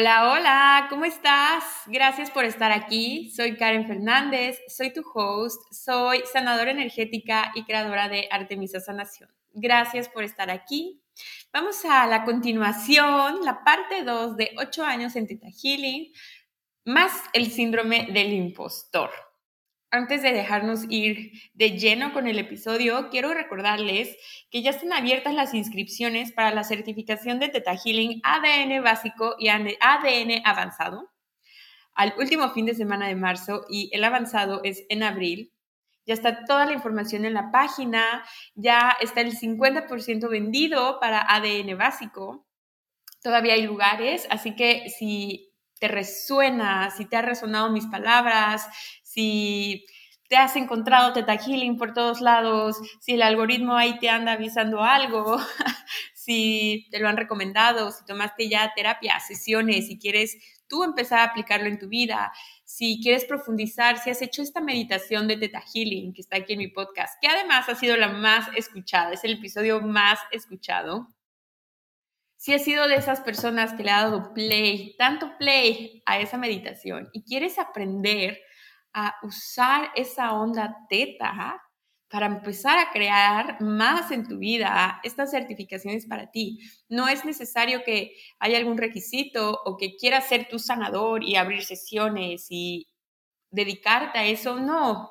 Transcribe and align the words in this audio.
Hola, 0.00 0.32
hola, 0.32 0.86
¿cómo 0.88 1.04
estás? 1.04 1.62
Gracias 1.84 2.30
por 2.30 2.46
estar 2.46 2.72
aquí. 2.72 3.30
Soy 3.36 3.54
Karen 3.58 3.86
Fernández, 3.86 4.58
soy 4.66 4.94
tu 4.94 5.02
host, 5.12 5.60
soy 5.70 6.22
sanadora 6.32 6.70
energética 6.70 7.52
y 7.54 7.64
creadora 7.64 8.08
de 8.08 8.26
Artemisa 8.30 8.80
Sanación. 8.80 9.28
Gracias 9.52 10.08
por 10.08 10.24
estar 10.24 10.50
aquí. 10.50 11.02
Vamos 11.52 11.84
a 11.84 12.06
la 12.06 12.24
continuación, 12.24 13.44
la 13.44 13.62
parte 13.62 14.02
2 14.02 14.38
de 14.38 14.52
8 14.56 14.84
años 14.84 15.16
en 15.16 15.26
Teta 15.26 15.48
Healing, 15.50 16.14
más 16.86 17.12
el 17.34 17.50
síndrome 17.50 18.08
del 18.10 18.32
impostor. 18.32 19.10
Antes 19.92 20.22
de 20.22 20.32
dejarnos 20.32 20.84
ir 20.88 21.32
de 21.54 21.70
lleno 21.76 22.12
con 22.12 22.28
el 22.28 22.38
episodio, 22.38 23.08
quiero 23.10 23.34
recordarles 23.34 24.16
que 24.48 24.62
ya 24.62 24.70
están 24.70 24.92
abiertas 24.92 25.34
las 25.34 25.52
inscripciones 25.52 26.30
para 26.30 26.54
la 26.54 26.62
certificación 26.62 27.40
de 27.40 27.48
Teta 27.48 27.74
Healing 27.76 28.20
ADN 28.22 28.84
básico 28.84 29.34
y 29.36 29.48
ADN 29.48 30.42
avanzado 30.44 31.10
al 31.94 32.14
último 32.18 32.50
fin 32.50 32.66
de 32.66 32.74
semana 32.74 33.08
de 33.08 33.16
marzo 33.16 33.66
y 33.68 33.90
el 33.92 34.04
avanzado 34.04 34.60
es 34.62 34.84
en 34.88 35.02
abril. 35.02 35.52
Ya 36.06 36.14
está 36.14 36.44
toda 36.44 36.66
la 36.66 36.72
información 36.72 37.24
en 37.24 37.34
la 37.34 37.50
página, 37.50 38.24
ya 38.54 38.96
está 39.00 39.20
el 39.20 39.36
50% 39.36 40.30
vendido 40.30 40.98
para 41.00 41.20
ADN 41.20 41.76
básico. 41.76 42.46
Todavía 43.22 43.54
hay 43.54 43.62
lugares, 43.62 44.26
así 44.30 44.54
que 44.54 44.88
si 44.88 45.50
te 45.80 45.88
resuena, 45.88 46.90
si 46.90 47.06
te 47.06 47.16
ha 47.16 47.22
resonado 47.22 47.70
mis 47.70 47.86
palabras, 47.86 48.68
si 49.10 49.86
te 50.28 50.36
has 50.36 50.54
encontrado 50.54 51.12
Teta 51.12 51.36
Healing 51.36 51.76
por 51.76 51.92
todos 51.92 52.20
lados, 52.20 52.76
si 53.00 53.14
el 53.14 53.22
algoritmo 53.22 53.74
ahí 53.74 53.98
te 53.98 54.08
anda 54.08 54.32
avisando 54.32 54.84
algo, 54.84 55.38
si 56.14 56.86
te 56.92 57.00
lo 57.00 57.08
han 57.08 57.16
recomendado, 57.16 57.90
si 57.90 58.04
tomaste 58.04 58.48
ya 58.48 58.72
terapia, 58.76 59.18
sesiones, 59.18 59.88
si 59.88 59.98
quieres 59.98 60.36
tú 60.68 60.84
empezar 60.84 61.18
a 61.18 61.24
aplicarlo 61.24 61.66
en 61.66 61.80
tu 61.80 61.88
vida, 61.88 62.32
si 62.64 63.00
quieres 63.02 63.24
profundizar, 63.24 63.98
si 63.98 64.10
has 64.10 64.22
hecho 64.22 64.42
esta 64.42 64.60
meditación 64.60 65.26
de 65.26 65.36
Teta 65.36 65.60
Healing 65.60 66.12
que 66.12 66.20
está 66.20 66.36
aquí 66.36 66.52
en 66.52 66.60
mi 66.60 66.68
podcast, 66.68 67.20
que 67.20 67.26
además 67.26 67.68
ha 67.68 67.74
sido 67.74 67.96
la 67.96 68.10
más 68.10 68.46
escuchada, 68.54 69.12
es 69.12 69.24
el 69.24 69.32
episodio 69.32 69.80
más 69.80 70.20
escuchado. 70.30 71.08
Si 72.36 72.54
has 72.54 72.62
sido 72.62 72.86
de 72.86 72.94
esas 72.94 73.20
personas 73.20 73.74
que 73.74 73.82
le 73.82 73.90
ha 73.90 74.04
dado 74.04 74.32
play, 74.32 74.94
tanto 74.96 75.36
play 75.36 76.00
a 76.06 76.20
esa 76.20 76.38
meditación 76.38 77.10
y 77.12 77.24
quieres 77.24 77.58
aprender 77.58 78.38
a 78.92 79.14
usar 79.22 79.90
esa 79.94 80.32
onda 80.32 80.76
teta 80.88 81.60
para 82.10 82.26
empezar 82.26 82.76
a 82.78 82.90
crear 82.90 83.60
más 83.60 84.10
en 84.10 84.26
tu 84.26 84.38
vida 84.38 85.00
estas 85.04 85.30
certificaciones 85.30 86.06
para 86.06 86.30
ti. 86.30 86.58
No 86.88 87.08
es 87.08 87.24
necesario 87.24 87.84
que 87.84 88.16
haya 88.40 88.58
algún 88.58 88.78
requisito 88.78 89.60
o 89.64 89.76
que 89.76 89.96
quieras 89.96 90.28
ser 90.28 90.48
tu 90.48 90.58
sanador 90.58 91.22
y 91.22 91.36
abrir 91.36 91.62
sesiones 91.62 92.46
y 92.50 92.88
dedicarte 93.50 94.18
a 94.18 94.26
eso, 94.26 94.58
no. 94.58 95.10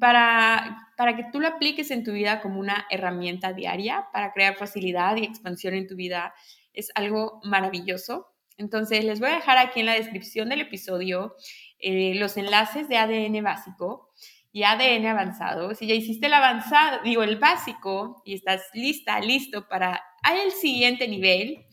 Para, 0.00 0.92
para 0.96 1.14
que 1.14 1.26
tú 1.32 1.38
lo 1.38 1.46
apliques 1.46 1.92
en 1.92 2.02
tu 2.02 2.12
vida 2.12 2.40
como 2.40 2.58
una 2.58 2.86
herramienta 2.90 3.52
diaria 3.52 4.08
para 4.12 4.32
crear 4.32 4.56
facilidad 4.56 5.16
y 5.16 5.24
expansión 5.24 5.74
en 5.74 5.86
tu 5.86 5.94
vida, 5.94 6.34
es 6.72 6.90
algo 6.96 7.40
maravilloso. 7.44 8.26
Entonces, 8.56 9.04
les 9.04 9.20
voy 9.20 9.30
a 9.30 9.36
dejar 9.36 9.56
aquí 9.58 9.80
en 9.80 9.86
la 9.86 9.94
descripción 9.94 10.48
del 10.48 10.62
episodio 10.62 11.36
eh, 11.80 12.14
los 12.16 12.36
enlaces 12.36 12.88
de 12.88 12.96
ADN 12.98 13.42
básico 13.42 14.10
y 14.52 14.64
ADN 14.64 15.06
avanzado. 15.06 15.74
Si 15.74 15.86
ya 15.86 15.94
hiciste 15.94 16.26
el 16.26 16.34
avanzado, 16.34 17.00
digo 17.04 17.22
el 17.22 17.38
básico 17.38 18.22
y 18.24 18.34
estás 18.34 18.62
lista, 18.74 19.20
listo 19.20 19.68
para 19.68 20.02
el 20.30 20.52
siguiente 20.52 21.08
nivel, 21.08 21.66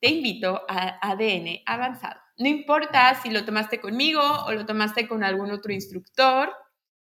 te 0.00 0.10
invito 0.10 0.62
a 0.68 0.98
ADN 1.00 1.60
avanzado. 1.66 2.20
No 2.36 2.48
importa 2.48 3.14
si 3.22 3.30
lo 3.30 3.44
tomaste 3.44 3.80
conmigo 3.80 4.20
o 4.46 4.52
lo 4.52 4.66
tomaste 4.66 5.06
con 5.06 5.22
algún 5.22 5.52
otro 5.52 5.72
instructor. 5.72 6.52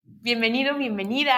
Bienvenido, 0.03 0.77
bienvenida. 0.77 1.35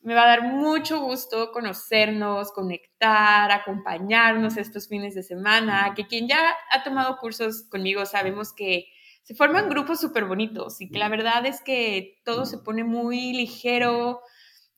Me 0.00 0.14
va 0.14 0.22
a 0.22 0.28
dar 0.28 0.42
mucho 0.42 1.00
gusto 1.00 1.50
conocernos, 1.52 2.52
conectar, 2.52 3.50
acompañarnos 3.50 4.56
estos 4.56 4.88
fines 4.88 5.14
de 5.14 5.22
semana, 5.22 5.94
que 5.96 6.06
quien 6.06 6.28
ya 6.28 6.56
ha 6.70 6.82
tomado 6.84 7.18
cursos 7.18 7.64
conmigo 7.68 8.06
sabemos 8.06 8.52
que 8.52 8.86
se 9.22 9.34
forman 9.34 9.68
grupos 9.68 10.00
súper 10.00 10.24
bonitos 10.24 10.80
y 10.80 10.90
que 10.90 10.98
la 10.98 11.08
verdad 11.08 11.46
es 11.46 11.60
que 11.62 12.20
todo 12.24 12.44
se 12.44 12.58
pone 12.58 12.84
muy 12.84 13.32
ligero, 13.32 14.20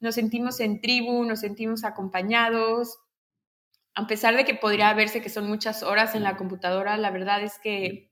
nos 0.01 0.15
sentimos 0.15 0.61
en 0.61 0.81
tribu, 0.81 1.25
nos 1.25 1.41
sentimos 1.41 1.85
acompañados. 1.85 2.99
A 3.95 4.07
pesar 4.07 4.37
de 4.37 4.45
que 4.45 4.55
podría 4.55 4.93
verse 4.93 5.23
que 5.23 5.31
son 5.31 5.49
muchas 5.49 5.83
horas 5.83 6.15
en 6.15 6.25
la 6.25 6.37
computadora, 6.37 6.97
la 6.97 7.11
verdad 7.11 7.43
es 7.43 7.59
que 7.59 8.11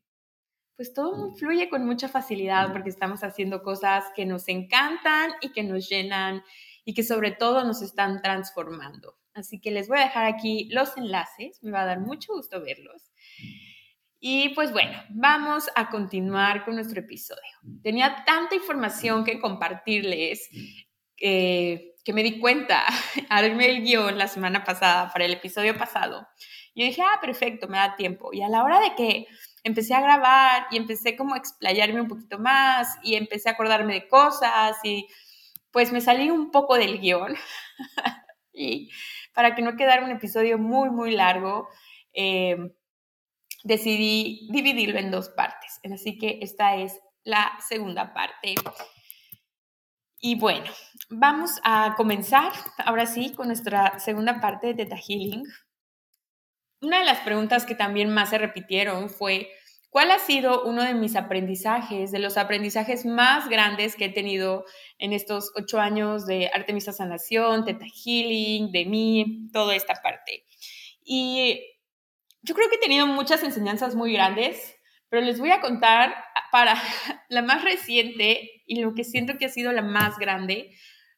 pues 0.76 0.94
todo 0.94 1.34
fluye 1.34 1.68
con 1.68 1.84
mucha 1.84 2.08
facilidad 2.08 2.72
porque 2.72 2.88
estamos 2.88 3.22
haciendo 3.22 3.62
cosas 3.62 4.04
que 4.16 4.24
nos 4.24 4.48
encantan 4.48 5.32
y 5.42 5.52
que 5.52 5.62
nos 5.62 5.88
llenan 5.88 6.42
y 6.84 6.94
que 6.94 7.02
sobre 7.02 7.30
todo 7.30 7.62
nos 7.64 7.82
están 7.82 8.22
transformando. 8.22 9.18
Así 9.34 9.60
que 9.60 9.70
les 9.70 9.88
voy 9.88 9.98
a 9.98 10.04
dejar 10.04 10.24
aquí 10.24 10.68
los 10.70 10.96
enlaces, 10.96 11.62
me 11.62 11.70
va 11.70 11.82
a 11.82 11.86
dar 11.86 12.00
mucho 12.00 12.32
gusto 12.34 12.60
verlos. 12.60 13.12
Y 14.24 14.50
pues 14.50 14.70
bueno, 14.70 15.02
vamos 15.08 15.68
a 15.74 15.90
continuar 15.90 16.64
con 16.64 16.76
nuestro 16.76 17.00
episodio. 17.00 17.42
Tenía 17.82 18.22
tanta 18.24 18.54
información 18.54 19.24
que 19.24 19.40
compartirles 19.40 20.48
eh, 21.20 21.96
que 22.04 22.12
me 22.12 22.22
di 22.22 22.38
cuenta, 22.38 22.84
armé 23.28 23.66
el 23.66 23.82
guion 23.82 24.16
la 24.18 24.28
semana 24.28 24.62
pasada 24.62 25.12
para 25.12 25.24
el 25.24 25.32
episodio 25.32 25.76
pasado. 25.76 26.24
Y 26.72 26.84
dije, 26.84 27.02
ah, 27.02 27.18
perfecto, 27.20 27.66
me 27.66 27.78
da 27.78 27.96
tiempo. 27.96 28.32
Y 28.32 28.42
a 28.42 28.48
la 28.48 28.62
hora 28.62 28.78
de 28.78 28.94
que 28.94 29.26
empecé 29.64 29.92
a 29.92 30.00
grabar 30.00 30.68
y 30.70 30.76
empecé 30.76 31.16
como 31.16 31.34
a 31.34 31.38
explayarme 31.38 32.00
un 32.00 32.06
poquito 32.06 32.38
más 32.38 32.96
y 33.02 33.16
empecé 33.16 33.48
a 33.48 33.52
acordarme 33.54 33.94
de 33.94 34.06
cosas 34.06 34.76
y 34.84 35.08
pues 35.72 35.90
me 35.90 36.00
salí 36.00 36.30
un 36.30 36.52
poco 36.52 36.78
del 36.78 37.00
guion. 37.00 37.34
y 38.52 38.88
para 39.34 39.56
que 39.56 39.62
no 39.62 39.74
quedara 39.74 40.04
un 40.04 40.12
episodio 40.12 40.58
muy, 40.58 40.90
muy 40.90 41.10
largo, 41.10 41.68
eh, 42.12 42.56
decidí 43.64 44.48
dividirlo 44.50 44.98
en 44.98 45.10
dos 45.10 45.28
partes. 45.30 45.80
Así 45.92 46.18
que 46.18 46.38
esta 46.42 46.76
es 46.76 47.00
la 47.24 47.52
segunda 47.66 48.12
parte. 48.12 48.54
Y 50.18 50.36
bueno, 50.36 50.70
vamos 51.10 51.60
a 51.64 51.94
comenzar 51.96 52.52
ahora 52.84 53.06
sí 53.06 53.32
con 53.32 53.48
nuestra 53.48 53.98
segunda 53.98 54.40
parte 54.40 54.68
de 54.68 54.74
Teta 54.74 54.96
Healing. 54.96 55.44
Una 56.80 57.00
de 57.00 57.04
las 57.04 57.20
preguntas 57.20 57.64
que 57.64 57.74
también 57.74 58.10
más 58.10 58.30
se 58.30 58.38
repitieron 58.38 59.10
fue, 59.10 59.50
¿cuál 59.90 60.10
ha 60.10 60.18
sido 60.18 60.64
uno 60.64 60.82
de 60.82 60.94
mis 60.94 61.16
aprendizajes, 61.16 62.12
de 62.12 62.18
los 62.18 62.36
aprendizajes 62.36 63.04
más 63.04 63.48
grandes 63.48 63.96
que 63.96 64.06
he 64.06 64.08
tenido 64.10 64.64
en 64.98 65.12
estos 65.12 65.52
ocho 65.56 65.80
años 65.80 66.26
de 66.26 66.50
Artemisa 66.52 66.92
Sanación, 66.92 67.64
Teta 67.64 67.86
Healing, 67.86 68.70
de 68.72 68.84
mí, 68.86 69.48
toda 69.52 69.74
esta 69.74 69.94
parte? 70.02 70.44
Y 71.04 71.60
yo 72.42 72.54
creo 72.54 72.68
que 72.68 72.76
he 72.76 72.80
tenido 72.80 73.06
muchas 73.06 73.42
enseñanzas 73.42 73.94
muy 73.94 74.12
grandes, 74.12 74.76
pero 75.08 75.22
les 75.22 75.38
voy 75.38 75.50
a 75.50 75.60
contar 75.60 76.14
para 76.50 76.74
la 77.28 77.42
más 77.42 77.64
reciente 77.64 78.62
y 78.66 78.80
lo 78.80 78.94
que 78.94 79.04
siento 79.04 79.38
que 79.38 79.46
ha 79.46 79.50
sido 79.50 79.72
la 79.72 79.82
más 79.82 80.18
grande, 80.18 80.70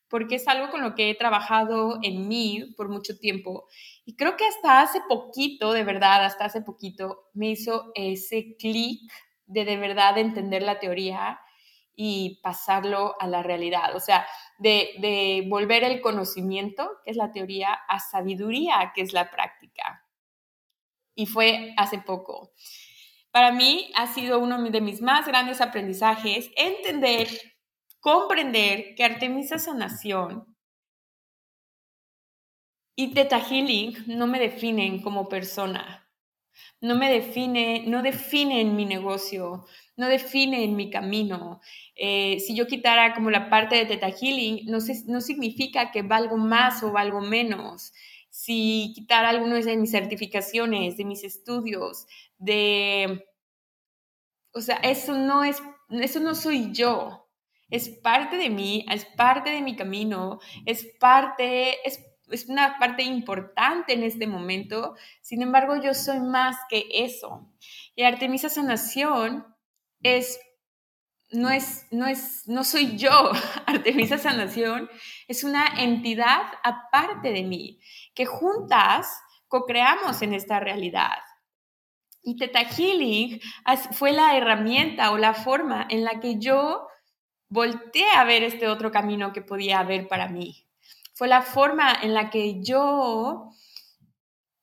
porque 0.08 0.36
es 0.36 0.46
algo 0.46 0.70
con 0.70 0.82
lo 0.82 0.94
que 0.94 1.10
he 1.10 1.14
trabajado 1.14 1.98
en 2.02 2.28
mí 2.28 2.74
por 2.76 2.88
mucho 2.88 3.18
tiempo. 3.18 3.66
Y 4.04 4.16
creo 4.16 4.36
que 4.36 4.46
hasta 4.46 4.82
hace 4.82 5.00
poquito, 5.08 5.72
de 5.72 5.82
verdad, 5.82 6.24
hasta 6.24 6.44
hace 6.44 6.60
poquito, 6.60 7.30
me 7.32 7.50
hizo 7.50 7.90
ese 7.94 8.56
clic 8.58 9.00
de 9.46 9.64
de 9.64 9.76
verdad 9.76 10.18
entender 10.18 10.62
la 10.62 10.78
teoría 10.78 11.40
y 11.96 12.40
pasarlo 12.42 13.14
a 13.18 13.26
la 13.26 13.42
realidad. 13.42 13.96
O 13.96 14.00
sea, 14.00 14.26
de, 14.58 14.90
de 15.00 15.46
volver 15.48 15.84
el 15.84 16.00
conocimiento, 16.00 16.90
que 17.04 17.12
es 17.12 17.16
la 17.16 17.32
teoría, 17.32 17.72
a 17.72 17.98
sabiduría, 17.98 18.92
que 18.94 19.02
es 19.02 19.12
la 19.12 19.30
práctica 19.30 20.03
y 21.14 21.26
fue 21.26 21.74
hace 21.76 21.98
poco. 21.98 22.52
Para 23.30 23.52
mí 23.52 23.90
ha 23.96 24.06
sido 24.12 24.38
uno 24.38 24.62
de 24.70 24.80
mis 24.80 25.00
más 25.02 25.26
grandes 25.26 25.60
aprendizajes 25.60 26.50
entender, 26.56 27.28
comprender 28.00 28.94
que 28.94 29.04
Artemisa 29.04 29.58
Sanación 29.58 30.54
y 32.96 33.12
Teta 33.14 33.40
Healing 33.40 34.04
no 34.06 34.26
me 34.26 34.38
definen 34.38 35.02
como 35.02 35.28
persona. 35.28 36.00
no 36.80 36.96
me 36.96 37.10
define, 37.10 37.84
no 37.86 38.02
define 38.02 38.60
en 38.60 38.76
mi 38.76 38.84
negocio, 38.86 39.66
no 39.96 40.08
define 40.08 40.64
en 40.64 40.76
mi 40.76 40.90
camino. 40.90 41.60
Eh, 41.96 42.40
si 42.40 42.54
yo 42.54 42.66
quitara 42.66 43.14
como 43.14 43.30
la 43.30 43.48
parte 43.50 43.76
de 43.76 43.86
Teta 43.86 44.10
Healing, 44.10 44.66
no, 44.66 44.78
no 45.06 45.20
significa 45.20 45.90
que 45.90 46.02
valgo 46.02 46.36
más 46.36 46.82
o 46.82 46.92
valgo 46.92 47.20
menos. 47.20 47.92
Si 48.44 48.92
quitara 48.94 49.30
algunas 49.30 49.64
de 49.64 49.78
mis 49.78 49.90
certificaciones, 49.90 50.98
de 50.98 51.06
mis 51.06 51.24
estudios, 51.24 52.06
de... 52.36 53.24
O 54.52 54.60
sea, 54.60 54.76
eso 54.76 55.16
no 55.16 55.44
es, 55.44 55.62
eso 55.88 56.20
no 56.20 56.34
soy 56.34 56.70
yo. 56.72 57.26
Es 57.70 57.88
parte 57.88 58.36
de 58.36 58.50
mí, 58.50 58.84
es 58.90 59.06
parte 59.06 59.48
de 59.48 59.62
mi 59.62 59.76
camino, 59.76 60.40
es 60.66 60.84
parte, 61.00 61.76
es 61.88 62.04
es 62.30 62.48
una 62.48 62.78
parte 62.78 63.02
importante 63.02 63.92
en 63.92 64.02
este 64.02 64.26
momento. 64.26 64.94
Sin 65.22 65.42
embargo, 65.42 65.80
yo 65.82 65.94
soy 65.94 66.20
más 66.20 66.56
que 66.68 66.86
eso. 66.90 67.50
Y 67.94 68.02
Artemisa 68.02 68.48
Sanación 68.48 69.46
es 70.02 70.38
no 71.30 71.50
es 71.50 71.86
no 71.90 72.06
es 72.06 72.46
no 72.46 72.64
soy 72.64 72.96
yo. 72.96 73.32
Artemisa 73.66 74.18
Sanación 74.18 74.88
es 75.28 75.44
una 75.44 75.66
entidad 75.78 76.42
aparte 76.62 77.32
de 77.32 77.42
mí 77.42 77.80
que 78.14 78.26
juntas 78.26 79.20
co-creamos 79.48 80.22
en 80.22 80.34
esta 80.34 80.60
realidad. 80.60 81.18
Y 82.22 82.36
Teta 82.36 82.64
Healing 82.64 83.40
fue 83.92 84.12
la 84.12 84.36
herramienta 84.36 85.10
o 85.10 85.18
la 85.18 85.34
forma 85.34 85.86
en 85.90 86.04
la 86.04 86.20
que 86.20 86.38
yo 86.38 86.88
volteé 87.48 88.10
a 88.16 88.24
ver 88.24 88.42
este 88.42 88.68
otro 88.68 88.90
camino 88.90 89.32
que 89.32 89.42
podía 89.42 89.80
haber 89.80 90.08
para 90.08 90.28
mí 90.28 90.64
fue 91.14 91.28
la 91.28 91.42
forma 91.42 91.92
en 92.02 92.12
la 92.12 92.28
que 92.28 92.60
yo 92.60 93.50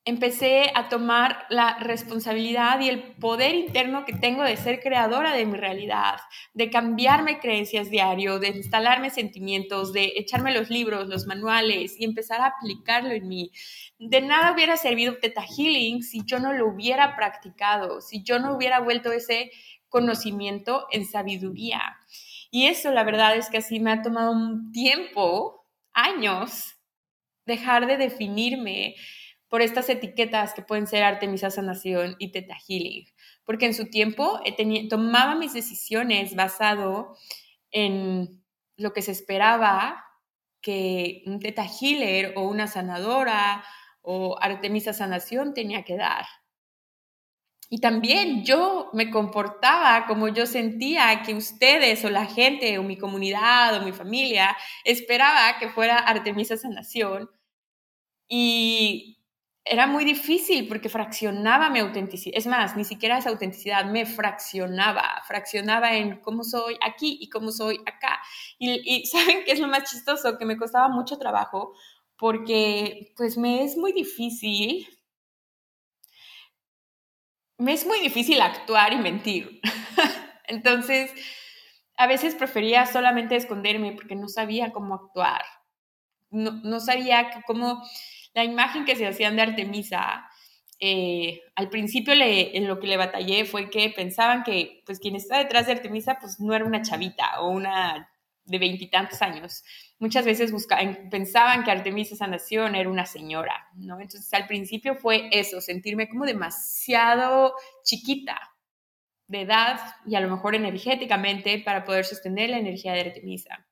empecé 0.03 0.71
a 0.74 0.89
tomar 0.89 1.45
la 1.50 1.77
responsabilidad 1.77 2.80
y 2.80 2.89
el 2.89 3.03
poder 3.19 3.53
interno 3.53 4.03
que 4.03 4.13
tengo 4.13 4.44
de 4.44 4.57
ser 4.57 4.80
creadora 4.80 5.33
de 5.33 5.45
mi 5.45 5.57
realidad, 5.57 6.19
de 6.53 6.71
cambiarme 6.71 7.39
creencias 7.39 7.92
diario, 7.92 8.39
de 8.39 8.48
instalarme 8.50 9.12
sentimientos, 9.12 9.94
de 9.94 10.13
echarme 10.15 10.53
los 10.53 10.71
libros, 10.71 11.07
los 11.07 11.27
manuales 11.27 11.95
y 12.00 12.06
empezar 12.06 12.42
a 12.42 12.48
aplicarlo 12.48 13.12
en 13.12 13.27
mí. 13.27 13.51
De 14.00 14.21
nada 14.21 14.53
hubiera 14.53 14.75
servido 14.75 15.18
Teta 15.18 15.44
Healing 15.44 16.01
si 16.01 16.25
yo 16.25 16.39
no 16.39 16.51
lo 16.51 16.69
hubiera 16.69 17.15
practicado, 17.15 18.01
si 18.01 18.24
yo 18.24 18.39
no 18.39 18.56
hubiera 18.56 18.80
vuelto 18.80 19.12
ese 19.12 19.51
conocimiento 19.88 20.88
en 20.89 21.06
sabiduría. 21.06 21.81
Y 22.50 22.65
eso 22.65 22.92
la 22.92 23.03
verdad 23.03 23.36
es 23.36 23.50
que 23.50 23.57
así 23.57 23.80
me 23.80 23.92
ha 23.92 24.01
tomado 24.01 24.31
un 24.31 24.71
tiempo 24.71 25.68
años 25.94 26.75
dejar 27.45 27.86
de 27.86 27.98
definirme 27.98 28.95
por 29.51 29.62
estas 29.62 29.89
etiquetas 29.89 30.53
que 30.53 30.62
pueden 30.62 30.88
ser 30.88 31.03
Artemisa 31.03 31.51
Sanación 31.51 32.15
y 32.19 32.31
Teta 32.31 32.56
Healing, 32.56 33.06
porque 33.44 33.65
en 33.65 33.74
su 33.74 33.89
tiempo 33.89 34.39
tomaba 34.89 35.36
mis 35.36 35.51
decisiones 35.51 36.38
basado 36.38 37.18
en 37.69 38.45
lo 38.77 38.94
que 38.94 39.01
se 39.01 39.12
esperaba 39.12 40.06
que 40.62 41.21
un 41.25 41.42
Teta 41.42 41.65
Healer 41.65 42.33
o 42.38 42.44
una 42.48 42.68
sanadora 42.68 43.65
o 44.01 44.38
Artemisa 44.39 44.94
Sanación 44.94 45.53
tenía 45.53 45.83
que 45.83 45.98
dar. 45.98 46.25
Y 47.69 47.80
también 47.80 48.45
yo 48.45 48.89
me 48.94 49.12
comportaba 49.12 50.06
como 50.07 50.30
yo 50.30 50.45
sentía 50.45 51.24
que 51.24 51.33
ustedes 51.33 52.06
o 52.06 52.09
la 52.09 52.25
gente 52.25 52.77
o 52.77 52.83
mi 52.83 52.98
comunidad 52.98 53.75
o 53.75 53.83
mi 53.83 53.92
familia 53.92 54.56
esperaba 54.86 55.59
que 55.59 55.68
fuera 55.68 55.98
Artemisa 55.98 56.56
Sanación. 56.56 57.30
Y 58.30 59.20
era 59.71 59.88
muy 59.88 60.03
difícil 60.03 60.68
porque 60.68 60.89
fraccionaba 60.89 61.69
mi 61.69 61.79
autenticidad. 61.79 62.38
Es 62.38 62.45
más, 62.45 62.75
ni 62.75 62.83
siquiera 62.83 63.18
esa 63.18 63.29
autenticidad 63.29 63.85
me 63.85 64.06
fraccionaba. 64.06 65.21
Fraccionaba 65.25 65.95
en 65.95 66.19
cómo 66.19 66.44
soy 66.44 66.75
aquí 66.85 67.18
y 67.21 67.29
cómo 67.29 67.53
soy 67.53 67.79
acá. 67.85 68.19
Y, 68.59 69.06
¿saben 69.12 69.45
qué 69.45 69.53
es 69.53 69.59
lo 69.62 69.69
más 69.69 69.89
chistoso? 69.89 70.38
Que 70.38 70.44
me 70.44 70.57
costaba 70.57 70.89
mucho 70.89 71.18
trabajo 71.18 71.73
porque 72.18 73.13
pues 73.15 73.38
me 73.38 73.63
es 73.63 73.77
muy 73.77 73.94
difícil 73.94 74.85
me 77.57 77.71
es 77.71 77.85
muy 77.85 78.01
difícil 78.01 78.41
actuar 78.41 78.91
y 78.91 78.97
mentir. 78.97 79.62
Entonces, 80.47 81.13
a 81.95 82.07
veces 82.07 82.35
prefería 82.35 82.85
solamente 82.88 83.38
esconderme 83.38 83.94
porque 83.94 84.15
no 84.15 84.27
sabía 84.27 84.74
cómo 84.74 84.95
actuar. 84.95 85.44
No, 86.29 86.79
sabía 86.81 87.29
cómo 87.45 87.81
la 88.33 88.44
imagen 88.44 88.86
que 88.86 88.95
se 88.95 89.07
hacían 89.07 89.36
de 89.36 89.42
Artemisa, 89.42 90.25
eh, 90.80 91.42
al 91.56 91.69
principio 91.69 92.13
en 92.18 92.68
lo 92.68 92.80
que 92.80 92.88
le 92.88 92.98
batallé 92.98 93.45
fue 93.45 93.69
que 93.69 93.89
pensaban 93.89 94.44
que 94.44 94.81
pues 94.86 95.00
quien 95.00 95.16
está 95.16 95.38
detrás 95.38 95.68
de 95.68 95.74
Artemisa 95.74 96.18
pues 96.19 96.39
no 96.39 96.56
era 96.56 96.66
una 96.66 96.81
chavita 96.81 97.42
o 97.42 97.50
una 97.50 98.10
de 98.45 98.57
veintitantos 98.57 99.22
años. 99.22 99.63
Muchas 100.00 100.25
veces 100.25 100.51
buscaban, 100.51 101.10
pensaban 101.12 101.63
que 101.63 101.72
Artemisa 101.72 102.16
Sanación 102.16 102.75
era 102.75 102.89
una 102.89 103.06
señora, 103.06 103.68
¿no? 103.75 104.00
Entonces 104.00 104.34
al 104.34 104.48
principio 104.48 104.95
fue 104.95 105.30
eso, 105.31 105.62
sentirme 105.62 106.10
como 106.10 106.25
demasiado 106.25 107.54
chiquita 107.84 108.39
de 109.27 109.42
edad 109.42 109.80
y 110.07 110.16
a 110.16 110.19
lo 110.19 110.30
mejor 110.30 110.56
energéticamente 110.56 111.60
para 111.60 111.86
poder 111.86 112.06
sostener 112.06 112.50
la 112.50 112.57
energía 112.57 112.94
de 112.94 113.01
Artemisa. 113.01 113.68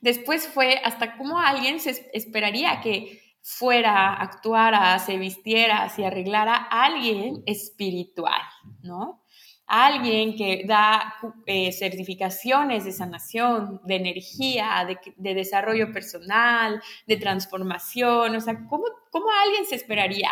Después 0.00 0.48
fue 0.48 0.80
hasta 0.82 1.16
cómo 1.18 1.38
alguien 1.38 1.78
se 1.78 2.08
esperaría 2.12 2.80
que 2.80 3.20
fuera, 3.48 4.12
actuara, 4.14 4.98
se 4.98 5.18
vistiera, 5.18 5.88
se 5.88 6.04
arreglara 6.04 6.56
alguien 6.56 7.44
espiritual, 7.46 8.42
¿no? 8.82 9.22
alguien 9.68 10.36
que 10.36 10.64
da 10.66 11.14
eh, 11.46 11.70
certificaciones 11.70 12.84
de 12.84 12.92
sanación, 12.92 13.80
de 13.84 13.96
energía, 13.96 14.86
de, 15.16 15.34
desarrollo 15.34 15.92
personal, 15.92 16.82
de 17.06 17.16
transformación. 17.16 18.34
O 18.34 18.40
sea, 18.40 18.66
¿cómo, 18.68 18.84
cómo 19.10 19.26
alguien 19.44 19.64
se 19.66 19.76
esperaría 19.76 20.30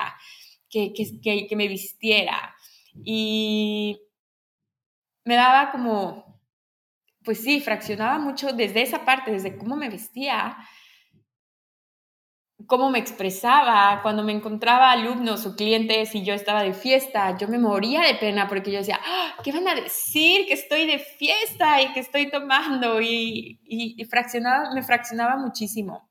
que, 0.69 0.93
que, 0.93 1.47
que 1.47 1.57
me 1.57 1.69
vistiera? 1.69 2.55
Y 3.05 4.01
me 5.25 5.37
daba 5.37 5.71
como, 5.71 6.41
pues 7.25 7.43
sí, 7.43 7.61
fraccionaba 7.61 8.19
mucho 8.19 8.53
desde 8.53 8.83
esa 8.83 9.05
parte, 9.05 9.31
desde 9.31 9.57
cómo 9.57 9.77
me 9.77 9.89
vestía, 9.89 10.57
cómo 12.67 12.91
me 12.91 12.99
expresaba, 12.99 14.01
cuando 14.03 14.23
me 14.23 14.33
encontraba 14.33 14.93
alumnos 14.93 15.45
o 15.47 15.57
clientes 15.57 16.15
y 16.15 16.25
yo 16.25 16.35
estaba 16.35 16.63
de 16.63 16.73
fiesta, 16.73 17.37
yo 17.37 17.49
me 17.49 17.59
moría 17.59 18.03
de 18.03 18.15
pena 18.15 18.49
porque 18.49 18.71
yo 18.71 18.79
decía, 18.79 19.01
¡Ah! 19.05 19.35
¿qué 19.43 19.53
van 19.53 19.69
a 19.69 19.75
decir? 19.75 20.47
Que 20.47 20.55
estoy 20.55 20.87
de 20.87 20.99
fiesta 20.99 21.83
y 21.83 21.93
que 21.93 22.01
estoy 22.01 22.31
tomando 22.31 23.01
y, 23.01 23.61
y, 23.65 24.05
fraccionaba, 24.05 24.73
me 24.75 24.83
fraccionaba 24.83 25.37
muchísimo. 25.37 26.09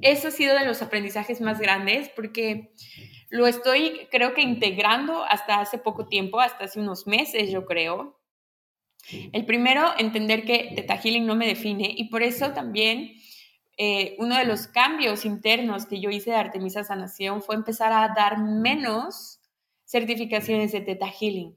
Eso 0.00 0.28
ha 0.28 0.30
sido 0.30 0.56
de 0.56 0.64
los 0.64 0.80
aprendizajes 0.80 1.40
más 1.40 1.58
grandes 1.58 2.08
porque 2.14 2.72
lo 3.30 3.46
estoy, 3.46 4.08
creo 4.10 4.32
que 4.32 4.42
integrando 4.42 5.24
hasta 5.24 5.60
hace 5.60 5.78
poco 5.78 6.06
tiempo, 6.06 6.40
hasta 6.40 6.64
hace 6.64 6.80
unos 6.80 7.06
meses, 7.06 7.50
yo 7.50 7.66
creo. 7.66 8.20
El 9.32 9.44
primero, 9.44 9.86
entender 9.98 10.44
que 10.44 10.72
Teta 10.74 10.96
Healing 10.96 11.26
no 11.26 11.34
me 11.34 11.46
define 11.46 11.92
y 11.96 12.08
por 12.10 12.22
eso 12.22 12.52
también 12.52 13.12
eh, 13.80 14.16
uno 14.18 14.36
de 14.36 14.44
los 14.44 14.66
cambios 14.66 15.24
internos 15.24 15.86
que 15.86 16.00
yo 16.00 16.10
hice 16.10 16.32
de 16.32 16.36
Artemisa 16.36 16.82
Sanación 16.82 17.42
fue 17.42 17.54
empezar 17.54 17.92
a 17.92 18.12
dar 18.12 18.38
menos 18.38 19.40
certificaciones 19.84 20.72
de 20.72 20.80
Teta 20.80 21.06
Healing. 21.06 21.56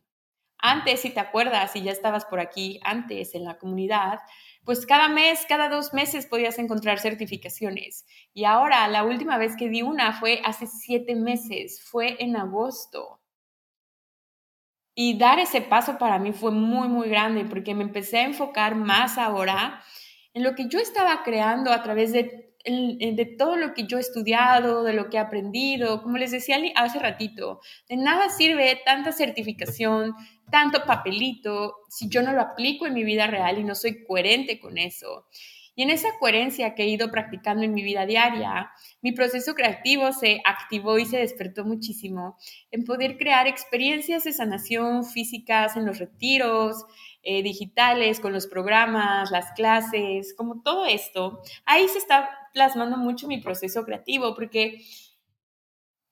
Antes, 0.59 1.01
si 1.01 1.09
te 1.09 1.19
acuerdas, 1.19 1.71
si 1.71 1.81
ya 1.81 1.91
estabas 1.91 2.25
por 2.25 2.39
aquí 2.39 2.79
antes 2.83 3.33
en 3.33 3.43
la 3.45 3.57
comunidad, 3.57 4.19
pues 4.63 4.85
cada 4.85 5.09
mes, 5.09 5.43
cada 5.49 5.67
dos 5.67 5.95
meses 5.95 6.27
podías 6.27 6.59
encontrar 6.59 6.99
certificaciones. 6.99 8.05
Y 8.35 8.45
ahora, 8.45 8.87
la 8.87 9.03
última 9.03 9.39
vez 9.39 9.55
que 9.57 9.69
di 9.69 9.81
una 9.81 10.13
fue 10.13 10.41
hace 10.45 10.67
siete 10.67 11.15
meses, 11.15 11.81
fue 11.81 12.17
en 12.23 12.35
agosto. 12.37 13.19
Y 14.93 15.17
dar 15.17 15.39
ese 15.39 15.61
paso 15.61 15.97
para 15.97 16.19
mí 16.19 16.33
fue 16.33 16.51
muy, 16.51 16.87
muy 16.87 17.09
grande 17.09 17.45
porque 17.45 17.73
me 17.73 17.83
empecé 17.83 18.19
a 18.19 18.25
enfocar 18.25 18.75
más 18.75 19.17
ahora 19.17 19.81
en 20.33 20.43
lo 20.43 20.55
que 20.55 20.67
yo 20.67 20.79
estaba 20.79 21.23
creando 21.23 21.71
a 21.71 21.83
través 21.83 22.11
de, 22.13 22.55
de 22.65 23.35
todo 23.37 23.55
lo 23.55 23.73
que 23.73 23.85
yo 23.85 23.97
he 23.97 24.01
estudiado, 24.01 24.83
de 24.83 24.93
lo 24.93 25.09
que 25.09 25.17
he 25.17 25.19
aprendido. 25.19 26.01
Como 26.01 26.17
les 26.17 26.31
decía 26.31 26.57
hace 26.75 26.99
ratito, 26.99 27.61
de 27.89 27.97
nada 27.97 28.29
sirve 28.29 28.81
tanta 28.85 29.11
certificación, 29.11 30.13
tanto 30.51 30.85
papelito, 30.85 31.75
si 31.89 32.09
yo 32.09 32.21
no 32.21 32.33
lo 32.33 32.41
aplico 32.41 32.85
en 32.85 32.93
mi 32.93 33.03
vida 33.03 33.27
real 33.27 33.57
y 33.57 33.63
no 33.63 33.75
soy 33.75 34.03
coherente 34.03 34.59
con 34.59 34.77
eso. 34.77 35.25
Y 35.73 35.83
en 35.83 35.89
esa 35.89 36.09
coherencia 36.19 36.75
que 36.75 36.83
he 36.83 36.87
ido 36.87 37.09
practicando 37.11 37.63
en 37.63 37.73
mi 37.73 37.81
vida 37.81 38.05
diaria, 38.05 38.71
mi 39.01 39.13
proceso 39.13 39.55
creativo 39.55 40.11
se 40.11 40.41
activó 40.45 40.99
y 40.99 41.05
se 41.05 41.17
despertó 41.17 41.63
muchísimo 41.63 42.37
en 42.71 42.83
poder 42.83 43.17
crear 43.17 43.47
experiencias 43.47 44.25
de 44.25 44.33
sanación 44.33 45.05
físicas 45.05 45.77
en 45.77 45.85
los 45.85 45.97
retiros, 45.97 46.85
eh, 47.23 47.43
digitales, 47.43 48.19
con 48.19 48.33
los 48.33 48.47
programas, 48.47 49.31
las 49.31 49.51
clases, 49.51 50.33
como 50.35 50.61
todo 50.61 50.85
esto, 50.85 51.41
ahí 51.65 51.87
se 51.87 51.99
está 51.99 52.29
plasmando 52.53 52.97
mucho 52.97 53.27
mi 53.27 53.39
proceso 53.39 53.83
creativo, 53.83 54.35
porque 54.35 54.81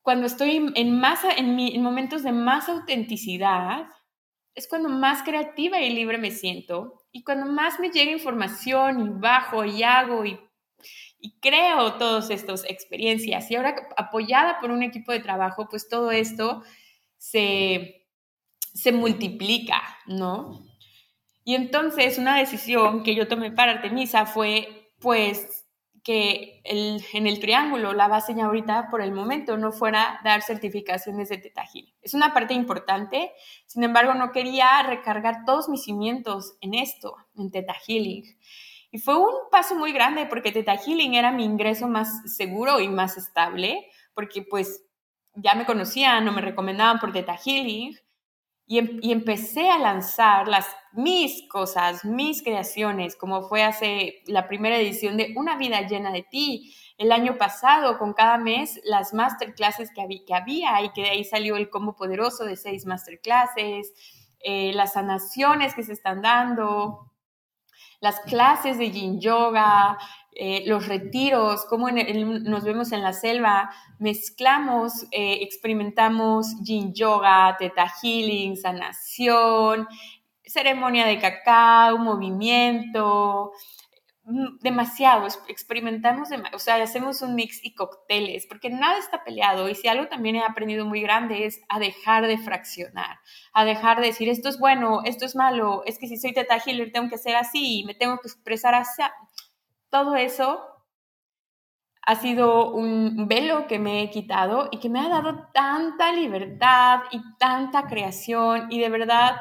cuando 0.01 0.27
estoy 0.27 0.71
en, 0.75 0.99
más, 0.99 1.23
en, 1.37 1.59
en 1.59 1.81
momentos 1.81 2.23
de 2.23 2.31
más 2.31 2.69
autenticidad, 2.69 3.87
es 4.55 4.67
cuando 4.67 4.89
más 4.89 5.23
creativa 5.23 5.79
y 5.81 5.89
libre 5.93 6.17
me 6.17 6.31
siento 6.31 7.05
y 7.11 7.23
cuando 7.23 7.45
más 7.45 7.79
me 7.79 7.89
llega 7.89 8.11
información 8.11 8.99
y 8.99 9.19
bajo 9.19 9.65
y 9.65 9.83
hago 9.83 10.25
y, 10.25 10.39
y 11.19 11.39
creo 11.39 11.93
todas 11.93 12.29
estas 12.29 12.65
experiencias. 12.65 13.49
Y 13.49 13.55
ahora 13.55 13.75
apoyada 13.97 14.59
por 14.59 14.71
un 14.71 14.83
equipo 14.83 15.11
de 15.11 15.19
trabajo, 15.19 15.67
pues 15.69 15.87
todo 15.89 16.11
esto 16.11 16.63
se, 17.17 18.07
se 18.73 18.91
multiplica, 18.91 19.81
¿no? 20.07 20.68
Y 21.49 21.55
entonces 21.55 22.19
una 22.19 22.37
decisión 22.37 23.01
que 23.01 23.15
yo 23.15 23.27
tomé 23.27 23.51
para 23.51 23.71
Artemisa 23.71 24.27
fue, 24.27 24.93
pues, 24.99 25.65
que 26.03 26.61
el, 26.63 27.03
en 27.13 27.25
el 27.25 27.39
triángulo, 27.39 27.93
la 27.93 28.07
base 28.07 28.35
ya 28.35 28.45
ahorita 28.45 28.89
por 28.91 29.01
el 29.01 29.11
momento 29.11 29.57
no 29.57 29.71
fuera 29.71 30.21
dar 30.23 30.43
certificaciones 30.43 31.27
de 31.29 31.39
Teta 31.39 31.63
Healing. 31.65 31.95
Es 32.03 32.13
una 32.13 32.35
parte 32.35 32.53
importante, 32.53 33.31
sin 33.65 33.83
embargo 33.83 34.13
no 34.13 34.31
quería 34.31 34.83
recargar 34.83 35.43
todos 35.43 35.69
mis 35.69 35.85
cimientos 35.85 36.55
en 36.61 36.75
esto, 36.75 37.15
en 37.35 37.49
Teta 37.49 37.73
Healing. 37.73 38.25
Y 38.91 38.99
fue 38.99 39.17
un 39.17 39.49
paso 39.49 39.73
muy 39.73 39.91
grande 39.91 40.27
porque 40.27 40.51
Teta 40.51 40.77
Healing 40.77 41.15
era 41.15 41.31
mi 41.31 41.45
ingreso 41.45 41.87
más 41.87 42.31
seguro 42.31 42.79
y 42.79 42.89
más 42.89 43.17
estable, 43.17 43.87
porque 44.13 44.43
pues 44.43 44.85
ya 45.33 45.55
me 45.55 45.65
conocían 45.65 46.27
o 46.27 46.31
me 46.31 46.41
recomendaban 46.41 46.99
por 46.99 47.11
Teta 47.11 47.35
Healing. 47.35 47.97
Em, 48.69 48.99
y, 49.01 49.11
empecé 49.11 49.71
a 49.71 49.79
lanzar 49.79 50.47
las, 50.47 50.67
mis 50.93 51.47
cosas, 51.49 52.05
mis 52.05 52.43
creaciones, 52.43 53.15
como 53.15 53.41
fue 53.49 53.63
hace 53.63 54.21
la 54.27 54.47
primera 54.47 54.77
edición 54.77 55.17
de 55.17 55.33
Una 55.35 55.57
vida 55.57 55.81
llena 55.81 56.11
de 56.11 56.21
ti, 56.21 56.75
el 56.99 57.11
año 57.11 57.37
pasado, 57.37 57.97
con 57.97 58.13
cada 58.13 58.37
mes, 58.37 58.79
las 58.83 59.13
masterclasses 59.13 59.89
que 59.91 60.01
había, 60.01 60.21
que 60.25 60.35
había 60.35 60.81
y 60.83 60.91
que 60.91 61.01
de 61.01 61.09
ahí 61.09 61.23
salió 61.23 61.55
el 61.55 61.69
combo 61.71 61.95
poderoso 61.95 62.45
de 62.45 62.57
seis 62.57 62.85
masterclasses, 62.85 63.91
eh, 64.39 64.71
las 64.73 64.93
sanaciones 64.93 65.73
que 65.73 65.83
se 65.83 65.93
están 65.93 66.21
dando, 66.21 67.11
las 68.01 68.19
clases 68.21 68.77
de 68.77 68.91
yin 68.91 69.19
yoga, 69.19 69.97
eh, 70.31 70.63
los 70.67 70.87
retiros, 70.87 71.65
cómo 71.65 71.89
nos 71.91 72.63
vemos 72.63 72.91
en 72.91 73.01
la 73.01 73.13
selva, 73.13 73.71
mezclamos, 73.97 75.03
eh, 75.11 75.39
experimentamos 75.41 76.55
yin 76.61 76.93
yoga, 76.93 77.57
teta 77.57 77.91
healing, 78.01 78.55
sanación, 78.55 79.87
ceremonia 80.45 81.05
de 81.05 81.19
cacao, 81.19 81.97
movimiento, 81.97 83.51
mm, 84.23 84.59
demasiado, 84.61 85.27
experimentamos, 85.47 86.29
o 86.53 86.59
sea, 86.59 86.75
hacemos 86.75 87.21
un 87.21 87.35
mix 87.35 87.59
y 87.63 87.73
cócteles, 87.73 88.45
porque 88.47 88.69
nada 88.69 88.97
está 88.97 89.23
peleado 89.23 89.67
y 89.67 89.75
si 89.75 89.87
algo 89.87 90.07
también 90.07 90.35
he 90.35 90.43
aprendido 90.43 90.85
muy 90.85 91.01
grande 91.01 91.45
es 91.45 91.59
a 91.69 91.79
dejar 91.79 92.27
de 92.27 92.37
fraccionar, 92.37 93.19
a 93.53 93.65
dejar 93.65 93.99
de 93.99 94.07
decir 94.07 94.29
esto 94.29 94.49
es 94.49 94.59
bueno, 94.59 95.01
esto 95.05 95.25
es 95.25 95.35
malo, 95.35 95.83
es 95.85 95.97
que 95.99 96.07
si 96.07 96.17
soy 96.17 96.33
teta 96.33 96.61
healer 96.63 96.91
tengo 96.91 97.09
que 97.09 97.17
ser 97.17 97.35
así, 97.35 97.83
me 97.85 97.95
tengo 97.95 98.19
que 98.19 98.27
expresar 98.27 98.75
así, 98.75 99.03
todo 99.89 100.15
eso 100.15 100.65
ha 102.01 102.15
sido 102.15 102.71
un 102.71 103.27
velo 103.27 103.67
que 103.67 103.77
me 103.77 104.01
he 104.01 104.09
quitado 104.09 104.69
y 104.71 104.79
que 104.79 104.89
me 104.89 104.99
ha 104.99 105.09
dado 105.09 105.47
tanta 105.53 106.11
libertad 106.11 107.01
y 107.11 107.21
tanta 107.37 107.87
creación 107.87 108.67
y 108.71 108.79
de 108.79 108.89
verdad 108.89 109.35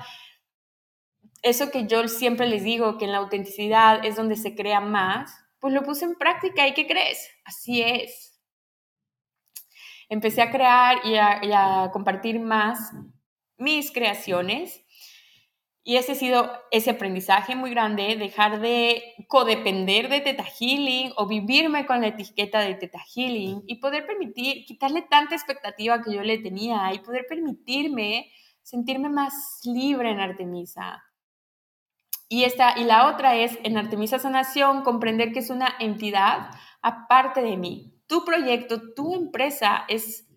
eso 1.43 1.71
que 1.71 1.87
yo 1.87 2.07
siempre 2.09 2.47
les 2.47 2.65
digo 2.65 2.99
que 2.99 3.05
en 3.05 3.13
la 3.13 3.19
autenticidad 3.19 4.05
es 4.05 4.17
donde 4.17 4.37
se 4.37 4.55
crea 4.55 4.81
más, 4.81 5.33
pues 5.61 5.73
lo 5.73 5.83
puse 5.83 6.05
en 6.05 6.17
práctica 6.17 6.67
y 6.67 6.75
¿qué 6.75 6.87
crees? 6.87 7.31
Así 7.45 7.83
es. 7.83 8.39
Empecé 10.09 10.43
a 10.43 10.51
crear 10.51 10.99
y 11.05 11.17
a, 11.17 11.45
y 11.45 11.53
a 11.53 11.91
compartir 11.93 12.41
más 12.41 12.93
mis 13.57 13.93
creaciones 13.93 14.85
y 15.85 15.97
ese 15.97 16.13
ha 16.13 16.15
sido 16.15 16.53
ese 16.71 16.91
aprendizaje 16.91 17.57
muy 17.57 17.71
grande, 17.71 18.17
dejar 18.17 18.61
de 18.61 19.15
codepender 19.27 20.09
de 20.09 20.21
Teta 20.21 20.45
Healing 20.45 21.13
o 21.17 21.27
vivirme 21.27 21.87
con 21.87 22.03
la 22.03 22.09
etiqueta 22.09 22.61
de 22.61 22.75
Teta 22.75 23.01
Healing 23.15 23.63
y 23.67 23.77
poder 23.77 24.07
permitir, 24.07 24.67
quitarle 24.67 25.03
tanta 25.03 25.35
expectativa 25.35 26.03
que 26.03 26.15
yo 26.15 26.23
le 26.23 26.39
tenía 26.39 26.93
y 26.93 26.99
poder 26.99 27.25
permitirme 27.27 28.31
sentirme 28.63 29.09
más 29.09 29.61
libre 29.65 30.11
en 30.11 30.21
Artemisa. 30.21 31.03
Y, 32.29 32.45
esta, 32.45 32.79
y 32.79 32.85
la 32.85 33.09
otra 33.09 33.37
es, 33.37 33.59
en 33.63 33.79
Artemisa 33.79 34.19
Sanación, 34.19 34.83
comprender 34.83 35.33
que 35.33 35.39
es 35.39 35.49
una 35.49 35.75
entidad 35.81 36.51
aparte 36.83 37.41
de 37.41 37.57
mí. 37.57 37.95
Tu 38.07 38.27
proyecto, 38.27 38.93
tu 38.95 39.15
empresa 39.15 39.87
es 39.89 40.28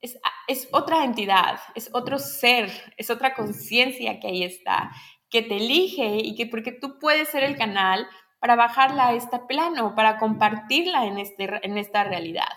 es, 0.00 0.68
otra 0.72 1.04
entidad, 1.04 1.60
es 1.74 1.90
otro 1.92 2.18
ser, 2.18 2.70
es 2.96 3.10
otra 3.10 3.34
conciencia 3.34 4.20
que 4.20 4.28
ahí 4.28 4.42
está, 4.44 4.90
que 5.30 5.42
te 5.42 5.56
elige 5.56 6.18
y 6.18 6.34
que 6.34 6.46
porque 6.46 6.72
tú 6.72 6.98
puedes 6.98 7.28
ser 7.28 7.44
el 7.44 7.56
canal 7.56 8.06
para 8.38 8.56
bajarla 8.56 9.08
a 9.08 9.14
este 9.14 9.38
plano, 9.48 9.94
para 9.94 10.18
compartirla 10.18 11.06
en, 11.06 11.18
este, 11.18 11.48
en 11.62 11.78
esta 11.78 12.04
realidad. 12.04 12.48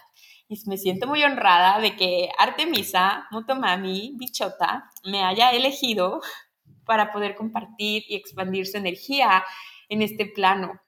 Y 0.48 0.60
me 0.68 0.78
siento 0.78 1.08
muy 1.08 1.24
honrada 1.24 1.80
de 1.80 1.96
que 1.96 2.30
Artemisa, 2.38 3.28
Motomami, 3.32 4.14
Bichota, 4.18 4.90
me 5.04 5.24
haya 5.24 5.52
elegido 5.52 6.22
para 6.86 7.12
poder 7.12 7.36
compartir 7.36 8.04
y 8.08 8.16
expandir 8.16 8.66
su 8.66 8.78
energía 8.78 9.44
en 9.90 10.02
este 10.02 10.26
plano. 10.26 10.82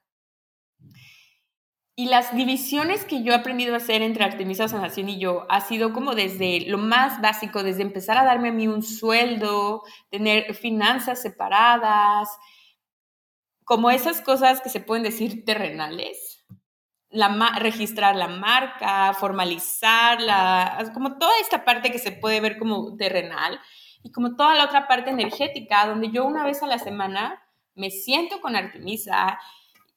Y 1.94 2.06
las 2.06 2.34
divisiones 2.34 3.04
que 3.04 3.22
yo 3.22 3.32
he 3.32 3.36
aprendido 3.36 3.74
a 3.74 3.76
hacer 3.76 4.00
entre 4.00 4.24
Artemisa 4.24 4.66
Sanación 4.66 5.10
y 5.10 5.18
yo 5.18 5.44
ha 5.50 5.60
sido 5.60 5.92
como 5.92 6.14
desde 6.14 6.64
lo 6.66 6.78
más 6.78 7.20
básico, 7.20 7.62
desde 7.62 7.82
empezar 7.82 8.16
a 8.16 8.24
darme 8.24 8.48
a 8.48 8.52
mí 8.52 8.66
un 8.66 8.82
sueldo, 8.82 9.82
tener 10.10 10.54
finanzas 10.54 11.20
separadas, 11.20 12.30
como 13.64 13.90
esas 13.90 14.22
cosas 14.22 14.62
que 14.62 14.70
se 14.70 14.80
pueden 14.80 15.02
decir 15.02 15.44
terrenales, 15.44 16.46
la, 17.10 17.28
registrar 17.58 18.16
la 18.16 18.28
marca, 18.28 19.12
formalizarla, 19.12 20.90
como 20.94 21.18
toda 21.18 21.32
esta 21.42 21.64
parte 21.64 21.92
que 21.92 21.98
se 21.98 22.12
puede 22.12 22.40
ver 22.40 22.58
como 22.58 22.96
terrenal 22.96 23.60
y 24.02 24.10
como 24.12 24.34
toda 24.34 24.54
la 24.54 24.64
otra 24.64 24.88
parte 24.88 25.10
energética, 25.10 25.86
donde 25.86 26.10
yo 26.10 26.24
una 26.24 26.44
vez 26.44 26.62
a 26.62 26.66
la 26.66 26.78
semana 26.78 27.42
me 27.74 27.90
siento 27.90 28.40
con 28.40 28.56
Artemisa 28.56 29.38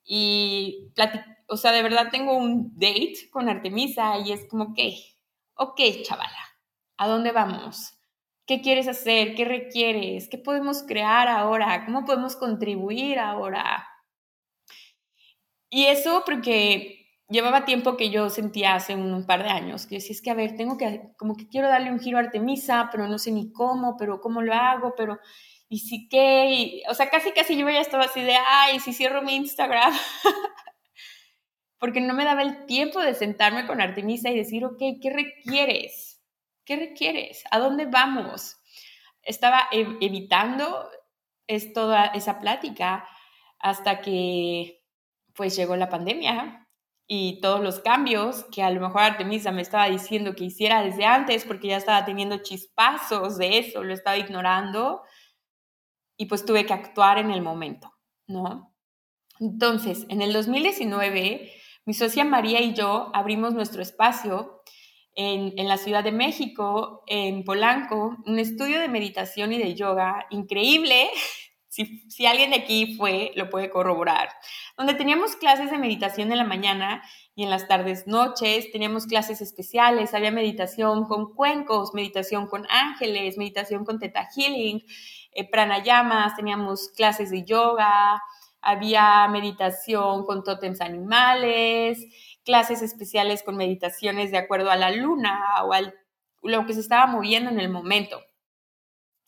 y 0.03 0.91
platico 0.93 1.34
o 1.47 1.57
sea, 1.57 1.71
de 1.71 1.83
verdad 1.83 2.09
tengo 2.11 2.35
un 2.37 2.73
date 2.75 3.29
con 3.31 3.49
Artemisa 3.49 4.17
y 4.19 4.31
es 4.31 4.47
como 4.49 4.73
que, 4.73 4.97
ok, 5.55 5.79
chavala, 6.03 6.57
¿a 6.97 7.07
dónde 7.07 7.31
vamos? 7.31 7.93
¿Qué 8.45 8.61
quieres 8.61 8.87
hacer? 8.87 9.35
¿Qué 9.35 9.45
requieres? 9.45 10.29
¿Qué 10.29 10.37
podemos 10.37 10.83
crear 10.83 11.27
ahora? 11.27 11.85
¿Cómo 11.85 12.05
podemos 12.05 12.35
contribuir 12.35 13.19
ahora? 13.19 13.87
Y 15.69 15.85
eso 15.85 16.23
porque 16.25 17.05
llevaba 17.27 17.65
tiempo 17.65 17.97
que 17.97 18.11
yo 18.11 18.29
sentía 18.29 18.75
hace 18.75 18.95
un, 18.95 19.25
par 19.25 19.43
de 19.43 19.49
años, 19.49 19.87
que 19.87 19.95
decía, 19.95 20.11
es 20.13 20.21
que, 20.21 20.29
a 20.29 20.35
ver, 20.35 20.55
tengo 20.55 20.77
que, 20.77 21.11
como 21.17 21.35
que 21.35 21.47
quiero 21.47 21.67
darle 21.67 21.91
un 21.91 21.99
giro 21.99 22.17
a 22.17 22.21
Artemisa, 22.21 22.89
pero 22.91 23.07
no 23.07 23.17
sé 23.17 23.31
ni 23.31 23.51
cómo, 23.51 23.97
pero 23.97 24.21
cómo 24.21 24.41
lo 24.41 24.53
hago, 24.53 24.93
pero, 24.95 25.19
¿y 25.67 25.79
si 25.79 26.07
qué? 26.07 26.83
o 26.89 26.93
sea, 26.93 27.09
casi, 27.09 27.31
casi 27.31 27.57
yo 27.57 27.67
ya 27.69 27.81
estaba 27.81 28.05
así 28.05 28.21
de, 28.21 28.35
ay, 28.35 28.79
si 28.79 28.93
cierro 28.93 29.21
mi 29.23 29.35
Instagram. 29.35 29.93
porque 31.85 32.01
no 32.01 32.15
me 32.15 32.25
daba 32.25 32.41
el 32.41 32.65
tiempo 32.65 32.99
de 32.99 33.13
sentarme 33.13 33.67
con 33.67 33.79
Artemisa 33.79 34.31
y 34.31 34.35
decir, 34.35 34.65
ok, 34.65 34.79
¿qué 34.99 35.11
requieres? 35.13 36.19
¿Qué 36.65 36.77
requieres? 36.77 37.43
¿A 37.51 37.59
dónde 37.59 37.85
vamos? 37.85 38.57
Estaba 39.21 39.67
evitando 39.71 40.89
es 41.45 41.73
toda 41.73 42.05
esa 42.05 42.39
plática 42.39 43.07
hasta 43.59 44.01
que 44.01 44.81
pues 45.35 45.55
llegó 45.55 45.75
la 45.75 45.89
pandemia 45.89 46.67
y 47.05 47.39
todos 47.39 47.61
los 47.61 47.81
cambios 47.81 48.45
que 48.51 48.63
a 48.63 48.71
lo 48.71 48.81
mejor 48.81 49.03
Artemisa 49.03 49.51
me 49.51 49.61
estaba 49.61 49.87
diciendo 49.87 50.33
que 50.33 50.45
hiciera 50.45 50.81
desde 50.81 51.05
antes 51.05 51.45
porque 51.45 51.67
ya 51.67 51.77
estaba 51.77 52.03
teniendo 52.03 52.37
chispazos 52.41 53.37
de 53.37 53.59
eso, 53.59 53.83
lo 53.83 53.93
estaba 53.93 54.17
ignorando 54.17 55.03
y 56.17 56.25
pues 56.25 56.45
tuve 56.45 56.65
que 56.65 56.73
actuar 56.73 57.19
en 57.19 57.29
el 57.29 57.43
momento, 57.43 57.93
¿no? 58.25 58.73
Entonces, 59.39 60.07
en 60.09 60.23
el 60.23 60.33
2019 60.33 61.54
mi 61.85 61.93
socia 61.93 62.25
María 62.25 62.61
y 62.61 62.73
yo 62.73 63.11
abrimos 63.13 63.53
nuestro 63.53 63.81
espacio 63.81 64.63
en, 65.15 65.67
la 65.67 65.77
Ciudad 65.77 66.03
de 66.03 66.11
México, 66.11 67.03
en 67.07 67.43
Polanco, 67.43 68.17
un 68.25 68.39
estudio 68.39 68.79
de 68.81 68.89
meditación 68.89 69.53
y 69.53 69.59
de 69.59 69.75
yoga 69.75 70.25
increíble. 70.29 71.09
Si, 72.07 72.25
alguien 72.25 72.51
de 72.51 72.55
aquí 72.55 72.95
fue, 72.95 73.33
lo 73.35 73.49
puede 73.49 73.69
corroborar. 73.69 74.29
Donde 74.77 74.93
teníamos 74.93 75.35
clases 75.35 75.71
de 75.71 75.77
meditación 75.77 76.31
en 76.31 76.37
la 76.37 76.45
mañana 76.45 77.03
y 77.35 77.43
en 77.43 77.49
las 77.49 77.67
tardes, 77.67 78.07
noches. 78.07 78.71
Teníamos 78.71 79.07
clases 79.07 79.41
especiales. 79.41 80.13
Había 80.13 80.31
meditación 80.31 81.03
con 81.03 81.33
cuencos, 81.33 81.93
meditación 81.93 82.47
con 82.47 82.65
ángeles, 82.69 83.37
meditación 83.37 83.83
con 83.83 83.99
teta 83.99 84.29
healing, 84.33 84.85
eh, 85.33 85.49
pranayamas. 85.49 86.37
Teníamos 86.37 86.93
clases 86.95 87.29
de 87.29 87.43
yoga, 87.43 88.21
había 88.65 89.27
meditación 89.27 90.25
con 90.25 90.43
tótems 90.43 90.81
animales, 90.81 92.03
clases 92.43 92.81
especiales 92.81 93.43
con 93.43 93.55
meditaciones 93.55 94.31
de 94.31 94.39
acuerdo 94.39 94.71
a 94.71 94.75
la 94.75 94.91
luna 94.91 95.39
o 95.63 95.71
al, 95.71 95.93
lo 96.41 96.65
que 96.65 96.73
se 96.73 96.79
estaba 96.79 97.05
moviendo 97.05 97.51
en 97.51 97.59
el 97.59 97.69
momento. 97.69 98.19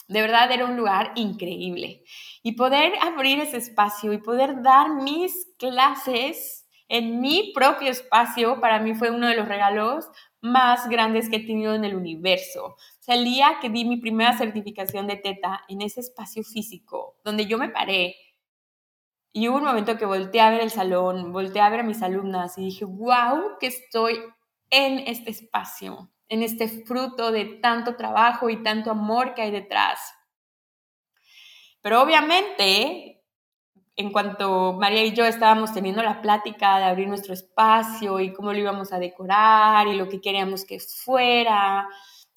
De 0.08 0.22
verdad 0.22 0.52
era 0.52 0.66
un 0.66 0.76
lugar 0.76 1.12
increíble. 1.16 2.04
Y 2.42 2.54
poder 2.54 2.94
abrir 3.02 3.40
ese 3.40 3.58
espacio 3.58 4.12
y 4.12 4.18
poder 4.18 4.64
dar 4.64 4.90
mis 4.96 5.48
clases 5.58 6.68
en 6.88 7.20
mi 7.20 7.52
propio 7.54 7.92
espacio, 7.92 8.60
para 8.60 8.80
mí 8.80 8.96
fue 8.96 9.12
uno 9.12 9.28
de 9.28 9.36
los 9.36 9.48
regalos 9.48 10.10
más 10.42 10.88
grandes 10.90 11.30
que 11.30 11.38
he 11.38 11.46
tenido 11.46 11.76
en 11.76 11.84
el 11.84 11.96
universo. 11.96 12.66
O 12.66 12.78
sea, 13.02 13.16
el 13.16 13.26
día 13.26 13.58
que 13.62 13.70
di 13.70 13.86
mi 13.86 13.98
primera 13.98 14.38
certificación 14.38 15.06
de 15.06 15.18
teta 15.18 15.64
en 15.68 15.82
ese 15.82 16.00
espacio 16.00 16.44
físico, 16.44 17.18
donde 17.24 17.46
yo 17.46 17.58
me 17.58 17.70
paré, 17.70 18.16
y 19.38 19.48
hubo 19.50 19.58
un 19.58 19.66
momento 19.66 20.00
que 20.00 20.06
volteé 20.08 20.42
a 20.42 20.50
ver 20.50 20.62
el 20.62 20.72
salón, 20.72 21.32
volteé 21.32 21.62
a 21.62 21.70
ver 21.70 21.82
a 21.82 21.84
mis 21.84 22.02
alumnas 22.02 22.58
y 22.58 22.66
dije, 22.66 22.86
wow, 22.86 23.60
que 23.60 23.68
estoy 23.68 24.20
en 24.72 24.98
este 24.98 25.30
espacio, 25.30 26.12
en 26.28 26.42
este 26.42 26.68
fruto 26.68 27.32
de 27.32 27.46
tanto 27.62 27.96
trabajo 27.96 28.50
y 28.50 28.64
tanto 28.64 28.90
amor 28.90 29.36
que 29.36 29.44
hay 29.44 29.52
detrás. 29.52 30.00
Pero 31.84 32.02
obviamente 32.02 33.22
en 33.96 34.12
cuanto 34.12 34.74
María 34.74 35.04
y 35.04 35.14
yo 35.14 35.24
estábamos 35.24 35.72
teniendo 35.72 36.02
la 36.02 36.20
plática 36.20 36.80
de 36.80 36.86
abrir 36.86 37.08
nuestro 37.08 37.36
espacio 37.36 38.20
y 38.20 38.34
cómo 38.34 38.54
lo 38.54 38.58
íbamos 38.58 38.92
a 38.92 38.98
decorar 38.98 39.88
y 39.88 39.94
lo 39.94 40.10
que 40.10 40.20
queríamos 40.20 40.66
que 40.66 40.80
fuera, 40.80 41.88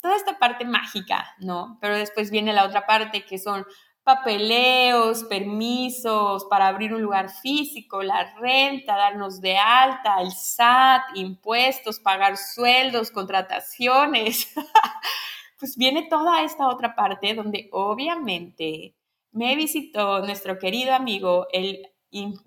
toda 0.03 0.17
esta 0.17 0.39
parte 0.39 0.67
mágica, 0.67 1.35
¿no? 1.39 1.79
Pero 1.81 1.97
después 1.97 2.31
viene 2.31 2.53
la 2.53 2.67
otra 2.67 2.85
parte 2.85 3.25
que 3.25 3.39
son 3.39 3.65
papeleos, 4.03 5.25
permisos 5.25 6.45
para 6.47 6.69
abrir 6.69 6.95
un 6.95 7.03
lugar 7.03 7.31
físico, 7.31 8.03
la 8.03 8.35
renta, 8.39 8.97
darnos 8.97 9.41
de 9.41 9.57
alta, 9.57 10.21
el 10.21 10.33
SAT, 10.33 11.03
impuestos, 11.17 12.01
pagar 12.01 12.37
sueldos, 12.37 13.11
contrataciones. 13.11 14.53
pues 15.59 15.77
viene 15.77 16.09
toda 16.09 16.43
esta 16.43 16.69
otra 16.69 16.95
parte 16.95 17.35
donde 17.35 17.69
obviamente 17.73 18.97
me 19.33 19.55
visitó 19.57 20.21
nuestro 20.21 20.59
querido 20.59 20.95
amigo 20.95 21.47
el 21.53 21.87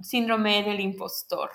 síndrome 0.02 0.64
del 0.64 0.80
impostor. 0.80 1.52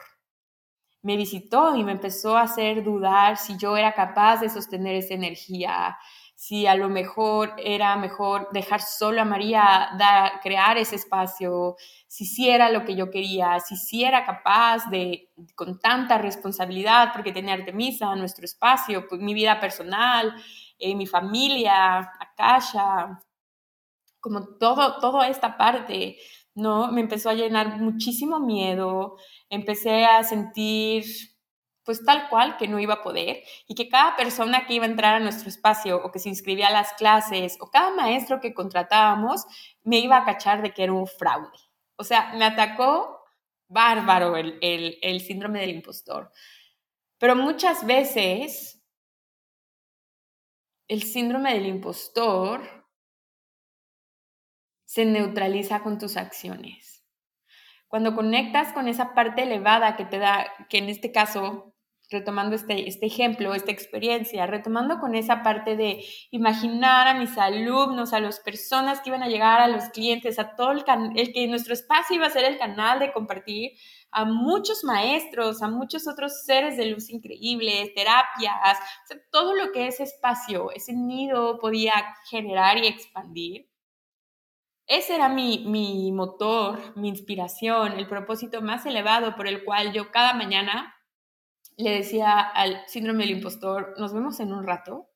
Me 1.02 1.17
visitó 1.17 1.76
y 1.76 1.85
me 1.85 1.93
empezó 1.93 2.37
a 2.37 2.43
hacer 2.43 2.83
dudar 2.83 3.37
si 3.37 3.57
yo 3.59 3.76
era 3.76 3.93
capaz 3.93 4.40
de 4.40 4.49
sostener 4.49 4.97
esa 4.97 5.14
energía, 5.14 5.99
si 6.40 6.68
a 6.68 6.76
lo 6.76 6.88
mejor 6.88 7.52
era 7.59 7.97
mejor 7.97 8.49
dejar 8.52 8.80
solo 8.80 9.21
a 9.21 9.25
María 9.25 9.90
crear 10.40 10.78
ese 10.78 10.95
espacio, 10.95 11.75
si 12.07 12.26
sí 12.26 12.49
era 12.49 12.71
lo 12.71 12.85
que 12.85 12.95
yo 12.95 13.11
quería, 13.11 13.59
si 13.59 13.75
sí 13.75 14.04
era 14.04 14.25
capaz 14.25 14.88
de, 14.88 15.33
con 15.57 15.80
tanta 15.80 16.16
responsabilidad, 16.16 17.11
porque 17.12 17.33
tenía 17.33 17.54
Artemisa, 17.54 18.14
nuestro 18.14 18.45
espacio, 18.45 19.09
pues, 19.09 19.21
mi 19.21 19.35
vida 19.35 19.59
personal, 19.59 20.33
eh, 20.78 20.95
mi 20.95 21.09
familia, 21.09 22.12
Akasha, 22.21 23.21
como 24.21 24.47
todo, 24.61 25.00
toda 25.00 25.26
esta 25.26 25.57
parte, 25.57 26.18
¿no? 26.54 26.92
Me 26.92 27.00
empezó 27.00 27.30
a 27.30 27.35
llenar 27.35 27.80
muchísimo 27.80 28.38
miedo, 28.38 29.16
empecé 29.50 30.04
a 30.04 30.23
sentir 30.23 31.04
pues 31.88 32.04
tal 32.04 32.28
cual 32.28 32.59
que 32.59 32.68
no 32.68 32.78
iba 32.78 32.92
a 32.92 33.02
poder 33.02 33.42
y 33.66 33.75
que 33.75 33.88
cada 33.88 34.14
persona 34.14 34.66
que 34.66 34.75
iba 34.75 34.85
a 34.85 34.90
entrar 34.90 35.14
a 35.14 35.21
nuestro 35.21 35.49
espacio 35.49 35.97
o 36.04 36.12
que 36.12 36.18
se 36.18 36.28
inscribía 36.28 36.68
a 36.68 36.71
las 36.71 36.92
clases 36.92 37.57
o 37.61 37.71
cada 37.71 37.92
maestro 37.92 38.42
que 38.42 38.52
contratábamos 38.52 39.47
me 39.85 39.99
iba 39.99 40.18
a 40.18 40.26
cachar 40.26 40.61
de 40.61 40.75
que 40.75 40.83
era 40.83 40.92
un 40.92 41.07
fraude. 41.07 41.49
O 41.97 42.04
sea, 42.04 42.35
me 42.35 42.45
atacó 42.45 43.25
bárbaro 43.68 44.37
el, 44.37 44.59
el, 44.61 44.99
el 45.00 45.23
síndrome 45.23 45.61
del 45.61 45.71
impostor. 45.71 46.30
Pero 47.16 47.35
muchas 47.35 47.87
veces 47.87 48.85
el 50.88 51.04
síndrome 51.04 51.54
del 51.54 51.68
impostor 51.68 52.87
se 54.84 55.06
neutraliza 55.06 55.82
con 55.82 55.97
tus 55.97 56.19
acciones. 56.19 57.02
Cuando 57.86 58.15
conectas 58.15 58.75
con 58.75 58.89
esa 58.89 59.15
parte 59.15 59.45
elevada 59.45 59.97
que 59.97 60.04
te 60.04 60.19
da, 60.19 60.52
que 60.69 60.76
en 60.76 60.91
este 60.91 61.12
caso, 61.12 61.75
retomando 62.10 62.56
este, 62.56 62.88
este 62.88 63.06
ejemplo, 63.06 63.54
esta 63.54 63.71
experiencia, 63.71 64.47
retomando 64.47 64.99
con 64.99 65.14
esa 65.14 65.42
parte 65.42 65.76
de 65.76 66.04
imaginar 66.30 67.06
a 67.08 67.14
mis 67.14 67.36
alumnos, 67.36 68.12
a 68.12 68.21
las 68.21 68.40
personas 68.40 69.00
que 69.00 69.10
iban 69.10 69.23
a 69.23 69.28
llegar, 69.28 69.60
a 69.60 69.68
los 69.68 69.84
clientes, 69.90 70.38
a 70.38 70.54
todo 70.56 70.73
el, 70.73 70.84
el 71.16 71.32
que 71.32 71.47
nuestro 71.49 71.75
espacio 71.75 72.16
iba 72.16 72.26
a 72.26 72.30
ser 72.30 72.44
el 72.44 72.58
canal 72.58 72.99
de 72.99 73.12
compartir, 73.12 73.73
a 74.10 74.25
muchos 74.25 74.84
maestros, 74.84 75.62
a 75.62 75.68
muchos 75.68 76.08
otros 76.08 76.44
seres 76.44 76.76
de 76.76 76.86
luz 76.86 77.10
increíbles, 77.10 77.92
terapias, 77.94 78.78
todo 79.30 79.54
lo 79.54 79.71
que 79.73 79.86
ese 79.86 80.04
espacio, 80.04 80.71
ese 80.73 80.94
nido 80.94 81.58
podía 81.58 81.92
generar 82.30 82.78
y 82.78 82.86
expandir. 82.86 83.68
Ese 84.86 85.16
era 85.16 85.28
mi, 85.28 86.10
motor, 86.12 86.97
mi 86.97 87.10
inspiración, 87.10 87.92
el 87.92 88.08
propósito 88.08 88.62
más 88.62 88.86
elevado 88.86 89.36
por 89.36 89.47
el 89.47 89.62
cual 89.62 89.92
yo 89.92 90.10
cada 90.10 90.32
mañana 90.32 90.94
le 91.78 91.91
decía 91.93 92.41
al 92.41 92.82
síndrome 92.86 93.25
del 93.25 93.36
impostor, 93.36 93.95
nos 93.99 94.12
vemos 94.12 94.41
en 94.41 94.52
un 94.52 94.67
rato, 94.67 95.08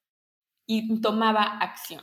y 0.67 1.01
tomaba 1.01 1.43
acción. 1.43 2.03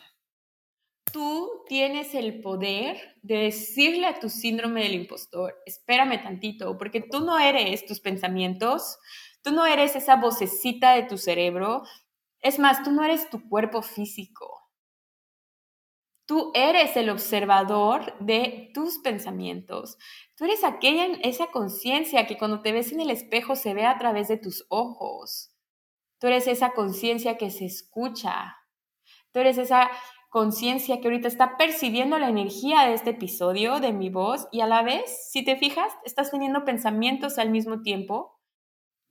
Tú 1.12 1.63
tienes 1.67 2.13
el 2.13 2.41
poder 2.41 3.17
de 3.24 3.38
decirle 3.38 4.06
a 4.06 4.19
tu 4.19 4.30
síndrome 4.30 4.84
del 4.84 4.93
impostor, 4.93 5.56
espérame 5.65 6.22
tantito, 6.22 6.78
porque 6.78 7.02
tú 7.02 7.22
no 7.22 7.39
eres 7.39 7.86
tus 7.86 8.00
pensamientos, 8.00 9.00
tú 9.41 9.52
no 9.52 9.65
eres 9.65 9.95
esa 9.95 10.17
vocecita 10.17 10.91
de 10.93 11.04
tu 11.04 11.17
cerebro, 11.17 11.84
es 12.41 12.60
más, 12.60 12.84
tú 12.84 12.91
no 12.91 13.04
eres 13.04 13.30
tu 13.30 13.50
cuerpo 13.50 13.82
físico. 13.82 14.59
Tú 16.30 16.52
eres 16.54 16.96
el 16.96 17.10
observador 17.10 18.15
de 18.20 18.70
tus 18.76 19.00
pensamientos. 19.00 19.98
Tú 20.38 20.46
eres 20.46 20.63
aquella, 20.63 21.08
esa 21.24 21.48
conciencia 21.48 22.28
que 22.28 22.38
cuando 22.38 22.62
te 22.62 22.72
ves 22.72 22.92
en 22.92 23.02
el 23.02 23.10
espejo 23.10 23.56
se 23.56 23.74
ve 23.74 23.88
a 23.88 23.98
través 23.98 24.28
de 24.28 24.38
tus 24.38 24.63
ojos. 24.70 25.56
Tú 26.20 26.28
eres 26.28 26.46
esa 26.46 26.74
conciencia 26.74 27.39
que 27.39 27.50
se 27.50 27.65
escucha. 27.65 28.56
Tú 29.32 29.39
eres 29.39 29.58
esa 29.58 29.89
conciencia 30.30 31.02
que 31.02 31.08
ahorita 31.08 31.28
está 31.28 31.58
percibiendo 31.58 32.20
la 32.20 32.30
energía 32.30 32.82
de 32.82 32.94
este 32.94 33.10
episodio, 33.10 33.80
de 33.80 33.92
mi 33.92 34.12
voz, 34.12 34.48
y 34.52 34.62
a 34.62 34.68
la 34.68 34.84
vez, 34.84 35.32
si 35.32 35.44
te 35.44 35.56
fijas, 35.56 35.92
estás 36.06 36.30
teniendo 36.30 36.63
pensamientos 36.63 37.39
al 37.39 37.50
mismo 37.50 37.82
tiempo 37.82 38.38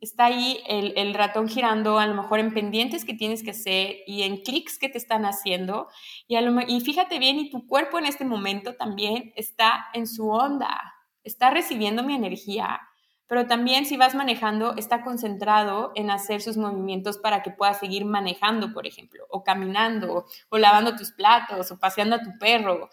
está 0.00 0.26
ahí 0.26 0.62
el, 0.66 1.14
ratón 1.14 1.48
girando, 1.48 1.98
a 1.98 2.06
lo 2.06 2.14
mejor 2.14 2.38
en 2.38 2.54
pendientes 2.54 3.04
que 3.04 3.14
tienes 3.14 3.42
que 3.42 3.50
hacer 3.50 3.96
y 4.06 4.22
en 4.22 4.38
clics 4.38 4.78
que 4.78 4.88
te 4.88 4.98
están 4.98 5.24
haciendo. 5.24 5.88
Y, 6.26 6.36
y 6.36 6.80
fíjate 6.80 7.18
bien, 7.18 7.38
y 7.38 7.50
tu 7.50 7.66
cuerpo 7.66 7.98
en 7.98 8.06
este 8.06 8.24
momento 8.24 8.76
también 8.76 9.32
está 9.36 9.86
en 9.94 10.06
su 10.06 10.28
onda, 10.30 10.94
está 11.24 11.50
recibiendo 11.50 12.02
mi 12.02 12.14
energía, 12.14 12.80
pero 13.26 13.46
también 13.46 13.84
si 13.84 13.96
vas 13.96 14.14
manejando, 14.14 14.74
está 14.76 15.02
concentrado 15.02 15.92
en 15.94 16.10
hacer 16.10 16.40
sus 16.40 16.56
movimientos 16.56 17.18
para 17.18 17.42
que 17.42 17.50
puedas 17.50 17.78
seguir 17.78 18.04
manejando, 18.04 18.72
por 18.72 18.86
ejemplo, 18.86 19.26
o 19.28 19.44
caminando, 19.44 20.26
o 20.48 20.58
lavando 20.58 20.96
tus 20.96 21.12
platos, 21.12 21.70
o 21.70 21.78
paseando 21.78 22.16
a 22.16 22.22
tu 22.22 22.38
perro. 22.38 22.88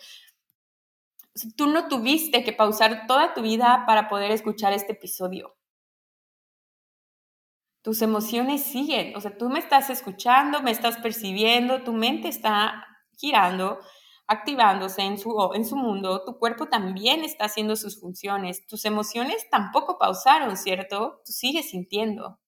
Tú 1.55 1.67
no 1.67 1.87
tuviste 1.87 2.43
que 2.43 2.51
pausar 2.51 3.07
toda 3.07 3.33
tu 3.33 3.41
vida 3.41 3.83
para 3.87 4.09
poder 4.09 4.31
escuchar 4.31 4.73
este 4.73 4.93
episodio 4.93 5.54
tus 7.85 8.01
emociones 8.01 8.63
siguen, 8.63 9.15
o 9.15 9.21
sea, 9.21 9.37
tú 9.37 9.47
me 9.47 9.59
estás 9.59 9.91
escuchando, 9.91 10.63
me 10.63 10.71
estás 10.71 10.97
percibiendo, 10.97 11.83
tu 11.83 11.93
mente 11.93 12.27
está 12.27 12.83
girando, 13.15 13.77
activándose 14.25 15.03
en 15.03 15.19
su, 15.19 15.51
en 15.53 15.65
su 15.65 15.75
mundo, 15.75 16.23
tu 16.25 16.39
cuerpo 16.39 16.65
también 16.65 17.23
está 17.23 17.45
haciendo 17.45 17.75
sus 17.75 18.01
funciones, 18.01 18.65
tus 18.65 18.85
emociones 18.85 19.47
tampoco 19.51 19.99
pausaron, 19.99 20.57
¿cierto? 20.57 21.21
Tú 21.23 21.31
sigues 21.31 21.69
sintiendo. 21.69 22.39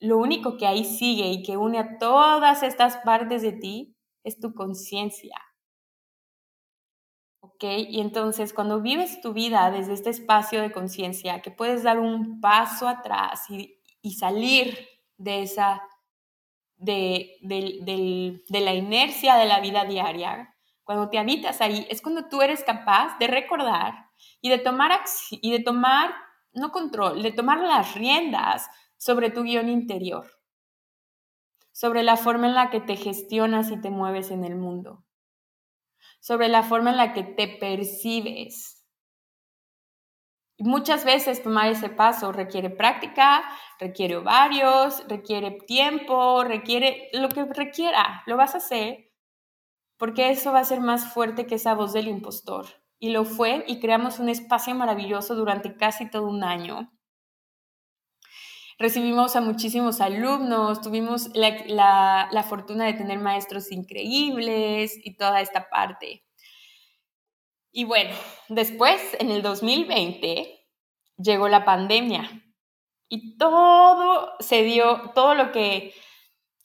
Lo 0.00 0.18
único 0.18 0.56
que 0.56 0.66
ahí 0.66 0.84
sigue 0.84 1.28
y 1.28 1.44
que 1.44 1.56
une 1.56 1.78
a 1.78 1.98
todas 1.98 2.64
estas 2.64 2.96
partes 3.04 3.42
de 3.42 3.52
ti 3.52 3.96
es 4.24 4.40
tu 4.40 4.54
conciencia. 4.54 5.36
Y 7.60 8.00
entonces 8.00 8.52
cuando 8.52 8.80
vives 8.80 9.20
tu 9.20 9.32
vida 9.32 9.70
desde 9.72 9.92
este 9.92 10.10
espacio 10.10 10.62
de 10.62 10.70
conciencia, 10.70 11.42
que 11.42 11.50
puedes 11.50 11.82
dar 11.82 11.98
un 11.98 12.40
paso 12.40 12.86
atrás 12.86 13.42
y, 13.50 13.74
salir 14.14 14.88
de 15.18 15.42
esa, 15.42 15.82
de, 16.76 17.36
de 17.42 18.60
la 18.60 18.74
inercia 18.74 19.34
de 19.34 19.46
la 19.46 19.60
vida 19.60 19.84
diaria, 19.84 20.54
cuando 20.84 21.10
te 21.10 21.18
habitas 21.18 21.60
ahí, 21.60 21.86
es 21.90 22.00
cuando 22.00 22.28
tú 22.28 22.40
eres 22.42 22.62
capaz 22.64 23.18
de 23.18 23.26
recordar 23.26 24.06
y 24.40 24.48
de 24.48 24.58
tomar, 24.58 24.92
y 25.30 25.50
de 25.50 25.58
tomar 25.58 26.14
no 26.52 26.70
control, 26.70 27.22
de 27.22 27.32
tomar 27.32 27.58
las 27.58 27.94
riendas 27.94 28.70
sobre 28.96 29.30
tu 29.30 29.42
guion 29.42 29.68
interior, 29.68 30.30
sobre 31.72 32.02
la 32.02 32.16
forma 32.16 32.46
en 32.46 32.54
la 32.54 32.70
que 32.70 32.80
te 32.80 32.96
gestionas 32.96 33.70
y 33.70 33.80
te 33.80 33.90
mueves 33.90 34.30
en 34.30 34.44
el 34.44 34.56
mundo 34.56 35.04
sobre 36.20 36.48
la 36.48 36.62
forma 36.62 36.90
en 36.90 36.96
la 36.96 37.12
que 37.12 37.22
te 37.22 37.48
percibes. 37.48 38.86
Y 40.56 40.64
muchas 40.64 41.04
veces 41.04 41.42
tomar 41.42 41.68
ese 41.68 41.88
paso 41.88 42.32
requiere 42.32 42.68
práctica, 42.68 43.44
requiere 43.78 44.16
ovarios, 44.16 45.04
requiere 45.08 45.52
tiempo, 45.66 46.42
requiere 46.42 47.08
lo 47.12 47.28
que 47.28 47.44
requiera. 47.44 48.22
Lo 48.26 48.36
vas 48.36 48.54
a 48.54 48.58
hacer 48.58 49.08
porque 49.98 50.30
eso 50.30 50.52
va 50.52 50.60
a 50.60 50.64
ser 50.64 50.80
más 50.80 51.12
fuerte 51.12 51.46
que 51.46 51.56
esa 51.56 51.74
voz 51.74 51.92
del 51.92 52.08
impostor. 52.08 52.66
Y 53.00 53.10
lo 53.10 53.24
fue 53.24 53.64
y 53.66 53.80
creamos 53.80 54.18
un 54.18 54.28
espacio 54.28 54.74
maravilloso 54.74 55.34
durante 55.34 55.76
casi 55.76 56.08
todo 56.08 56.26
un 56.28 56.42
año. 56.42 56.90
Recibimos 58.78 59.34
a 59.36 59.40
muchísimos 59.40 60.00
alumnos, 60.00 60.80
tuvimos 60.80 61.30
la, 61.34 62.28
la 62.30 62.42
fortuna 62.44 62.86
de 62.86 62.94
tener 62.94 63.18
maestros 63.18 63.72
increíbles 63.72 64.98
y 65.02 65.16
toda 65.16 65.40
esta 65.40 65.68
parte. 65.68 66.24
Y 67.72 67.84
bueno, 67.84 68.14
después, 68.48 69.00
en 69.18 69.30
el 69.30 69.42
2020, 69.42 70.66
llegó 71.16 71.48
la 71.48 71.64
pandemia 71.64 72.30
y 73.08 73.36
todo 73.36 74.32
se 74.40 74.62
dio, 74.62 75.10
todo 75.14 75.34
lo 75.34 75.52
que 75.52 75.94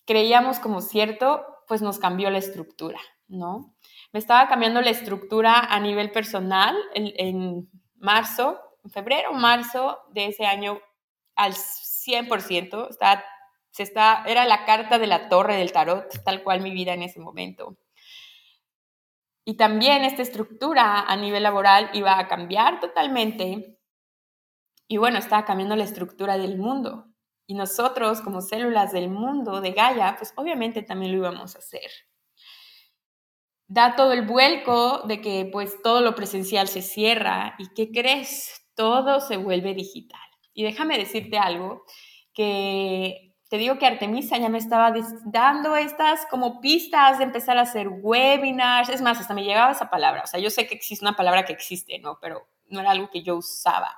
creíamos 0.06 0.60
como 0.60 0.82
cierto, 0.82 1.46
pues 1.68 1.82
nos 1.82 2.00
cambió 2.00 2.30
la 2.30 2.38
estructura, 2.38 3.00
¿no? 3.28 3.76
Me 4.12 4.20
estaba 4.20 4.48
cambiando 4.48 4.82
la 4.82 4.90
estructura 4.90 5.60
a 5.60 5.80
nivel 5.80 6.12
personal 6.12 6.76
en, 6.94 7.70
marzo, 7.96 8.60
en 8.84 8.92
febrero, 8.92 9.34
marzo 9.34 10.00
de 10.12 10.28
ese 10.28 10.46
año 10.46 10.80
al 11.36 11.54
100%, 12.06 12.90
estaba, 12.90 13.24
se 13.72 13.84
está, 13.84 14.24
era 14.28 14.46
la 14.46 14.66
carta 14.66 15.00
de 15.00 15.08
la 15.08 15.30
torre 15.30 15.56
del 15.56 15.72
tarot, 15.72 16.08
tal 16.26 16.44
cual 16.44 16.62
mi 16.62 16.72
vida 16.72 16.94
en 16.94 17.04
ese 17.04 17.20
momento. 17.20 17.78
Y 19.46 19.58
también 19.58 20.04
esta 20.04 20.22
estructura 20.22 21.02
a 21.02 21.16
nivel 21.18 21.44
laboral 21.44 21.90
iba 21.94 22.18
a 22.18 22.28
cambiar 22.28 22.80
totalmente. 22.80 23.78
Y 24.88 24.98
bueno, 24.98 25.18
estaba 25.18 25.44
cambiando 25.44 25.76
la 25.76 25.84
estructura 25.84 26.38
del 26.38 26.58
mundo. 26.58 27.08
Y 27.46 27.56
nosotros, 27.56 28.22
como 28.22 28.42
células 28.42 28.94
del 28.94 29.10
mundo 29.10 29.60
de 29.60 29.72
Gaia, 29.72 30.16
pues 30.18 30.34
obviamente 30.38 30.82
también 30.82 31.12
lo 31.12 31.18
íbamos 31.18 31.56
a 31.56 31.60
hacer. 31.60 31.92
Da 33.68 33.96
todo 33.96 34.14
el 34.14 34.26
vuelco 34.26 35.02
de 35.08 35.20
que 35.20 35.50
pues 35.52 35.82
todo 35.82 36.02
lo 36.02 36.16
presencial 36.16 36.68
se 36.68 36.82
cierra 36.82 37.56
y 37.58 37.74
¿qué 37.74 37.92
crees? 37.92 38.66
Todo 38.76 39.20
se 39.20 39.38
vuelve 39.38 39.74
digital. 39.74 40.22
Y 40.54 40.64
déjame 40.64 40.98
decirte 40.98 41.38
algo 41.38 41.84
que 42.34 43.34
te 43.50 43.58
digo 43.58 43.78
que 43.78 43.86
Artemisa 43.86 44.38
ya 44.38 44.50
me 44.50 44.58
estaba 44.58 44.92
dando 45.26 45.76
estas 45.76 46.26
como 46.26 46.60
pistas 46.60 47.20
de 47.20 47.26
empezar 47.26 47.58
a 47.58 47.62
hacer 47.62 47.88
webinars. 47.88 48.90
Es 48.90 49.02
más, 49.02 49.20
hasta 49.20 49.34
me 49.34 49.44
llegaba 49.44 49.72
esa 49.72 49.90
palabra. 49.90 50.24
O 50.24 50.28
sea, 50.28 50.40
yo 50.40 50.50
sé 50.50 50.66
que 50.66 50.74
existe 50.74 51.06
una 51.06 51.16
palabra 51.16 51.46
que 51.46 51.54
existe, 51.54 52.00
¿no? 52.00 52.18
Pero 52.20 52.48
no 52.70 52.80
era 52.80 52.92
algo 52.92 53.10
que 53.12 53.22
yo 53.22 53.36
usaba. 53.36 53.96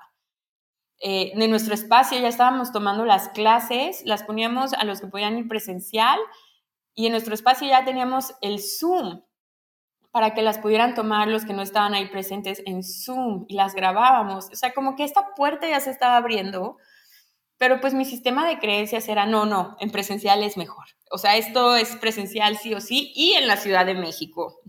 Eh, 0.99 1.31
en 1.33 1.49
nuestro 1.49 1.73
espacio 1.73 2.19
ya 2.19 2.27
estábamos 2.27 2.71
tomando 2.71 3.05
las 3.05 3.29
clases, 3.29 4.01
las 4.05 4.23
poníamos 4.23 4.73
a 4.73 4.83
los 4.85 5.01
que 5.01 5.07
podían 5.07 5.37
ir 5.37 5.47
presencial 5.47 6.19
y 6.93 7.05
en 7.05 7.11
nuestro 7.11 7.33
espacio 7.33 7.67
ya 7.67 7.83
teníamos 7.83 8.33
el 8.41 8.59
Zoom 8.59 9.21
para 10.15 10.33
que 10.33 10.41
las 10.41 10.59
pudieran 10.59 10.95
tomar 10.95 11.27
los 11.27 11.43
que 11.43 11.51
no 11.51 11.61
estaban 11.61 11.93
ahí 11.93 12.07
presentes 12.07 12.63
en 12.65 12.83
Zoom 12.83 13.43
y 13.49 13.55
las 13.55 13.75
grabábamos. 13.75 14.47
O 14.49 14.55
sea, 14.55 14.73
como 14.73 14.95
que 14.95 15.03
esta 15.03 15.33
puerta 15.35 15.67
ya 15.67 15.81
se 15.81 15.91
estaba 15.91 16.15
abriendo 16.15 16.77
pero 17.57 17.79
pues 17.79 17.93
mi 17.93 18.05
sistema 18.05 18.47
de 18.47 18.59
creencias 18.59 19.07
era, 19.07 19.25
no, 19.25 19.45
no, 19.45 19.77
en 19.79 19.91
presencial 19.91 20.43
es 20.43 20.57
mejor. 20.57 20.85
O 21.09 21.17
sea, 21.17 21.37
esto 21.37 21.75
es 21.75 21.95
presencial 21.95 22.57
sí 22.57 22.73
o 22.73 22.81
sí 22.81 23.13
y 23.15 23.33
en 23.33 23.47
la 23.47 23.57
Ciudad 23.57 23.85
de 23.85 23.93
México. 23.93 24.59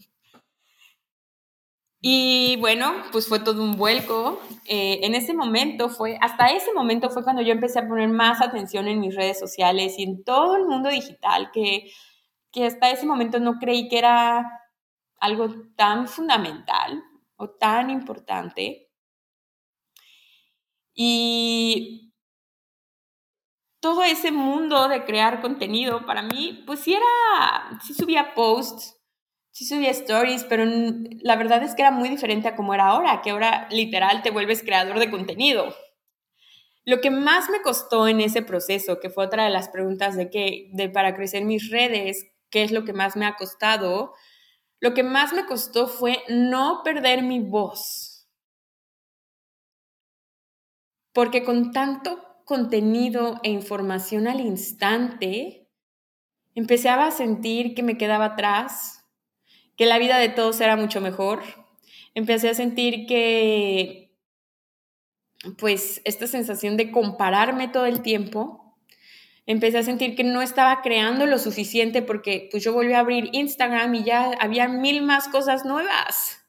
Y 2.00 2.56
bueno, 2.61 2.92
pues 3.11 3.26
fue 3.26 3.40
todo 3.40 3.62
un 3.62 3.76
vuelco. 3.76 4.40
Eh, 4.66 5.00
en 5.02 5.16
ese 5.16 5.35
momento 5.35 5.88
fue, 5.88 6.16
hasta 6.20 6.48
ese 6.48 6.72
momento 6.72 7.11
fue 7.11 7.24
cuando 7.24 7.42
yo 7.42 7.52
empecé 7.52 7.80
a 7.80 7.88
poner 7.88 8.09
más 8.09 8.40
atención 8.40 8.87
en 8.87 9.00
mis 9.00 9.16
redes 9.16 9.40
sociales 9.40 9.98
y 9.98 10.04
en 10.04 10.22
todo 10.22 10.56
el 10.56 10.66
mundo 10.66 10.88
digital, 10.88 11.50
que, 11.52 11.90
que 12.52 12.66
hasta 12.66 12.90
ese 12.90 13.06
momento 13.06 13.40
no 13.40 13.59
creí 13.59 13.88
que 13.88 13.98
era 13.98 14.46
algo 15.18 15.48
tan 15.76 16.09
fundamental 16.09 17.02
o 17.37 17.50
tan 17.50 17.90
importante. 17.90 18.90
Y 20.94 22.12
todo 23.81 24.02
ese 24.02 24.33
mundo 24.33 24.88
de 24.88 25.05
crear 25.05 25.40
contenido, 25.40 26.05
para 26.07 26.22
mí, 26.22 26.62
pues 26.66 26.81
sí 26.81 26.94
era, 26.94 27.79
sí 27.85 27.94
subía 27.94 28.35
posts, 28.35 28.96
sí 29.52 29.64
subía 29.64 29.90
stories, 29.90 30.44
pero 30.44 30.64
la 31.22 31.37
verdad 31.37 31.62
es 31.62 31.74
que 31.74 31.83
era 31.83 31.90
muy 31.90 32.09
diferente 32.09 32.48
a 32.48 32.57
como 32.57 32.74
era 32.74 32.88
ahora, 32.88 33.22
que 33.22 33.31
ahora 33.31 33.68
literal 33.70 34.22
te 34.22 34.31
vuelves 34.31 34.62
creador 34.62 34.98
de 34.98 35.11
contenido. 35.11 35.74
Lo 36.85 37.00
que 37.00 37.11
más 37.11 37.50
me 37.50 37.62
costó 37.62 38.07
en 38.09 38.20
ese 38.20 38.42
proceso, 38.42 39.00
que 39.00 39.11
fue 39.11 39.26
otra 39.26 39.44
de 39.44 39.50
las 39.50 39.68
preguntas 39.68 40.16
de 40.16 40.31
que, 40.31 40.70
de 40.72 40.88
para 40.88 41.14
crecer 41.14 41.44
mis 41.44 41.70
redes, 41.70 42.26
qué 42.50 42.62
es 42.62 42.72
lo 42.72 42.85
que 42.85 42.92
más 42.92 43.16
me 43.16 43.26
ha 43.26 43.37
costado, 43.37 44.14
lo 44.80 44.94
que 44.94 45.02
más 45.02 45.32
me 45.32 45.46
costó 45.46 45.88
fue 45.88 46.22
no 46.28 46.82
perder 46.84 47.22
mi 47.22 47.40
voz. 47.40 48.28
Porque 51.12 51.44
con 51.44 51.72
tanto 51.72 52.22
contenido 52.44 53.40
e 53.42 53.50
información 53.50 54.28
al 54.28 54.40
instante, 54.40 55.68
empecé 56.54 56.88
a 56.88 57.10
sentir 57.10 57.74
que 57.74 57.82
me 57.82 57.98
quedaba 57.98 58.26
atrás, 58.26 59.04
que 59.76 59.86
la 59.86 59.98
vida 59.98 60.18
de 60.18 60.28
todos 60.28 60.60
era 60.60 60.76
mucho 60.76 61.00
mejor. 61.00 61.42
Empecé 62.14 62.48
a 62.48 62.54
sentir 62.54 63.06
que, 63.06 64.14
pues, 65.58 66.00
esta 66.04 66.26
sensación 66.26 66.76
de 66.76 66.90
compararme 66.90 67.68
todo 67.68 67.86
el 67.86 68.02
tiempo, 68.02 68.65
empecé 69.46 69.78
a 69.78 69.82
sentir 69.82 70.16
que 70.16 70.24
no 70.24 70.42
estaba 70.42 70.82
creando 70.82 71.26
lo 71.26 71.38
suficiente 71.38 72.02
porque 72.02 72.48
pues 72.50 72.64
yo 72.64 72.72
volví 72.72 72.92
a 72.92 73.00
abrir 73.00 73.30
Instagram 73.32 73.94
y 73.94 74.04
ya 74.04 74.32
había 74.40 74.68
mil 74.68 75.02
más 75.02 75.28
cosas 75.28 75.64
nuevas. 75.64 76.42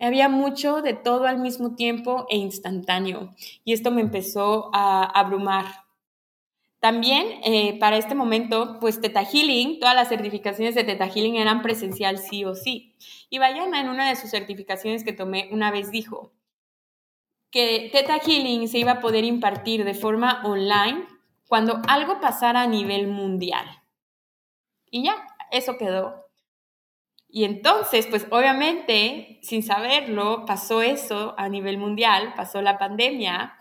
Había 0.00 0.28
mucho 0.28 0.82
de 0.82 0.94
todo 0.94 1.26
al 1.26 1.38
mismo 1.38 1.74
tiempo 1.74 2.26
e 2.30 2.36
instantáneo 2.36 3.34
y 3.64 3.72
esto 3.72 3.90
me 3.90 4.00
empezó 4.00 4.70
a 4.72 5.04
abrumar. 5.04 5.66
También 6.80 7.40
eh, 7.44 7.76
para 7.80 7.96
este 7.96 8.14
momento, 8.14 8.78
pues 8.80 9.00
Teta 9.00 9.24
Healing, 9.24 9.80
todas 9.80 9.96
las 9.96 10.08
certificaciones 10.08 10.76
de 10.76 10.84
Teta 10.84 11.08
Healing 11.08 11.36
eran 11.36 11.62
presencial 11.62 12.18
sí 12.18 12.44
o 12.44 12.54
sí. 12.54 12.94
Y 13.30 13.38
Bayana 13.38 13.80
en 13.80 13.88
una 13.88 14.08
de 14.08 14.14
sus 14.14 14.30
certificaciones 14.30 15.02
que 15.02 15.12
tomé 15.12 15.48
una 15.50 15.72
vez 15.72 15.90
dijo 15.90 16.32
que 17.50 17.88
Teta 17.92 18.20
Healing 18.20 18.68
se 18.68 18.78
iba 18.78 18.92
a 18.92 19.00
poder 19.00 19.24
impartir 19.24 19.84
de 19.84 19.94
forma 19.94 20.42
online 20.44 21.07
cuando 21.48 21.80
algo 21.88 22.20
pasara 22.20 22.62
a 22.62 22.66
nivel 22.66 23.08
mundial. 23.08 23.66
Y 24.90 25.04
ya, 25.04 25.16
eso 25.50 25.76
quedó. 25.78 26.26
Y 27.28 27.44
entonces, 27.44 28.06
pues 28.06 28.26
obviamente, 28.30 29.38
sin 29.42 29.62
saberlo, 29.62 30.44
pasó 30.46 30.82
eso 30.82 31.34
a 31.36 31.48
nivel 31.48 31.78
mundial, 31.78 32.32
pasó 32.36 32.62
la 32.62 32.78
pandemia 32.78 33.54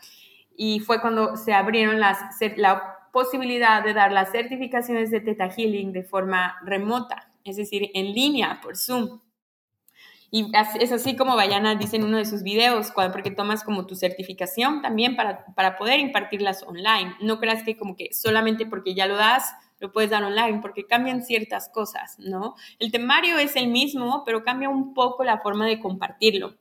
y 0.56 0.80
fue 0.80 1.02
cuando 1.02 1.36
se 1.36 1.54
abrieron 1.54 2.00
las, 2.00 2.20
la 2.56 3.10
posibilidad 3.12 3.84
de 3.84 3.94
dar 3.94 4.12
las 4.12 4.32
certificaciones 4.32 5.12
de 5.12 5.22
Theta 5.22 5.50
Healing 5.50 5.92
de 5.92 6.04
forma 6.04 6.58
remota, 6.64 7.32
es 7.44 7.58
decir, 7.58 7.90
en 7.94 8.14
línea, 8.14 8.60
por 8.62 8.78
Zoom. 8.78 9.20
Y 10.30 10.52
es 10.80 10.92
así 10.92 11.16
como 11.16 11.36
Bayana 11.36 11.76
dice 11.76 11.96
en 11.96 12.04
uno 12.04 12.18
de 12.18 12.26
sus 12.26 12.44
videos, 12.44 12.92
porque 12.94 13.32
tomas 13.32 13.64
como 13.64 13.86
tu 13.86 13.96
certificación 13.96 14.82
también 14.82 15.16
para, 15.16 15.46
para 15.56 15.78
poder 15.78 16.00
impartirlas 16.00 16.64
online. 16.64 17.16
No 17.22 17.40
creas 17.40 17.64
que 17.64 17.78
como 17.78 17.96
que 17.96 18.14
solamente 18.14 18.66
porque 18.66 18.94
ya 18.94 19.08
lo 19.08 19.16
das, 19.16 19.54
lo 19.80 19.92
puedes 19.92 20.10
dar 20.10 20.24
online 20.24 20.60
porque 20.62 20.86
cambian 20.86 21.22
ciertas 21.22 21.70
cosas, 21.70 22.18
¿no? 22.20 22.56
El 22.80 22.92
temario 22.92 23.38
es 23.38 23.56
el 23.56 23.68
mismo, 23.70 24.24
pero 24.26 24.44
cambia 24.44 24.70
un 24.70 24.94
poco 24.94 25.24
la 25.24 25.40
forma 25.40 25.66
de 25.66 25.80
compartirlo. 25.80 26.58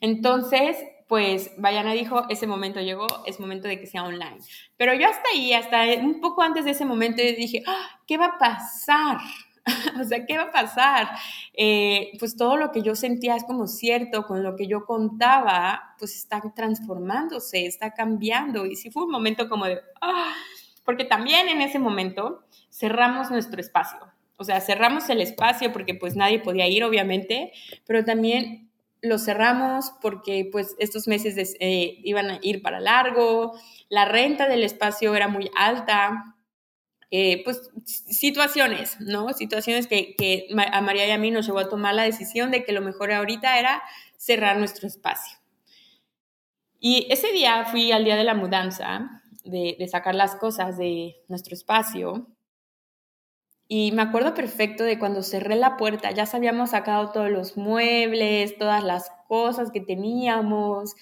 Entonces, 0.00 0.76
pues 1.08 1.50
Bayana 1.56 1.92
dijo, 1.92 2.26
ese 2.28 2.46
momento 2.46 2.80
llegó, 2.80 3.06
es 3.26 3.40
momento 3.40 3.66
de 3.66 3.80
que 3.80 3.86
sea 3.86 4.04
online. 4.04 4.38
Pero 4.76 4.94
yo 4.94 5.08
hasta 5.08 5.28
ahí, 5.34 5.52
hasta 5.52 5.82
un 6.00 6.20
poco 6.20 6.42
antes 6.42 6.64
de 6.64 6.72
ese 6.72 6.84
momento, 6.84 7.22
dije, 7.22 7.62
ah, 7.66 8.00
¿qué 8.06 8.18
va 8.18 8.26
a 8.26 8.38
pasar? 8.38 9.18
o 10.00 10.04
sea, 10.04 10.26
¿qué 10.26 10.36
va 10.36 10.44
a 10.44 10.50
pasar? 10.50 11.08
Eh, 11.52 12.12
pues 12.18 12.36
todo 12.36 12.56
lo 12.56 12.72
que 12.72 12.82
yo 12.82 12.94
sentía 12.94 13.36
es 13.36 13.44
como 13.44 13.66
cierto, 13.66 14.24
con 14.24 14.42
lo 14.42 14.56
que 14.56 14.66
yo 14.66 14.84
contaba, 14.84 15.94
pues 15.98 16.16
está 16.16 16.42
transformándose, 16.54 17.66
está 17.66 17.92
cambiando. 17.92 18.66
Y 18.66 18.76
sí 18.76 18.90
fue 18.90 19.04
un 19.04 19.10
momento 19.10 19.48
como 19.48 19.66
de, 19.66 19.80
ah, 20.00 20.34
porque 20.84 21.04
también 21.04 21.48
en 21.48 21.60
ese 21.60 21.78
momento 21.78 22.44
cerramos 22.70 23.30
nuestro 23.30 23.60
espacio. 23.60 23.98
O 24.36 24.44
sea, 24.44 24.60
cerramos 24.60 25.08
el 25.10 25.20
espacio 25.20 25.72
porque 25.72 25.94
pues 25.94 26.14
nadie 26.14 26.38
podía 26.38 26.68
ir, 26.68 26.84
obviamente, 26.84 27.52
pero 27.86 28.04
también 28.04 28.70
lo 29.02 29.18
cerramos 29.18 29.92
porque 30.00 30.48
pues 30.50 30.74
estos 30.78 31.06
meses 31.06 31.56
eh, 31.60 31.98
iban 32.02 32.30
a 32.30 32.38
ir 32.42 32.62
para 32.62 32.80
largo, 32.80 33.52
la 33.88 34.04
renta 34.04 34.48
del 34.48 34.64
espacio 34.64 35.14
era 35.14 35.28
muy 35.28 35.50
alta, 35.56 36.36
eh, 37.10 37.42
pues 37.42 37.70
situaciones, 37.84 39.00
¿no? 39.00 39.32
Situaciones 39.32 39.86
que, 39.86 40.14
que 40.14 40.46
a 40.72 40.80
María 40.82 41.06
y 41.06 41.10
a 41.10 41.18
mí 41.18 41.30
nos 41.30 41.46
llevó 41.46 41.60
a 41.60 41.68
tomar 41.68 41.94
la 41.94 42.02
decisión 42.02 42.50
de 42.50 42.64
que 42.64 42.72
lo 42.72 42.82
mejor 42.82 43.12
ahorita 43.12 43.58
era 43.58 43.82
cerrar 44.18 44.58
nuestro 44.58 44.86
espacio. 44.86 45.38
Y 46.80 47.06
ese 47.10 47.32
día 47.32 47.64
fui 47.64 47.92
al 47.92 48.04
día 48.04 48.16
de 48.16 48.24
la 48.24 48.34
mudanza, 48.34 49.22
de, 49.42 49.76
de 49.78 49.88
sacar 49.88 50.14
las 50.14 50.36
cosas 50.36 50.76
de 50.76 51.16
nuestro 51.28 51.54
espacio. 51.54 52.28
Y 53.66 53.92
me 53.92 54.02
acuerdo 54.02 54.34
perfecto 54.34 54.84
de 54.84 54.98
cuando 54.98 55.22
cerré 55.22 55.56
la 55.56 55.76
puerta, 55.78 56.10
ya 56.10 56.28
habíamos 56.32 56.70
sacado 56.70 57.10
todos 57.10 57.30
los 57.30 57.56
muebles, 57.56 58.58
todas 58.58 58.84
las 58.84 59.10
cosas 59.28 59.70
que 59.70 59.80
teníamos. 59.80 60.94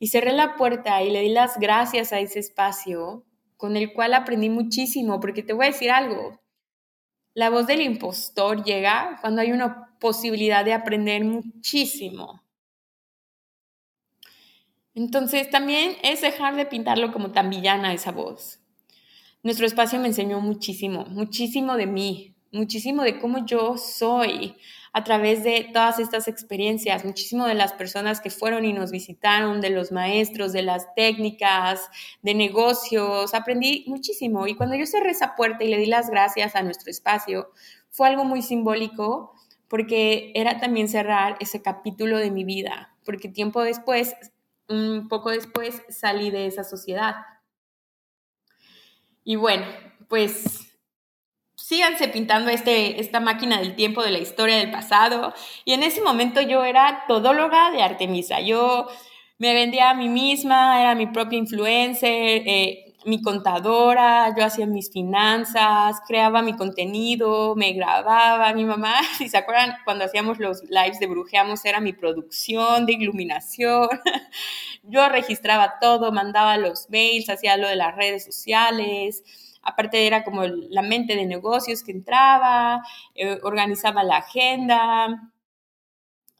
Y 0.00 0.08
cerré 0.08 0.32
la 0.32 0.56
puerta 0.56 1.02
y 1.02 1.10
le 1.10 1.20
di 1.20 1.28
las 1.28 1.58
gracias 1.58 2.12
a 2.12 2.18
ese 2.18 2.40
espacio 2.40 3.24
con 3.56 3.76
el 3.76 3.92
cual 3.92 4.14
aprendí 4.14 4.48
muchísimo, 4.50 5.20
porque 5.20 5.42
te 5.42 5.52
voy 5.52 5.66
a 5.66 5.70
decir 5.70 5.90
algo, 5.90 6.40
la 7.34 7.50
voz 7.50 7.66
del 7.66 7.82
impostor 7.82 8.64
llega 8.64 9.18
cuando 9.20 9.42
hay 9.42 9.52
una 9.52 9.96
posibilidad 9.98 10.64
de 10.64 10.72
aprender 10.72 11.24
muchísimo. 11.24 12.42
Entonces 14.94 15.50
también 15.50 15.96
es 16.02 16.22
dejar 16.22 16.56
de 16.56 16.64
pintarlo 16.64 17.12
como 17.12 17.32
tan 17.32 17.50
villana 17.50 17.92
esa 17.92 18.12
voz. 18.12 18.60
Nuestro 19.42 19.66
espacio 19.66 20.00
me 20.00 20.08
enseñó 20.08 20.40
muchísimo, 20.40 21.04
muchísimo 21.04 21.76
de 21.76 21.86
mí, 21.86 22.34
muchísimo 22.52 23.02
de 23.02 23.18
cómo 23.18 23.44
yo 23.44 23.76
soy 23.76 24.56
a 24.96 25.04
través 25.04 25.44
de 25.44 25.68
todas 25.74 25.98
estas 25.98 26.26
experiencias, 26.26 27.04
muchísimo 27.04 27.44
de 27.44 27.52
las 27.52 27.74
personas 27.74 28.22
que 28.22 28.30
fueron 28.30 28.64
y 28.64 28.72
nos 28.72 28.90
visitaron, 28.90 29.60
de 29.60 29.68
los 29.68 29.92
maestros, 29.92 30.54
de 30.54 30.62
las 30.62 30.94
técnicas, 30.94 31.90
de 32.22 32.34
negocios, 32.34 33.34
aprendí 33.34 33.84
muchísimo. 33.88 34.46
Y 34.46 34.54
cuando 34.54 34.74
yo 34.74 34.86
cerré 34.86 35.10
esa 35.10 35.36
puerta 35.36 35.64
y 35.64 35.68
le 35.68 35.76
di 35.76 35.84
las 35.84 36.08
gracias 36.08 36.56
a 36.56 36.62
nuestro 36.62 36.90
espacio, 36.90 37.50
fue 37.90 38.08
algo 38.08 38.24
muy 38.24 38.40
simbólico 38.40 39.34
porque 39.68 40.32
era 40.34 40.60
también 40.60 40.88
cerrar 40.88 41.36
ese 41.40 41.60
capítulo 41.60 42.16
de 42.16 42.30
mi 42.30 42.44
vida, 42.44 42.96
porque 43.04 43.28
tiempo 43.28 43.62
después 43.62 44.16
un 44.66 45.08
poco 45.08 45.28
después 45.28 45.82
salí 45.90 46.30
de 46.30 46.46
esa 46.46 46.64
sociedad. 46.64 47.16
Y 49.24 49.36
bueno, 49.36 49.66
pues 50.08 50.75
síganse 51.66 52.06
pintando 52.06 52.48
este, 52.48 53.00
esta 53.00 53.18
máquina 53.18 53.58
del 53.58 53.74
tiempo 53.74 54.00
de 54.04 54.12
la 54.12 54.20
historia 54.20 54.58
del 54.58 54.70
pasado. 54.70 55.34
Y 55.64 55.72
en 55.72 55.82
ese 55.82 56.00
momento 56.00 56.40
yo 56.40 56.64
era 56.64 57.02
todóloga 57.08 57.72
de 57.72 57.82
Artemisa. 57.82 58.40
Yo 58.40 58.86
me 59.38 59.52
vendía 59.52 59.90
a 59.90 59.94
mí 59.94 60.08
misma, 60.08 60.80
era 60.80 60.94
mi 60.94 61.08
propia 61.08 61.38
influencer, 61.38 62.42
eh, 62.46 62.94
mi 63.04 63.20
contadora, 63.20 64.32
yo 64.36 64.44
hacía 64.44 64.66
mis 64.66 64.92
finanzas, 64.92 66.00
creaba 66.06 66.40
mi 66.40 66.54
contenido, 66.54 67.56
me 67.56 67.72
grababa. 67.72 68.52
Mi 68.54 68.64
mamá, 68.64 68.94
si 69.18 69.28
se 69.28 69.36
acuerdan, 69.36 69.74
cuando 69.84 70.04
hacíamos 70.04 70.38
los 70.38 70.62
lives 70.70 71.00
de 71.00 71.08
Brujeamos, 71.08 71.64
era 71.64 71.80
mi 71.80 71.92
producción 71.92 72.86
de 72.86 72.92
iluminación. 72.92 73.88
Yo 74.84 75.08
registraba 75.08 75.80
todo, 75.80 76.12
mandaba 76.12 76.58
los 76.58 76.88
mails, 76.90 77.28
hacía 77.28 77.56
lo 77.56 77.66
de 77.66 77.74
las 77.74 77.96
redes 77.96 78.24
sociales. 78.24 79.24
Aparte 79.66 80.06
era 80.06 80.24
como 80.24 80.44
la 80.44 80.82
mente 80.82 81.16
de 81.16 81.26
negocios 81.26 81.82
que 81.82 81.92
entraba, 81.92 82.82
eh, 83.14 83.38
organizaba 83.42 84.04
la 84.04 84.18
agenda. 84.18 85.32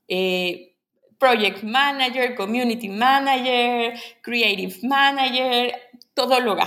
Eh, 0.08 0.76
project 1.18 1.62
manager, 1.62 2.34
community 2.36 2.88
manager, 2.88 3.98
creative 4.22 4.76
manager, 4.82 5.74
todóloga. 6.14 6.66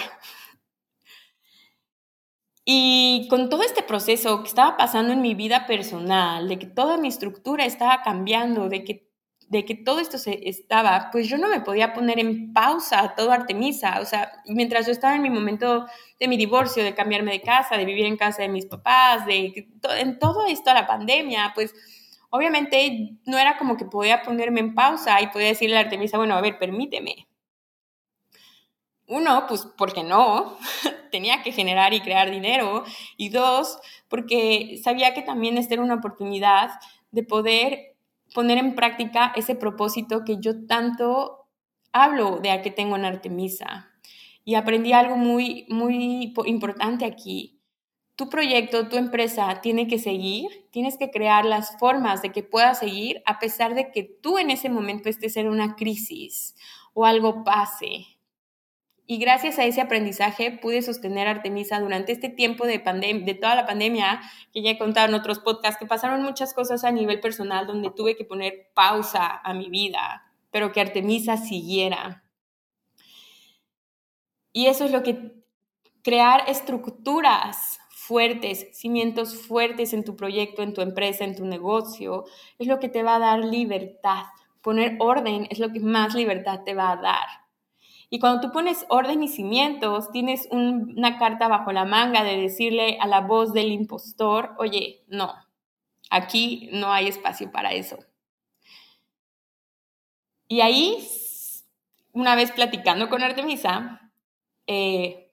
Y 2.65 3.27
con 3.29 3.49
todo 3.49 3.63
este 3.63 3.81
proceso 3.81 4.43
que 4.43 4.49
estaba 4.49 4.77
pasando 4.77 5.11
en 5.13 5.21
mi 5.21 5.33
vida 5.33 5.65
personal, 5.65 6.47
de 6.47 6.59
que 6.59 6.67
toda 6.67 6.97
mi 6.97 7.07
estructura 7.07 7.65
estaba 7.65 8.03
cambiando, 8.03 8.69
de 8.69 8.83
que, 8.83 9.08
de 9.49 9.65
que 9.65 9.75
todo 9.75 9.99
esto 9.99 10.17
se 10.17 10.47
estaba, 10.47 11.09
pues 11.11 11.27
yo 11.27 11.37
no 11.37 11.49
me 11.49 11.61
podía 11.61 11.93
poner 11.93 12.19
en 12.19 12.53
pausa 12.53 13.15
todo 13.17 13.31
Artemisa. 13.31 13.99
O 13.99 14.05
sea, 14.05 14.31
mientras 14.45 14.85
yo 14.85 14.91
estaba 14.91 15.15
en 15.15 15.23
mi 15.23 15.29
momento 15.31 15.87
de 16.19 16.27
mi 16.27 16.37
divorcio, 16.37 16.83
de 16.83 16.93
cambiarme 16.93 17.31
de 17.31 17.41
casa, 17.41 17.75
de 17.75 17.85
vivir 17.85 18.05
en 18.05 18.15
casa 18.15 18.43
de 18.43 18.49
mis 18.49 18.67
papás, 18.67 19.25
de 19.25 19.67
en 19.97 20.19
todo 20.19 20.45
esto, 20.45 20.71
la 20.73 20.85
pandemia, 20.85 21.51
pues 21.55 21.73
obviamente 22.29 23.17
no 23.25 23.39
era 23.39 23.57
como 23.57 23.75
que 23.75 23.85
podía 23.85 24.21
ponerme 24.21 24.59
en 24.59 24.75
pausa 24.75 25.19
y 25.21 25.27
podía 25.27 25.47
decirle 25.47 25.77
a 25.77 25.81
Artemisa, 25.81 26.19
bueno, 26.19 26.35
a 26.35 26.41
ver, 26.41 26.59
permíteme, 26.59 27.27
uno, 29.07 29.45
pues 29.47 29.67
porque 29.77 30.03
no, 30.03 30.57
tenía 31.11 31.41
que 31.41 31.51
generar 31.51 31.93
y 31.93 32.01
crear 32.01 32.29
dinero. 32.29 32.83
Y 33.17 33.29
dos, 33.29 33.79
porque 34.07 34.79
sabía 34.83 35.15
que 35.15 35.23
también 35.23 35.57
esta 35.57 35.73
era 35.73 35.83
una 35.83 35.95
oportunidad 35.95 36.69
de 37.09 37.23
poder 37.23 37.88
poner 38.33 38.57
en 38.57 38.75
práctica 38.75 39.33
ese 39.35 39.55
propósito 39.55 40.23
que 40.23 40.37
yo 40.39 40.65
tanto 40.65 41.47
hablo 41.91 42.39
de 42.39 42.51
a 42.51 42.61
que 42.61 42.71
tengo 42.71 42.95
en 42.95 43.05
Artemisa. 43.05 43.89
Y 44.43 44.55
aprendí 44.55 44.93
algo 44.93 45.15
muy, 45.15 45.65
muy 45.69 46.33
importante 46.45 47.05
aquí. 47.05 47.59
Tu 48.15 48.29
proyecto, 48.29 48.89
tu 48.89 48.97
empresa 48.97 49.61
tiene 49.61 49.87
que 49.87 49.99
seguir, 49.99 50.67
tienes 50.71 50.97
que 50.97 51.09
crear 51.09 51.45
las 51.45 51.77
formas 51.77 52.21
de 52.21 52.31
que 52.31 52.43
pueda 52.43 52.73
seguir 52.73 53.21
a 53.25 53.39
pesar 53.39 53.75
de 53.75 53.91
que 53.91 54.03
tú 54.03 54.37
en 54.37 54.49
ese 54.49 54.69
momento 54.69 55.07
estés 55.07 55.37
en 55.37 55.47
una 55.47 55.75
crisis 55.75 56.55
o 56.93 57.05
algo 57.05 57.43
pase 57.43 58.18
y 59.11 59.17
gracias 59.17 59.57
a 59.57 59.65
ese 59.65 59.81
aprendizaje 59.81 60.51
pude 60.51 60.83
sostener 60.83 61.27
Artemisa 61.27 61.79
durante 61.79 62.11
este 62.11 62.29
tiempo 62.29 62.67
de, 62.67 62.77
de 62.77 63.33
toda 63.33 63.55
la 63.55 63.65
pandemia, 63.65 64.21
que 64.53 64.61
ya 64.61 64.69
he 64.69 64.77
contado 64.77 65.07
en 65.07 65.15
otros 65.15 65.39
podcasts, 65.39 65.79
que 65.79 65.87
pasaron 65.87 66.21
muchas 66.21 66.53
cosas 66.53 66.83
a 66.83 66.91
nivel 66.91 67.19
personal 67.19 67.65
donde 67.65 67.89
tuve 67.89 68.15
que 68.15 68.23
poner 68.23 68.69
pausa 68.75 69.41
a 69.43 69.55
mi 69.55 69.71
vida, 69.71 70.31
pero 70.51 70.71
que 70.71 70.79
Artemisa 70.79 71.37
siguiera. 71.37 72.23
Y 74.53 74.67
eso 74.67 74.85
es 74.85 74.91
lo 74.91 75.01
que 75.01 75.33
crear 76.03 76.43
estructuras 76.47 77.79
fuertes, 77.89 78.67
cimientos 78.73 79.33
fuertes 79.33 79.93
en 79.93 80.03
tu 80.03 80.15
proyecto, 80.15 80.61
en 80.61 80.75
tu 80.75 80.81
empresa, 80.81 81.23
en 81.23 81.35
tu 81.35 81.45
negocio, 81.45 82.25
es 82.59 82.67
lo 82.67 82.79
que 82.79 82.89
te 82.89 83.01
va 83.01 83.15
a 83.15 83.19
dar 83.19 83.39
libertad. 83.39 84.25
Poner 84.61 84.97
orden 84.99 85.47
es 85.49 85.57
lo 85.57 85.71
que 85.71 85.79
más 85.79 86.13
libertad 86.13 86.59
te 86.63 86.75
va 86.75 86.91
a 86.91 86.97
dar. 86.97 87.48
Y 88.09 88.19
cuando 88.19 88.41
tú 88.41 88.51
pones 88.51 88.85
orden 88.89 89.21
y 89.21 89.27
cimientos, 89.27 90.11
tienes 90.11 90.47
una 90.51 91.19
carta 91.19 91.47
bajo 91.47 91.71
la 91.71 91.85
manga 91.85 92.23
de 92.23 92.37
decirle 92.37 92.97
a 92.99 93.07
la 93.07 93.21
voz 93.21 93.53
del 93.53 93.71
impostor, 93.71 94.55
oye, 94.57 95.03
no, 95.07 95.33
aquí 96.09 96.69
no 96.73 96.91
hay 96.91 97.07
espacio 97.07 97.51
para 97.51 97.73
eso. 97.73 97.99
Y 100.47 100.61
ahí, 100.61 100.97
una 102.11 102.35
vez 102.35 102.51
platicando 102.51 103.09
con 103.09 103.21
Artemisa, 103.21 104.11
eh, 104.65 105.31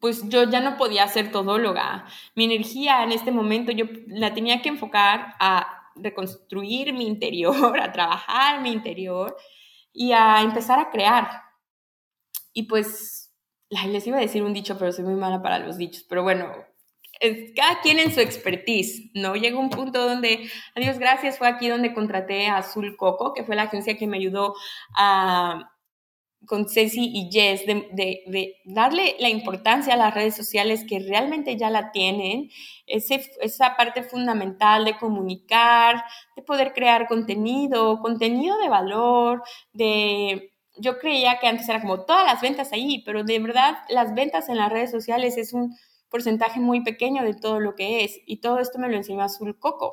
pues 0.00 0.28
yo 0.28 0.44
ya 0.44 0.60
no 0.60 0.76
podía 0.76 1.08
ser 1.08 1.32
todóloga. 1.32 2.04
Mi 2.36 2.44
energía 2.44 3.02
en 3.02 3.10
este 3.10 3.32
momento 3.32 3.72
yo 3.72 3.86
la 4.06 4.32
tenía 4.32 4.62
que 4.62 4.68
enfocar 4.68 5.34
a 5.40 5.90
reconstruir 5.96 6.92
mi 6.92 7.06
interior, 7.06 7.80
a 7.82 7.92
trabajar 7.92 8.60
mi 8.60 8.70
interior 8.72 9.36
y 9.92 10.12
a 10.12 10.42
empezar 10.42 10.78
a 10.78 10.90
crear. 10.90 11.47
Y 12.58 12.64
pues, 12.64 13.32
les 13.70 14.04
iba 14.08 14.16
a 14.16 14.20
decir 14.20 14.42
un 14.42 14.52
dicho, 14.52 14.76
pero 14.76 14.90
soy 14.90 15.04
muy 15.04 15.14
mala 15.14 15.40
para 15.40 15.60
los 15.60 15.78
dichos. 15.78 16.04
Pero 16.08 16.24
bueno, 16.24 16.50
es, 17.20 17.52
cada 17.54 17.80
quien 17.80 18.00
en 18.00 18.12
su 18.12 18.18
expertise, 18.18 19.12
¿no? 19.14 19.36
Llegó 19.36 19.60
un 19.60 19.70
punto 19.70 20.08
donde, 20.08 20.50
adiós, 20.74 20.98
gracias, 20.98 21.38
fue 21.38 21.46
aquí 21.46 21.68
donde 21.68 21.94
contraté 21.94 22.48
a 22.48 22.56
Azul 22.56 22.96
Coco, 22.96 23.32
que 23.32 23.44
fue 23.44 23.54
la 23.54 23.62
agencia 23.62 23.96
que 23.96 24.08
me 24.08 24.16
ayudó 24.16 24.56
a, 24.96 25.70
con 26.48 26.68
Ceci 26.68 27.08
y 27.14 27.30
Jess, 27.30 27.64
de, 27.64 27.88
de, 27.92 28.22
de, 28.26 28.56
darle 28.64 29.14
la 29.20 29.28
importancia 29.28 29.94
a 29.94 29.96
las 29.96 30.12
redes 30.12 30.34
sociales 30.34 30.84
que 30.84 30.98
realmente 30.98 31.56
ya 31.56 31.70
la 31.70 31.92
tienen, 31.92 32.50
ese, 32.88 33.24
esa 33.40 33.76
parte 33.76 34.02
fundamental 34.02 34.84
de 34.84 34.98
comunicar, 34.98 36.02
de 36.34 36.42
poder 36.42 36.72
crear 36.72 37.06
contenido, 37.06 38.00
contenido 38.00 38.58
de 38.58 38.68
valor, 38.68 39.44
de 39.72 40.57
yo 40.78 40.98
creía 40.98 41.38
que 41.38 41.46
antes 41.46 41.68
era 41.68 41.80
como 41.80 42.04
todas 42.04 42.24
las 42.24 42.40
ventas 42.40 42.72
ahí, 42.72 43.02
pero 43.04 43.24
de 43.24 43.38
verdad 43.38 43.78
las 43.88 44.14
ventas 44.14 44.48
en 44.48 44.56
las 44.56 44.70
redes 44.70 44.90
sociales 44.90 45.36
es 45.36 45.52
un 45.52 45.76
porcentaje 46.08 46.60
muy 46.60 46.82
pequeño 46.82 47.22
de 47.22 47.34
todo 47.34 47.60
lo 47.60 47.74
que 47.74 48.04
es. 48.04 48.18
Y 48.26 48.40
todo 48.40 48.58
esto 48.58 48.78
me 48.78 48.88
lo 48.88 48.96
enseñó 48.96 49.22
Azul 49.22 49.58
Coco. 49.58 49.92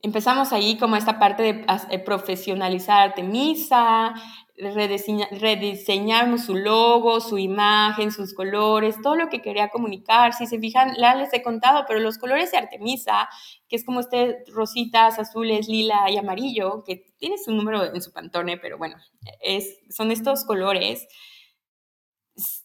Empezamos 0.00 0.52
ahí 0.52 0.76
como 0.78 0.96
esta 0.96 1.18
parte 1.18 1.42
de 1.42 1.66
eh, 1.90 1.98
profesionalizar 1.98 3.08
Artemisa, 3.08 4.14
rediseñar, 4.58 6.38
su 6.38 6.54
logo, 6.54 7.20
su 7.20 7.38
imagen, 7.38 8.10
sus 8.10 8.34
colores, 8.34 8.96
todo 9.02 9.14
lo 9.14 9.28
que 9.28 9.42
quería 9.42 9.68
comunicar. 9.68 10.32
Si 10.32 10.46
se 10.46 10.58
fijan, 10.58 10.94
la 10.96 11.14
les 11.14 11.32
he 11.32 11.42
contado, 11.42 11.84
pero 11.86 12.00
los 12.00 12.18
colores 12.18 12.50
de 12.50 12.58
Artemisa, 12.58 13.28
que 13.68 13.76
es 13.76 13.84
como 13.84 14.00
este 14.00 14.44
rositas, 14.48 15.18
azules, 15.18 15.68
lila 15.68 16.10
y 16.10 16.16
amarillo, 16.16 16.84
que 16.84 17.04
tiene 17.18 17.36
su 17.38 17.52
número 17.52 17.84
en 17.94 18.00
su 18.00 18.12
pantone, 18.12 18.56
pero 18.56 18.78
bueno, 18.78 18.96
es, 19.40 19.78
son 19.90 20.10
estos 20.10 20.44
colores. 20.44 21.06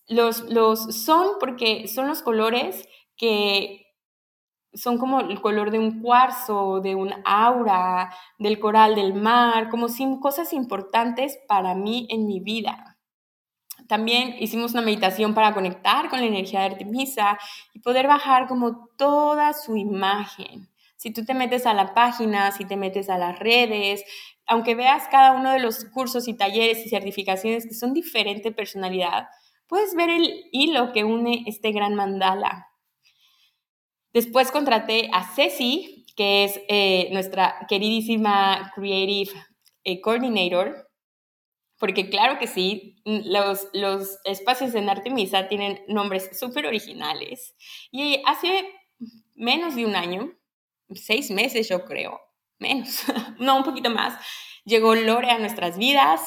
Los, 0.07 0.41
los 0.49 1.03
son 1.03 1.39
porque 1.39 1.87
son 1.87 2.07
los 2.07 2.21
colores 2.21 2.87
que 3.15 3.90
son 4.73 4.97
como 4.97 5.19
el 5.19 5.41
color 5.41 5.71
de 5.71 5.79
un 5.79 6.01
cuarzo, 6.01 6.79
de 6.81 6.95
un 6.95 7.13
aura, 7.25 8.13
del 8.39 8.59
coral 8.59 8.95
del 8.95 9.13
mar, 9.13 9.69
como 9.69 9.87
cosas 10.19 10.53
importantes 10.53 11.37
para 11.47 11.75
mí 11.75 12.07
en 12.09 12.25
mi 12.25 12.39
vida. 12.39 12.97
También 13.87 14.35
hicimos 14.39 14.71
una 14.71 14.81
meditación 14.81 15.33
para 15.33 15.53
conectar 15.53 16.09
con 16.09 16.21
la 16.21 16.25
energía 16.25 16.61
de 16.61 16.67
Artemisa 16.67 17.37
y 17.73 17.79
poder 17.79 18.07
bajar 18.07 18.47
como 18.47 18.87
toda 18.97 19.53
su 19.53 19.75
imagen. 19.75 20.69
Si 20.95 21.11
tú 21.11 21.25
te 21.25 21.33
metes 21.33 21.65
a 21.65 21.73
la 21.73 21.93
página, 21.93 22.51
si 22.51 22.63
te 22.63 22.77
metes 22.77 23.09
a 23.09 23.17
las 23.17 23.37
redes, 23.39 24.05
aunque 24.45 24.75
veas 24.75 25.07
cada 25.09 25.33
uno 25.33 25.51
de 25.51 25.59
los 25.59 25.83
cursos 25.85 26.27
y 26.27 26.35
talleres 26.35 26.85
y 26.85 26.89
certificaciones 26.89 27.65
que 27.65 27.73
son 27.73 27.93
diferente 27.93 28.51
personalidad, 28.51 29.27
puedes 29.67 29.95
ver 29.95 30.09
el 30.09 30.45
hilo 30.51 30.93
que 30.93 31.03
une 31.03 31.43
este 31.47 31.71
gran 31.71 31.95
mandala. 31.95 32.70
Después 34.13 34.51
contraté 34.51 35.09
a 35.13 35.23
Ceci, 35.35 36.05
que 36.15 36.43
es 36.43 36.59
eh, 36.67 37.09
nuestra 37.11 37.65
queridísima 37.69 38.71
Creative 38.75 39.31
eh, 39.83 40.01
Coordinator, 40.01 40.89
porque 41.79 42.09
claro 42.09 42.37
que 42.37 42.45
sí, 42.45 43.01
los, 43.05 43.67
los 43.73 44.19
espacios 44.25 44.75
en 44.75 44.89
Artemisa 44.89 45.47
tienen 45.47 45.81
nombres 45.87 46.37
súper 46.37 46.67
originales. 46.67 47.55
Y 47.91 48.21
hace 48.25 48.69
menos 49.33 49.75
de 49.75 49.85
un 49.85 49.95
año, 49.95 50.31
seis 50.93 51.31
meses 51.31 51.69
yo 51.69 51.85
creo, 51.85 52.19
menos, 52.59 53.03
no, 53.39 53.57
un 53.57 53.63
poquito 53.63 53.89
más, 53.89 54.13
llegó 54.65 54.93
Lore 54.93 55.31
a 55.31 55.39
nuestras 55.39 55.77
vidas, 55.77 56.21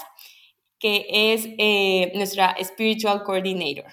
que 0.79 1.07
es 1.09 1.47
eh, 1.59 2.12
nuestra 2.14 2.57
Spiritual 2.62 3.23
Coordinator. 3.23 3.87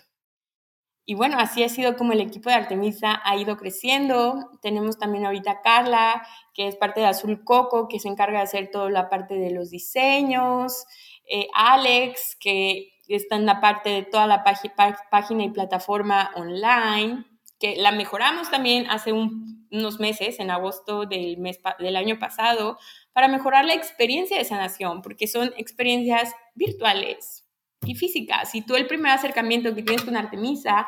Y 1.06 1.16
bueno, 1.16 1.38
así 1.40 1.64
ha 1.64 1.70
sido 1.70 1.98
como 1.98 2.14
el 2.14 2.22
equipo 2.22 2.50
de 2.50 2.56
Artemisa 2.56 3.22
ha 3.24 3.36
ido 3.36 3.58
creciendo. 3.58 4.52
Tenemos 4.62 4.98
también 4.98 5.26
ahorita 5.26 5.62
Carla, 5.62 6.26
que 6.54 6.68
es 6.68 6.76
parte 6.76 7.02
de 7.02 7.08
Azul 7.08 7.44
Coco, 7.44 7.88
que 7.88 8.00
se 8.00 8.08
encarga 8.08 8.38
de 8.38 8.44
hacer 8.44 8.70
toda 8.72 8.90
la 8.90 9.10
parte 9.10 9.36
de 9.36 9.52
los 9.52 9.72
diseños. 9.72 10.86
Eh, 11.28 11.48
Alex, 11.54 12.38
que 12.40 12.94
está 13.08 13.36
en 13.36 13.46
la 13.46 13.60
parte 13.60 13.90
de 13.90 14.04
toda 14.04 14.28
la 14.28 14.44
página 14.44 15.44
y 15.44 15.50
plataforma 15.50 16.32
online, 16.36 17.26
que 17.60 17.76
la 17.76 17.92
mejoramos 17.92 18.50
también 18.50 18.88
hace 18.90 19.12
unos 19.12 20.00
meses, 20.00 20.40
en 20.40 20.52
agosto 20.52 21.06
del, 21.06 21.38
mes, 21.38 21.60
del 21.80 21.96
año 21.96 22.20
pasado, 22.20 22.78
para 23.12 23.28
mejorar 23.28 23.66
la 23.66 23.74
experiencia 23.74 24.38
de 24.38 24.46
sanación, 24.46 25.02
porque 25.02 25.28
son 25.28 25.54
experiencias 25.58 26.34
virtuales 26.56 27.41
y 27.86 27.96
físicas. 27.96 28.54
Y 28.56 28.64
tú 28.64 28.76
el 28.76 28.88
primer 28.88 29.12
acercamiento 29.12 29.74
que 29.76 29.84
tienes 29.84 30.06
con 30.06 30.16
Artemisa 30.16 30.88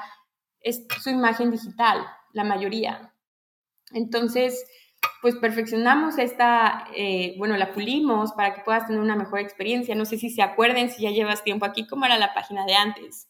es 0.61 0.85
su 1.01 1.09
imagen 1.09 1.51
digital, 1.51 2.05
la 2.33 2.43
mayoría. 2.43 3.13
Entonces, 3.91 4.65
pues 5.21 5.35
perfeccionamos 5.35 6.17
esta, 6.17 6.87
eh, 6.95 7.35
bueno, 7.37 7.57
la 7.57 7.73
pulimos 7.73 8.33
para 8.33 8.53
que 8.53 8.61
puedas 8.61 8.87
tener 8.87 9.01
una 9.01 9.15
mejor 9.15 9.39
experiencia. 9.39 9.95
No 9.95 10.05
sé 10.05 10.17
si 10.17 10.29
se 10.29 10.41
acuerden, 10.41 10.89
si 10.89 11.03
ya 11.03 11.11
llevas 11.11 11.43
tiempo 11.43 11.65
aquí, 11.65 11.85
cómo 11.87 12.05
era 12.05 12.17
la 12.17 12.33
página 12.33 12.65
de 12.65 12.75
antes 12.75 13.27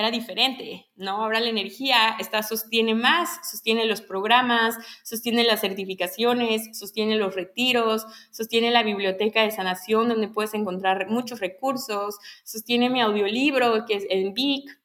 era 0.00 0.10
diferente, 0.10 0.90
¿no? 0.96 1.22
Ahora 1.22 1.40
la 1.40 1.48
energía 1.48 2.16
está, 2.18 2.42
sostiene 2.42 2.94
más, 2.94 3.48
sostiene 3.48 3.84
los 3.84 4.00
programas, 4.00 4.76
sostiene 5.04 5.44
las 5.44 5.60
certificaciones, 5.60 6.76
sostiene 6.78 7.16
los 7.16 7.34
retiros, 7.34 8.06
sostiene 8.30 8.70
la 8.70 8.82
biblioteca 8.82 9.42
de 9.42 9.50
sanación 9.50 10.08
donde 10.08 10.28
puedes 10.28 10.54
encontrar 10.54 11.08
muchos 11.08 11.40
recursos, 11.40 12.18
sostiene 12.44 12.90
mi 12.90 13.00
audiolibro 13.00 13.84
que 13.86 13.94
es 13.94 14.06
en 14.10 14.34
VIC, 14.34 14.80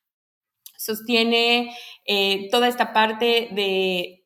sostiene 0.78 1.76
eh, 2.06 2.50
toda 2.52 2.68
esta 2.68 2.94
parte 2.94 3.50
de, 3.52 4.26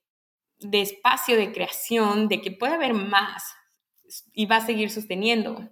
de 0.60 0.82
espacio 0.82 1.38
de 1.38 1.52
creación, 1.52 2.28
de 2.28 2.42
que 2.42 2.52
puede 2.52 2.74
haber 2.74 2.94
más 2.94 3.44
y 4.34 4.46
va 4.46 4.58
a 4.58 4.66
seguir 4.66 4.90
sosteniendo. 4.90 5.70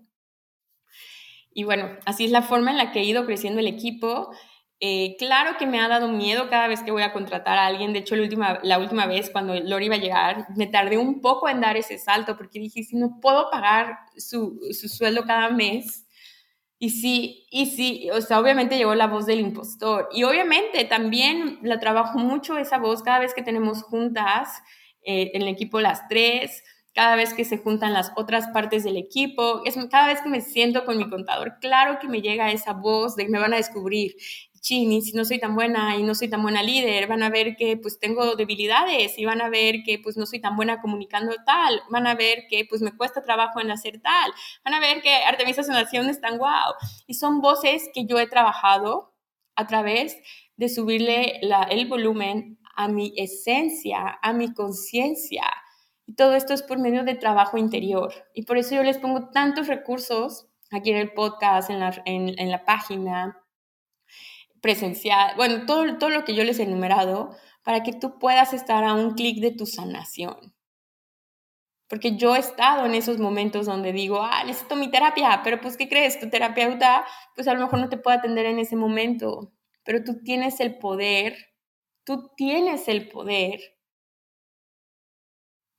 Y 1.58 1.64
bueno, 1.64 1.98
así 2.06 2.26
es 2.26 2.32
la 2.32 2.44
forma 2.44 2.70
en 2.70 2.78
la 2.78 2.92
que 2.92 3.00
ha 3.00 3.04
ido 3.04 3.26
creciendo 3.26 3.60
el 3.60 3.68
equipo 3.68 4.32
eh, 4.80 5.16
claro 5.18 5.58
que 5.58 5.66
me 5.66 5.80
ha 5.80 5.88
dado 5.88 6.08
miedo 6.10 6.50
cada 6.50 6.68
vez 6.68 6.84
que 6.84 6.92
voy 6.92 7.02
a 7.02 7.12
contratar 7.12 7.58
a 7.58 7.66
alguien. 7.66 7.94
De 7.94 8.00
hecho, 8.00 8.16
la 8.16 8.22
última, 8.22 8.60
la 8.62 8.78
última 8.78 9.08
vez 9.08 9.30
cuando 9.32 9.56
Lori 9.56 9.86
iba 9.86 9.96
a 9.96 10.00
llegar, 10.00 10.48
me 10.56 10.68
tardé 10.68 10.98
un 10.98 11.22
poco 11.22 11.50
en 11.50 11.62
dar 11.62 11.78
ese 11.78 11.98
salto 11.98 12.38
porque 12.38 12.60
dije, 12.60 12.84
si 12.84 12.96
no 12.96 13.20
puedo 13.20 13.50
pagar 13.50 13.98
su, 14.18 14.60
su 14.72 14.88
sueldo 14.88 15.24
cada 15.26 15.50
mes. 15.50 16.06
Y 16.80 16.92
sí, 16.92 17.48
y 17.50 17.66
sí, 17.66 18.10
o 18.12 18.22
sea, 18.22 18.40
obviamente 18.40 18.78
llegó 18.78 18.94
la 18.94 19.08
voz 19.08 19.26
del 19.26 19.40
impostor. 19.40 20.10
Y 20.12 20.24
obviamente 20.24 20.86
también 20.86 21.58
la 21.64 21.80
trabajo 21.80 22.20
mucho 22.20 22.58
esa 22.58 22.78
voz 22.78 23.02
cada 23.02 23.20
vez 23.20 23.34
que 23.34 23.42
tenemos 23.42 23.82
juntas 23.82 24.62
eh, 25.02 25.32
en 25.34 25.42
el 25.42 25.48
equipo 25.48 25.82
las 25.82 26.08
tres 26.08 26.64
cada 26.98 27.16
vez 27.16 27.36
que 27.36 27.46
se 27.46 27.60
juntan 27.60 27.94
las 27.94 28.12
otras 28.16 28.48
partes 28.48 28.84
del 28.84 28.98
equipo, 28.98 29.62
es, 29.66 29.78
cada 29.92 30.08
vez 30.08 30.20
que 30.20 30.30
me 30.30 30.42
siento 30.42 30.84
con 30.84 30.98
mi 30.98 31.08
contador, 31.08 31.60
claro 31.62 32.00
que 32.00 32.08
me 32.08 32.24
llega 32.24 32.52
esa 32.52 32.74
voz 32.74 33.16
de 33.16 33.26
que 33.26 33.32
me 33.32 33.38
van 33.38 33.54
a 33.54 33.58
descubrir 33.58 34.16
chini, 34.62 35.02
si 35.02 35.16
no 35.16 35.26
soy 35.26 35.40
tan 35.40 35.56
buena 35.56 35.96
y 35.98 36.04
no 36.04 36.16
soy 36.16 36.30
tan 36.30 36.42
buena 36.42 36.64
líder, 36.64 37.08
van 37.08 37.24
a 37.24 37.30
ver 37.30 37.56
que 37.56 37.78
pues 37.78 38.00
tengo 38.00 38.36
debilidades 38.36 39.18
y 39.18 39.26
van 39.26 39.42
a 39.42 39.50
ver 39.50 39.78
que 39.86 40.00
pues 40.00 40.18
no 40.18 40.26
soy 40.26 40.40
tan 40.40 40.56
buena 40.56 40.82
comunicando 40.82 41.36
tal, 41.46 41.82
van 41.90 42.08
a 42.08 42.16
ver 42.16 42.46
que 42.50 42.66
pues 42.70 42.82
me 42.82 42.96
cuesta 42.96 43.22
trabajo 43.22 43.60
en 43.60 43.72
hacer 43.72 44.02
tal, 44.02 44.32
van 44.64 44.74
a 44.74 44.80
ver 44.80 45.02
que 45.02 45.16
Artemisa 45.16 45.64
Sanación 45.64 46.10
es 46.10 46.22
tan 46.22 46.38
guau. 46.38 46.74
Y 47.08 47.16
son 47.16 47.42
voces 47.42 47.90
que 47.94 48.06
yo 48.06 48.20
he 48.20 48.28
trabajado 48.28 49.14
a 49.56 49.68
través 49.68 50.18
de 50.56 50.70
subirle 50.70 51.40
el 51.70 51.88
volumen 51.88 52.60
a 52.76 52.88
mi 52.88 53.14
esencia, 53.18 54.20
a 54.22 54.34
mi 54.34 54.54
conciencia. 54.54 55.44
Y 56.06 56.16
todo 56.16 56.36
esto 56.36 56.54
es 56.54 56.64
por 56.64 56.80
medio 56.80 57.04
de 57.04 57.16
trabajo 57.16 57.58
interior. 57.58 58.14
Y 58.34 58.44
por 58.44 58.58
eso 58.58 58.76
yo 58.76 58.84
les 58.84 58.98
pongo 58.98 59.30
tantos 59.30 59.68
recursos 59.68 60.48
aquí 60.72 60.92
en 60.92 60.98
el 60.98 61.14
podcast, 61.14 61.70
en 61.70 61.80
la, 61.80 62.02
en 62.06 62.52
la 62.52 62.66
página, 62.66 63.44
presencial, 64.68 65.34
bueno, 65.38 65.66
todo, 65.66 65.98
todo 65.98 66.10
lo 66.10 66.26
que 66.26 66.36
yo 66.36 66.44
les 66.44 66.60
he 66.60 66.64
enumerado, 66.64 67.34
para 67.64 67.84
que 67.84 67.94
tú 67.94 68.20
puedas 68.20 68.52
estar 68.52 68.84
a 68.84 68.96
un 68.96 69.14
clic 69.14 69.40
de 69.40 69.52
tu 69.52 69.66
sanación. 69.66 70.54
Porque 71.88 72.18
yo 72.18 72.36
he 72.36 72.40
estado 72.40 72.86
en 72.86 72.94
esos 72.94 73.18
momentos 73.18 73.66
donde 73.66 73.94
digo, 73.94 74.22
ah, 74.22 74.44
necesito 74.44 74.76
mi 74.76 74.92
terapia, 74.92 75.40
pero 75.42 75.62
pues, 75.62 75.78
¿qué 75.78 75.88
crees? 75.88 76.20
Tu 76.20 76.30
terapeuta, 76.30 77.06
pues 77.34 77.48
a 77.48 77.54
lo 77.54 77.62
mejor 77.62 77.80
no 77.80 77.88
te 77.88 77.96
puede 77.96 78.18
atender 78.18 78.46
en 78.46 78.60
ese 78.60 78.76
momento, 78.76 79.54
pero 79.86 80.04
tú 80.04 80.22
tienes 80.22 80.60
el 80.60 80.78
poder, 80.80 81.38
tú 82.04 82.30
tienes 82.36 82.90
el 82.90 83.08
poder 83.08 83.62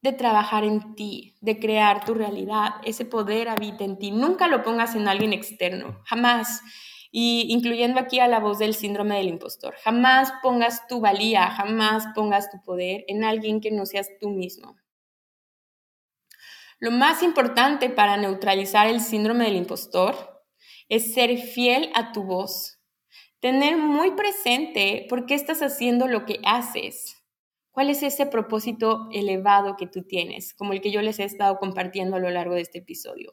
de 0.00 0.14
trabajar 0.14 0.64
en 0.64 0.94
ti, 0.94 1.36
de 1.42 1.58
crear 1.58 2.06
tu 2.06 2.14
realidad. 2.14 2.76
Ese 2.84 3.04
poder 3.04 3.50
habita 3.50 3.84
en 3.84 3.98
ti. 3.98 4.12
Nunca 4.12 4.48
lo 4.48 4.62
pongas 4.62 4.94
en 4.94 5.08
alguien 5.08 5.34
externo, 5.34 6.00
jamás 6.06 6.62
y 7.10 7.46
incluyendo 7.48 8.00
aquí 8.00 8.20
a 8.20 8.28
la 8.28 8.40
voz 8.40 8.58
del 8.58 8.74
síndrome 8.74 9.16
del 9.16 9.28
impostor. 9.28 9.74
Jamás 9.82 10.32
pongas 10.42 10.86
tu 10.86 11.00
valía, 11.00 11.50
jamás 11.50 12.06
pongas 12.14 12.50
tu 12.50 12.60
poder 12.62 13.04
en 13.08 13.24
alguien 13.24 13.60
que 13.60 13.70
no 13.70 13.86
seas 13.86 14.08
tú 14.20 14.30
mismo. 14.30 14.76
Lo 16.80 16.90
más 16.90 17.22
importante 17.22 17.90
para 17.90 18.16
neutralizar 18.16 18.86
el 18.86 19.00
síndrome 19.00 19.44
del 19.44 19.56
impostor 19.56 20.14
es 20.88 21.12
ser 21.12 21.36
fiel 21.38 21.90
a 21.94 22.12
tu 22.12 22.22
voz, 22.22 22.78
tener 23.40 23.76
muy 23.76 24.12
presente 24.12 25.06
por 25.08 25.26
qué 25.26 25.34
estás 25.34 25.60
haciendo 25.60 26.06
lo 26.06 26.24
que 26.24 26.40
haces. 26.44 27.16
¿Cuál 27.72 27.90
es 27.90 28.02
ese 28.02 28.26
propósito 28.26 29.08
elevado 29.12 29.76
que 29.76 29.86
tú 29.86 30.02
tienes, 30.02 30.54
como 30.54 30.72
el 30.72 30.80
que 30.80 30.90
yo 30.90 31.02
les 31.02 31.18
he 31.18 31.24
estado 31.24 31.58
compartiendo 31.58 32.16
a 32.16 32.20
lo 32.20 32.30
largo 32.30 32.54
de 32.54 32.62
este 32.62 32.78
episodio? 32.78 33.32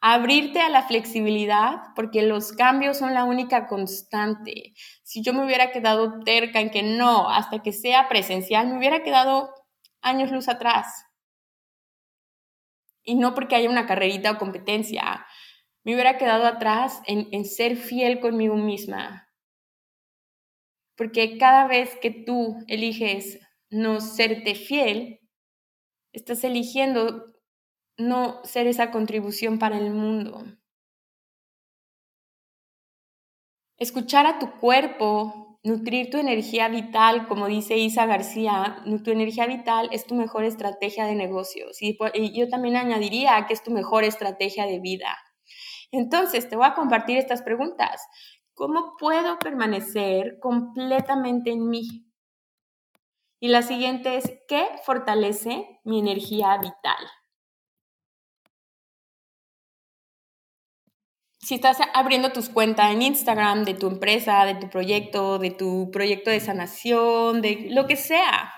Abrirte 0.00 0.60
a 0.60 0.68
la 0.68 0.82
flexibilidad, 0.82 1.94
porque 1.94 2.22
los 2.22 2.52
cambios 2.52 2.98
son 2.98 3.14
la 3.14 3.24
única 3.24 3.66
constante. 3.66 4.74
Si 5.02 5.22
yo 5.22 5.32
me 5.32 5.44
hubiera 5.44 5.72
quedado 5.72 6.20
terca 6.24 6.60
en 6.60 6.70
que 6.70 6.82
no, 6.82 7.30
hasta 7.30 7.62
que 7.62 7.72
sea 7.72 8.08
presencial, 8.08 8.68
me 8.68 8.78
hubiera 8.78 9.02
quedado 9.02 9.50
años 10.02 10.30
luz 10.30 10.48
atrás. 10.48 11.04
Y 13.02 13.14
no 13.14 13.34
porque 13.34 13.56
haya 13.56 13.70
una 13.70 13.86
carrerita 13.86 14.32
o 14.32 14.38
competencia, 14.38 15.26
me 15.84 15.94
hubiera 15.94 16.18
quedado 16.18 16.46
atrás 16.46 17.00
en, 17.06 17.28
en 17.32 17.44
ser 17.44 17.76
fiel 17.76 18.20
conmigo 18.20 18.56
misma. 18.56 19.28
Porque 20.96 21.38
cada 21.38 21.66
vez 21.66 21.96
que 22.00 22.10
tú 22.10 22.56
eliges 22.66 23.38
no 23.70 24.00
serte 24.00 24.54
fiel, 24.54 25.20
estás 26.12 26.42
eligiendo 26.44 27.35
no 27.98 28.40
ser 28.44 28.66
esa 28.66 28.90
contribución 28.90 29.58
para 29.58 29.78
el 29.78 29.90
mundo. 29.90 30.44
Escuchar 33.78 34.26
a 34.26 34.38
tu 34.38 34.50
cuerpo, 34.58 35.58
nutrir 35.62 36.10
tu 36.10 36.18
energía 36.18 36.68
vital, 36.68 37.28
como 37.28 37.46
dice 37.46 37.76
Isa 37.76 38.06
García, 38.06 38.82
tu 39.04 39.10
energía 39.10 39.46
vital 39.46 39.88
es 39.92 40.06
tu 40.06 40.14
mejor 40.14 40.44
estrategia 40.44 41.04
de 41.04 41.14
negocios. 41.14 41.82
Y, 41.82 41.98
yo 42.32 42.48
también 42.48 42.76
añadiría 42.76 43.44
que 43.46 43.52
es 43.52 43.62
tu 43.62 43.70
mejor 43.70 44.04
estrategia 44.04 44.66
de 44.66 44.78
vida. 44.80 45.18
Entonces, 45.90 46.48
te 46.48 46.56
voy 46.56 46.66
a 46.66 46.74
compartir 46.74 47.18
estas 47.18 47.42
preguntas. 47.42 48.00
¿Cómo 48.54 48.96
puedo 48.98 49.38
permanecer 49.38 50.38
completamente 50.40 51.50
en 51.50 51.68
mí? 51.68 52.06
Y 53.40 53.48
la 53.48 53.60
siguiente 53.60 54.16
es, 54.16 54.32
¿qué 54.48 54.66
fortalece 54.84 55.80
mi 55.84 55.98
energía 55.98 56.56
vital? 56.56 56.96
Si 61.46 61.54
estás 61.54 61.78
abriendo 61.94 62.32
tus 62.32 62.48
cuentas 62.48 62.90
en 62.90 63.02
Instagram 63.02 63.62
de 63.62 63.74
tu 63.74 63.86
empresa, 63.86 64.44
de 64.44 64.56
tu 64.56 64.68
proyecto, 64.68 65.38
de 65.38 65.52
tu 65.52 65.92
proyecto 65.92 66.28
de 66.28 66.40
sanación, 66.40 67.40
de 67.40 67.68
lo 67.70 67.86
que 67.86 67.94
sea, 67.94 68.52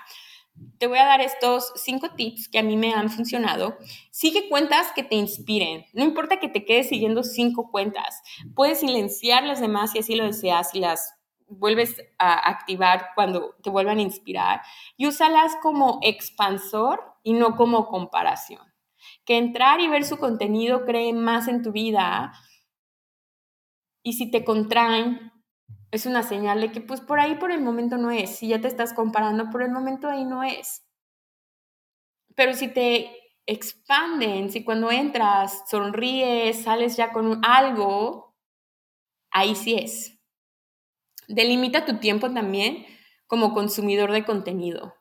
te 0.79 0.87
voy 0.87 0.97
a 0.97 1.05
dar 1.05 1.21
estos 1.21 1.71
cinco 1.75 2.09
tips 2.15 2.49
que 2.49 2.57
a 2.57 2.63
mí 2.63 2.77
me 2.77 2.91
han 2.91 3.11
funcionado. 3.11 3.77
Sigue 4.09 4.49
cuentas 4.49 4.91
que 4.95 5.03
te 5.03 5.13
inspiren. 5.13 5.85
No 5.93 6.03
importa 6.03 6.39
que 6.39 6.49
te 6.49 6.65
quedes 6.65 6.89
siguiendo 6.89 7.21
cinco 7.21 7.69
cuentas. 7.69 8.23
Puedes 8.55 8.79
silenciar 8.79 9.43
las 9.43 9.61
demás 9.61 9.91
si 9.91 9.99
así 9.99 10.15
lo 10.15 10.25
deseas 10.25 10.73
y 10.73 10.79
las 10.79 11.13
vuelves 11.47 11.95
a 12.17 12.49
activar 12.49 13.09
cuando 13.13 13.53
te 13.61 13.69
vuelvan 13.69 13.99
a 13.99 14.01
inspirar. 14.01 14.61
Y 14.97 15.05
úsalas 15.05 15.55
como 15.61 15.99
expansor 16.01 17.03
y 17.21 17.33
no 17.33 17.55
como 17.55 17.85
comparación. 17.85 18.63
Que 19.25 19.37
entrar 19.37 19.79
y 19.79 19.87
ver 19.87 20.05
su 20.05 20.17
contenido 20.17 20.85
cree 20.85 21.13
más 21.13 21.47
en 21.47 21.61
tu 21.61 21.71
vida 21.71 22.33
y 24.09 24.13
si 24.13 24.31
te 24.31 24.43
contraen, 24.43 25.31
es 25.91 26.07
una 26.07 26.23
señal 26.23 26.61
de 26.61 26.71
que 26.71 26.81
pues 26.81 26.99
por 26.99 27.19
ahí 27.19 27.35
por 27.35 27.51
el 27.51 27.61
momento 27.61 27.97
no 27.97 28.09
es. 28.09 28.37
Si 28.37 28.47
ya 28.47 28.59
te 28.59 28.67
estás 28.67 28.91
comparando, 28.91 29.51
por 29.51 29.61
el 29.61 29.69
momento 29.69 30.07
ahí 30.07 30.25
no 30.25 30.43
es. 30.43 30.83
Pero 32.35 32.53
si 32.55 32.69
te 32.69 33.11
expanden, 33.45 34.49
si 34.49 34.63
cuando 34.63 34.89
entras 34.89 35.63
sonríes, 35.69 36.63
sales 36.63 36.97
ya 36.97 37.11
con 37.11 37.39
algo, 37.45 38.35
ahí 39.29 39.53
sí 39.53 39.75
es. 39.75 40.19
Delimita 41.27 41.85
tu 41.85 41.99
tiempo 41.99 42.33
también 42.33 42.87
como 43.27 43.53
consumidor 43.53 44.11
de 44.11 44.25
contenido. 44.25 44.95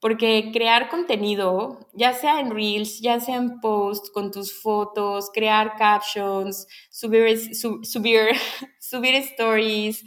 Porque 0.00 0.50
crear 0.52 0.88
contenido, 0.88 1.90
ya 1.92 2.14
sea 2.14 2.40
en 2.40 2.50
Reels, 2.50 3.00
ya 3.00 3.20
sea 3.20 3.36
en 3.36 3.60
posts 3.60 4.10
con 4.10 4.30
tus 4.30 4.60
fotos, 4.60 5.30
crear 5.32 5.76
captions, 5.76 6.66
subir, 6.90 7.54
subir, 7.54 8.30
subir 8.80 9.14
stories, 9.16 10.04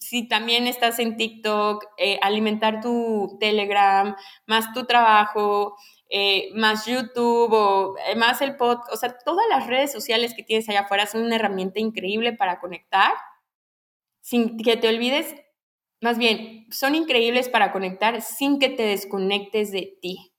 si 0.00 0.28
también 0.28 0.66
estás 0.66 0.98
en 0.98 1.16
TikTok, 1.16 1.84
eh, 1.98 2.18
alimentar 2.22 2.80
tu 2.80 3.36
Telegram, 3.40 4.16
más 4.46 4.72
tu 4.72 4.84
trabajo, 4.84 5.76
eh, 6.08 6.50
más 6.54 6.86
YouTube 6.86 7.52
o 7.52 7.96
eh, 7.98 8.16
más 8.16 8.40
el 8.42 8.56
podcast, 8.56 8.92
o 8.92 8.96
sea, 8.96 9.16
todas 9.24 9.46
las 9.48 9.66
redes 9.66 9.92
sociales 9.92 10.34
que 10.34 10.42
tienes 10.42 10.68
allá 10.68 10.80
afuera 10.80 11.06
son 11.06 11.22
una 11.22 11.36
herramienta 11.36 11.80
increíble 11.80 12.32
para 12.32 12.60
conectar, 12.60 13.12
sin 14.20 14.56
que 14.56 14.76
te 14.76 14.88
olvides 14.88 15.34
más 16.00 16.18
bien, 16.18 16.66
son 16.70 16.94
increíbles 16.94 17.48
para 17.48 17.72
conectar 17.72 18.20
sin 18.22 18.58
que 18.58 18.68
te 18.68 18.84
desconectes 18.84 19.72
de 19.72 19.98
ti. 20.00 20.32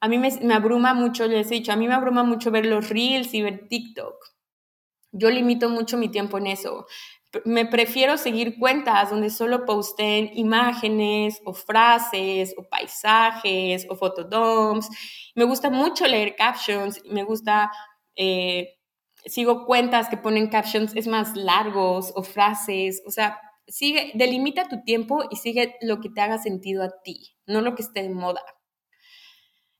A 0.00 0.08
mí 0.08 0.18
me, 0.18 0.54
abruma 0.54 0.94
mucho, 0.94 1.26
les 1.26 1.50
he 1.50 1.54
dicho, 1.54 1.72
a 1.72 1.76
mí 1.76 1.88
me 1.88 1.94
abruma 1.94 2.22
mucho 2.22 2.50
ver 2.50 2.66
los 2.66 2.88
reels 2.88 3.34
y 3.34 3.42
ver 3.42 3.66
TikTok. 3.68 4.14
Yo 5.10 5.30
limito 5.30 5.70
mucho 5.70 5.96
mi 5.96 6.08
tiempo 6.08 6.38
en 6.38 6.46
eso. 6.48 6.86
Me 7.44 7.66
prefiero 7.66 8.16
seguir 8.16 8.58
cuentas 8.58 9.10
donde 9.10 9.30
solo 9.30 9.66
posten 9.66 10.30
imágenes 10.34 11.40
o 11.44 11.52
frases 11.52 12.54
o 12.56 12.62
paisajes 12.68 13.86
o 13.90 13.96
fotodoms. 13.96 14.88
Me 15.34 15.44
gusta 15.44 15.70
mucho 15.70 16.06
leer 16.06 16.36
captions, 16.36 17.02
me 17.06 17.24
gusta, 17.24 17.70
eh, 18.16 18.76
sigo 19.26 19.66
cuentas 19.66 20.08
que 20.08 20.16
ponen 20.16 20.48
captions 20.48 20.94
es 20.94 21.06
más 21.06 21.36
largos 21.36 22.12
o 22.14 22.22
frases, 22.22 23.02
o 23.06 23.10
sea, 23.10 23.40
sigue, 23.68 24.12
delimita 24.14 24.68
tu 24.68 24.82
tiempo 24.82 25.24
y 25.30 25.36
sigue 25.36 25.76
lo 25.80 26.00
que 26.00 26.10
te 26.10 26.20
haga 26.20 26.38
sentido 26.38 26.82
a 26.82 26.90
ti, 27.02 27.36
no 27.46 27.60
lo 27.60 27.74
que 27.74 27.82
esté 27.82 28.02
de 28.02 28.10
moda. 28.10 28.42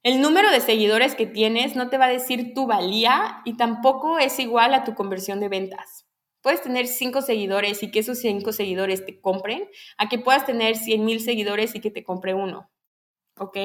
El 0.02 0.20
número 0.20 0.50
de 0.50 0.60
seguidores 0.60 1.14
que 1.14 1.26
tienes 1.26 1.74
no 1.74 1.90
te 1.90 1.98
va 1.98 2.06
a 2.06 2.10
decir 2.10 2.54
tu 2.54 2.66
valía 2.66 3.42
y 3.44 3.56
tampoco 3.56 4.18
es 4.18 4.38
igual 4.38 4.74
a 4.74 4.84
tu 4.84 4.94
conversión 4.94 5.40
de 5.40 5.48
ventas. 5.48 6.06
Puedes 6.40 6.62
tener 6.62 6.86
cinco 6.86 7.20
seguidores 7.20 7.82
y 7.82 7.90
que 7.90 7.98
esos 7.98 8.18
cinco 8.20 8.52
seguidores 8.52 9.04
te 9.04 9.20
compren, 9.20 9.68
a 9.96 10.08
que 10.08 10.18
puedas 10.18 10.46
tener 10.46 10.76
100 10.76 11.04
mil 11.04 11.20
seguidores 11.20 11.74
y 11.74 11.80
que 11.80 11.90
te 11.90 12.04
compre 12.04 12.32
uno. 12.32 12.70
¿Ok? 13.38 13.56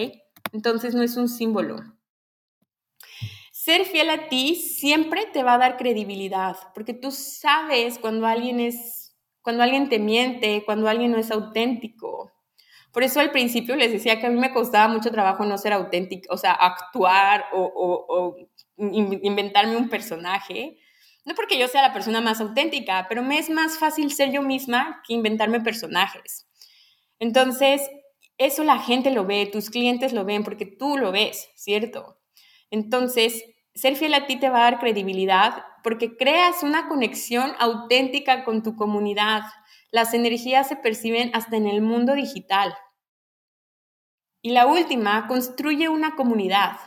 Entonces 0.52 0.96
no 0.96 1.04
es 1.04 1.16
un 1.16 1.30
símbolo. 1.30 1.78
Ser 3.52 3.86
fiel 3.86 4.10
a 4.10 4.28
ti 4.28 4.56
siempre 4.56 5.28
te 5.32 5.44
va 5.44 5.54
a 5.54 5.58
dar 5.60 5.78
credibilidad, 5.78 6.58
porque 6.74 6.94
tú 6.94 7.12
sabes 7.12 8.00
cuando 8.00 8.26
alguien 8.26 8.60
es 8.60 9.03
cuando 9.44 9.62
alguien 9.62 9.90
te 9.90 10.00
miente, 10.00 10.64
cuando 10.66 10.88
alguien 10.88 11.12
no 11.12 11.20
es 11.20 11.30
auténtico. 11.30 12.32
Por 12.92 13.04
eso 13.04 13.20
al 13.20 13.32
principio 13.32 13.76
les 13.76 13.92
decía 13.92 14.20
que 14.20 14.28
a 14.28 14.30
mí 14.30 14.40
me 14.40 14.54
costaba 14.54 14.88
mucho 14.88 15.12
trabajo 15.12 15.46
no 15.46 15.58
ser 15.58 15.74
auténtico, 15.74 16.34
o 16.34 16.38
sea, 16.38 16.54
actuar 16.54 17.46
o, 17.52 18.36
inventarme 18.78 19.76
un 19.76 19.90
personaje. 19.90 20.78
No 21.26 21.36
porque 21.36 21.58
yo 21.58 21.68
sea 21.68 21.82
la 21.82 21.94
persona 21.94 22.22
más 22.22 22.40
auténtica, 22.42 23.06
pero 23.10 23.22
me 23.22 23.38
es 23.38 23.50
más 23.50 23.78
fácil 23.78 24.12
ser 24.12 24.32
yo 24.32 24.42
misma 24.42 25.02
que 25.06 25.14
inventarme 25.14 25.62
personajes. 25.62 26.48
Entonces, 27.20 27.82
eso 28.38 28.64
la 28.64 28.80
gente 28.80 29.12
lo 29.12 29.26
ve, 29.26 29.50
tus 29.52 29.70
clientes 29.70 30.14
lo 30.14 30.26
ven 30.26 30.44
porque 30.44 30.66
tú 30.66 30.98
lo 30.98 31.12
ves, 31.12 31.50
¿cierto? 31.56 32.20
Entonces, 32.70 33.44
ser 33.76 33.96
fiel 33.96 34.14
a 34.14 34.26
ti 34.28 34.40
te 34.40 34.50
va 34.50 34.60
a 34.60 34.72
dar 34.72 34.80
credibilidad 34.80 35.66
porque 35.84 36.16
creas 36.16 36.64
una 36.64 36.88
conexión 36.88 37.54
auténtica 37.60 38.44
con 38.44 38.64
tu 38.64 38.76
comunidad. 38.76 39.42
Las 39.92 40.14
energías 40.14 40.68
se 40.68 40.76
perciben 40.76 41.32
hasta 41.34 41.58
en 41.58 41.68
el 41.68 41.82
mundo 41.82 42.14
digital. 42.14 42.74
Y 44.42 44.52
la 44.52 44.66
última, 44.66 45.28
construye 45.28 45.90
una 45.90 46.16
comunidad. 46.16 46.78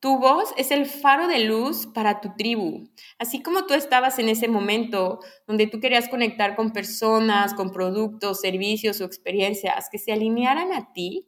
Tu 0.00 0.16
voz 0.16 0.54
es 0.56 0.70
el 0.70 0.86
faro 0.86 1.26
de 1.26 1.40
luz 1.40 1.86
para 1.86 2.20
tu 2.20 2.34
tribu. 2.36 2.88
Así 3.18 3.42
como 3.42 3.66
tú 3.66 3.74
estabas 3.74 4.18
en 4.20 4.28
ese 4.28 4.46
momento 4.46 5.18
donde 5.46 5.66
tú 5.66 5.80
querías 5.80 6.08
conectar 6.08 6.54
con 6.54 6.72
personas, 6.72 7.52
con 7.54 7.72
productos, 7.72 8.40
servicios 8.40 9.00
o 9.00 9.04
experiencias 9.04 9.88
que 9.90 9.98
se 9.98 10.12
alinearan 10.12 10.72
a 10.72 10.92
ti, 10.92 11.26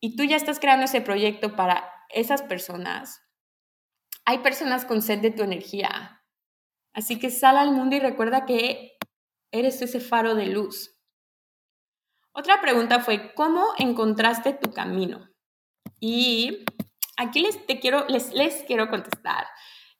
y 0.00 0.14
tú 0.14 0.22
ya 0.24 0.36
estás 0.36 0.60
creando 0.60 0.84
ese 0.84 1.00
proyecto 1.00 1.56
para 1.56 1.95
esas 2.10 2.42
personas, 2.42 3.22
hay 4.24 4.38
personas 4.38 4.84
con 4.84 5.02
sed 5.02 5.20
de 5.20 5.30
tu 5.30 5.42
energía. 5.42 6.24
Así 6.92 7.18
que 7.18 7.30
sal 7.30 7.56
al 7.56 7.72
mundo 7.72 7.96
y 7.96 8.00
recuerda 8.00 8.46
que 8.46 8.96
eres 9.52 9.80
ese 9.82 10.00
faro 10.00 10.34
de 10.34 10.46
luz. 10.46 10.96
Otra 12.32 12.60
pregunta 12.60 13.00
fue, 13.00 13.34
¿cómo 13.34 13.64
encontraste 13.78 14.52
tu 14.52 14.72
camino? 14.72 15.28
Y 16.00 16.64
aquí 17.16 17.40
les, 17.40 17.66
te 17.66 17.80
quiero, 17.80 18.06
les, 18.08 18.32
les 18.32 18.64
quiero 18.64 18.88
contestar 18.90 19.46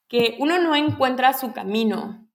que 0.09 0.37
uno 0.39 0.59
no 0.59 0.77
encuentra 0.77 1.33
su 1.33 1.53
camino, 1.53 2.29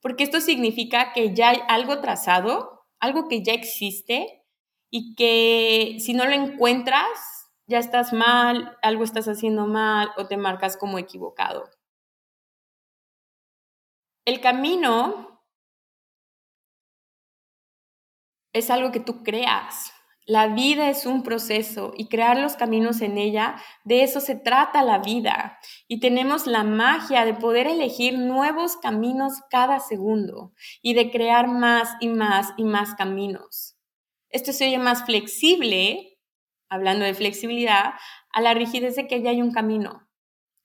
porque 0.00 0.24
esto 0.24 0.40
significa 0.40 1.12
que 1.12 1.34
ya 1.34 1.50
hay 1.50 1.60
algo 1.68 2.00
trazado, 2.00 2.86
algo 3.00 3.28
que 3.28 3.42
ya 3.42 3.52
existe 3.52 4.44
y 4.90 5.14
que 5.14 5.96
si 6.00 6.12
no 6.12 6.26
lo 6.26 6.32
encuentras, 6.32 7.08
ya 7.72 7.78
estás 7.78 8.12
mal, 8.12 8.76
algo 8.82 9.02
estás 9.02 9.28
haciendo 9.28 9.66
mal 9.66 10.10
o 10.18 10.26
te 10.26 10.36
marcas 10.36 10.76
como 10.76 10.98
equivocado. 10.98 11.70
El 14.26 14.42
camino 14.42 15.42
es 18.52 18.68
algo 18.68 18.92
que 18.92 19.00
tú 19.00 19.22
creas. 19.22 19.94
La 20.26 20.48
vida 20.48 20.90
es 20.90 21.06
un 21.06 21.22
proceso 21.22 21.94
y 21.96 22.08
crear 22.08 22.38
los 22.38 22.56
caminos 22.56 23.00
en 23.00 23.16
ella, 23.16 23.56
de 23.84 24.02
eso 24.02 24.20
se 24.20 24.36
trata 24.36 24.84
la 24.84 24.98
vida. 24.98 25.58
Y 25.88 25.98
tenemos 25.98 26.46
la 26.46 26.64
magia 26.64 27.24
de 27.24 27.32
poder 27.32 27.66
elegir 27.66 28.18
nuevos 28.18 28.76
caminos 28.76 29.32
cada 29.50 29.80
segundo 29.80 30.52
y 30.82 30.92
de 30.92 31.10
crear 31.10 31.48
más 31.48 31.88
y 32.00 32.08
más 32.08 32.52
y 32.58 32.64
más 32.64 32.94
caminos. 32.94 33.78
Esto 34.28 34.52
se 34.52 34.66
oye 34.66 34.78
más 34.78 35.06
flexible 35.06 36.11
hablando 36.72 37.04
de 37.04 37.14
flexibilidad, 37.14 37.94
a 38.32 38.40
la 38.40 38.54
rigidez 38.54 38.96
de 38.96 39.06
que 39.06 39.22
ya 39.22 39.30
hay 39.30 39.42
un 39.42 39.52
camino. 39.52 40.08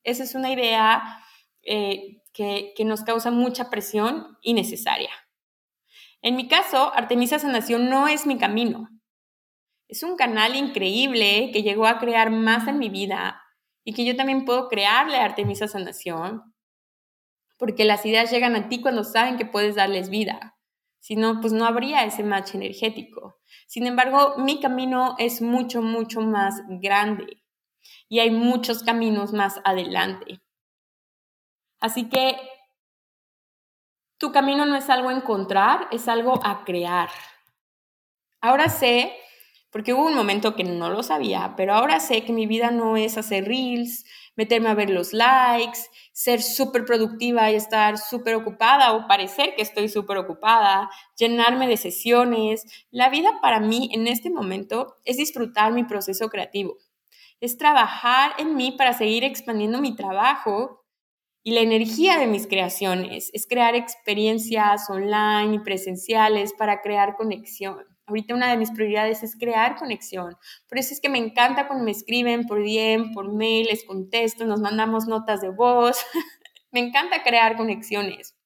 Esa 0.04 0.24
es 0.24 0.36
una 0.36 0.52
idea 0.52 1.04
eh, 1.64 2.22
que, 2.34 2.74
que 2.76 2.86
nos 2.86 3.04
causa 3.04 3.30
mucha 3.30 3.70
presión 3.70 4.38
innecesaria. 4.42 5.12
En 6.22 6.36
mi 6.36 6.48
caso, 6.48 6.94
Artemisa 6.96 7.40
Sanación 7.40 7.90
no 7.90 8.08
es 8.08 8.26
mi 8.26 8.38
camino. 8.38 8.90
Es 9.90 10.04
un 10.04 10.16
canal 10.16 10.56
increíble 10.56 11.52
que 11.52 11.62
llegó 11.62 11.86
a 11.88 12.00
crear 12.00 12.32
más 12.32 12.68
en 12.68 12.80
mi 12.80 12.90
vida 12.90 13.42
y 13.84 13.94
que 13.94 14.06
yo 14.06 14.16
también 14.16 14.46
puedo 14.46 14.70
crearle 14.70 15.18
a 15.18 15.26
Artemisa 15.26 15.68
Sanación, 15.68 16.54
porque 17.58 17.86
las 17.86 18.06
ideas 18.06 18.32
llegan 18.32 18.56
a 18.56 18.70
ti 18.70 18.82
cuando 18.82 19.04
saben 19.04 19.38
que 19.38 19.46
puedes 19.46 19.76
darles 19.76 20.10
vida. 20.10 20.57
Si 21.00 21.16
no, 21.16 21.40
pues 21.42 21.54
no 21.54 21.66
habría 21.66 22.04
ese 22.04 22.24
match 22.24 22.56
energético. 22.56 23.40
Sin 23.68 23.88
embargo, 23.88 24.36
mi 24.38 24.60
camino 24.60 25.16
es 25.20 25.42
mucho, 25.42 25.82
mucho 25.82 26.22
más 26.22 26.56
grande 26.68 27.44
y 28.10 28.20
hay 28.20 28.32
muchos 28.32 28.84
caminos 28.84 29.34
más 29.34 29.60
adelante. 29.64 30.42
Así 31.80 32.10
que 32.10 32.38
tu 34.18 34.32
camino 34.32 34.66
no 34.66 34.76
es 34.76 34.90
algo 34.90 35.10
a 35.10 35.14
encontrar, 35.14 35.88
es 35.92 36.08
algo 36.08 36.40
a 36.44 36.64
crear. 36.66 37.10
Ahora 38.42 38.70
sé, 38.70 39.14
porque 39.72 39.94
hubo 39.94 40.08
un 40.08 40.16
momento 40.16 40.56
que 40.56 40.64
no 40.64 40.90
lo 40.90 41.04
sabía, 41.04 41.54
pero 41.56 41.74
ahora 41.74 42.00
sé 42.00 42.24
que 42.24 42.34
mi 42.34 42.48
vida 42.48 42.72
no 42.72 42.98
es 42.98 43.18
hacer 43.18 43.46
reels, 43.46 44.06
meterme 44.38 44.70
a 44.70 44.76
ver 44.76 44.90
los 44.90 45.12
likes, 45.12 45.80
ser 46.14 46.42
súper 46.42 46.86
productiva 46.86 47.52
y 47.52 47.56
estar 47.56 47.98
súper 47.98 48.36
ocupada 48.36 48.94
o 48.94 49.08
parecer 49.08 49.56
que 49.56 49.64
estoy 49.64 49.90
súper 49.90 50.18
ocupada, 50.18 50.90
llenarme 51.18 51.68
de 51.68 51.76
sesiones. 51.76 52.64
La 52.92 53.10
vida 53.10 53.40
para 53.42 53.60
mí 53.60 53.90
en 53.94 54.08
este 54.08 54.30
momento 54.30 54.96
es 55.04 55.18
disfrutar 55.18 55.74
mi 55.74 55.84
proceso 55.84 56.30
creativo, 56.30 56.78
es 57.42 57.58
trabajar 57.58 58.32
en 58.38 58.56
mí 58.56 58.72
para 58.72 58.94
seguir 58.94 59.26
expandiendo 59.26 59.82
mi 59.82 59.96
trabajo 59.96 60.86
y 61.44 61.52
la 61.52 61.62
energía 61.62 62.18
de 62.18 62.28
mis 62.28 62.46
creaciones, 62.46 63.32
es 63.34 63.48
crear 63.48 63.74
experiencias 63.76 64.90
online 64.90 65.56
y 65.56 65.60
presenciales 65.60 66.54
para 66.54 66.82
crear 66.82 67.16
conexión. 67.16 67.97
Ahorita 68.08 68.34
una 68.34 68.50
de 68.50 68.56
mis 68.56 68.72
prioridades 68.72 69.22
es 69.22 69.36
crear 69.36 69.76
conexión. 69.76 70.38
Por 70.70 70.78
eso 70.78 70.94
es 70.94 71.02
que 71.02 71.10
me 71.10 71.18
encanta 71.18 71.68
cuando 71.68 71.84
me 71.84 71.92
escriben 71.92 72.48
por 72.48 72.64
DM, 72.64 73.14
por 73.14 73.34
mail, 73.34 73.68
les 73.68 73.84
contesto, 73.84 74.46
nos 74.46 74.62
mandamos 74.62 75.08
notas 75.08 75.42
de 75.42 75.50
voz. 75.50 75.98
me 76.72 76.80
encanta 76.80 77.22
crear 77.22 77.58
conexiones. 77.58 78.38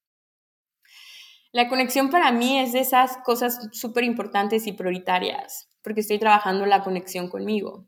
La 1.51 1.69
conexión 1.69 2.09
para 2.09 2.31
mí 2.31 2.57
es 2.57 2.73
de 2.73 2.79
esas 2.79 3.17
cosas 3.23 3.69
súper 3.71 4.03
importantes 4.03 4.65
y 4.65 4.71
prioritarias, 4.71 5.69
porque 5.83 5.99
estoy 5.99 6.17
trabajando 6.17 6.65
la 6.65 6.83
conexión 6.83 7.29
conmigo. 7.29 7.87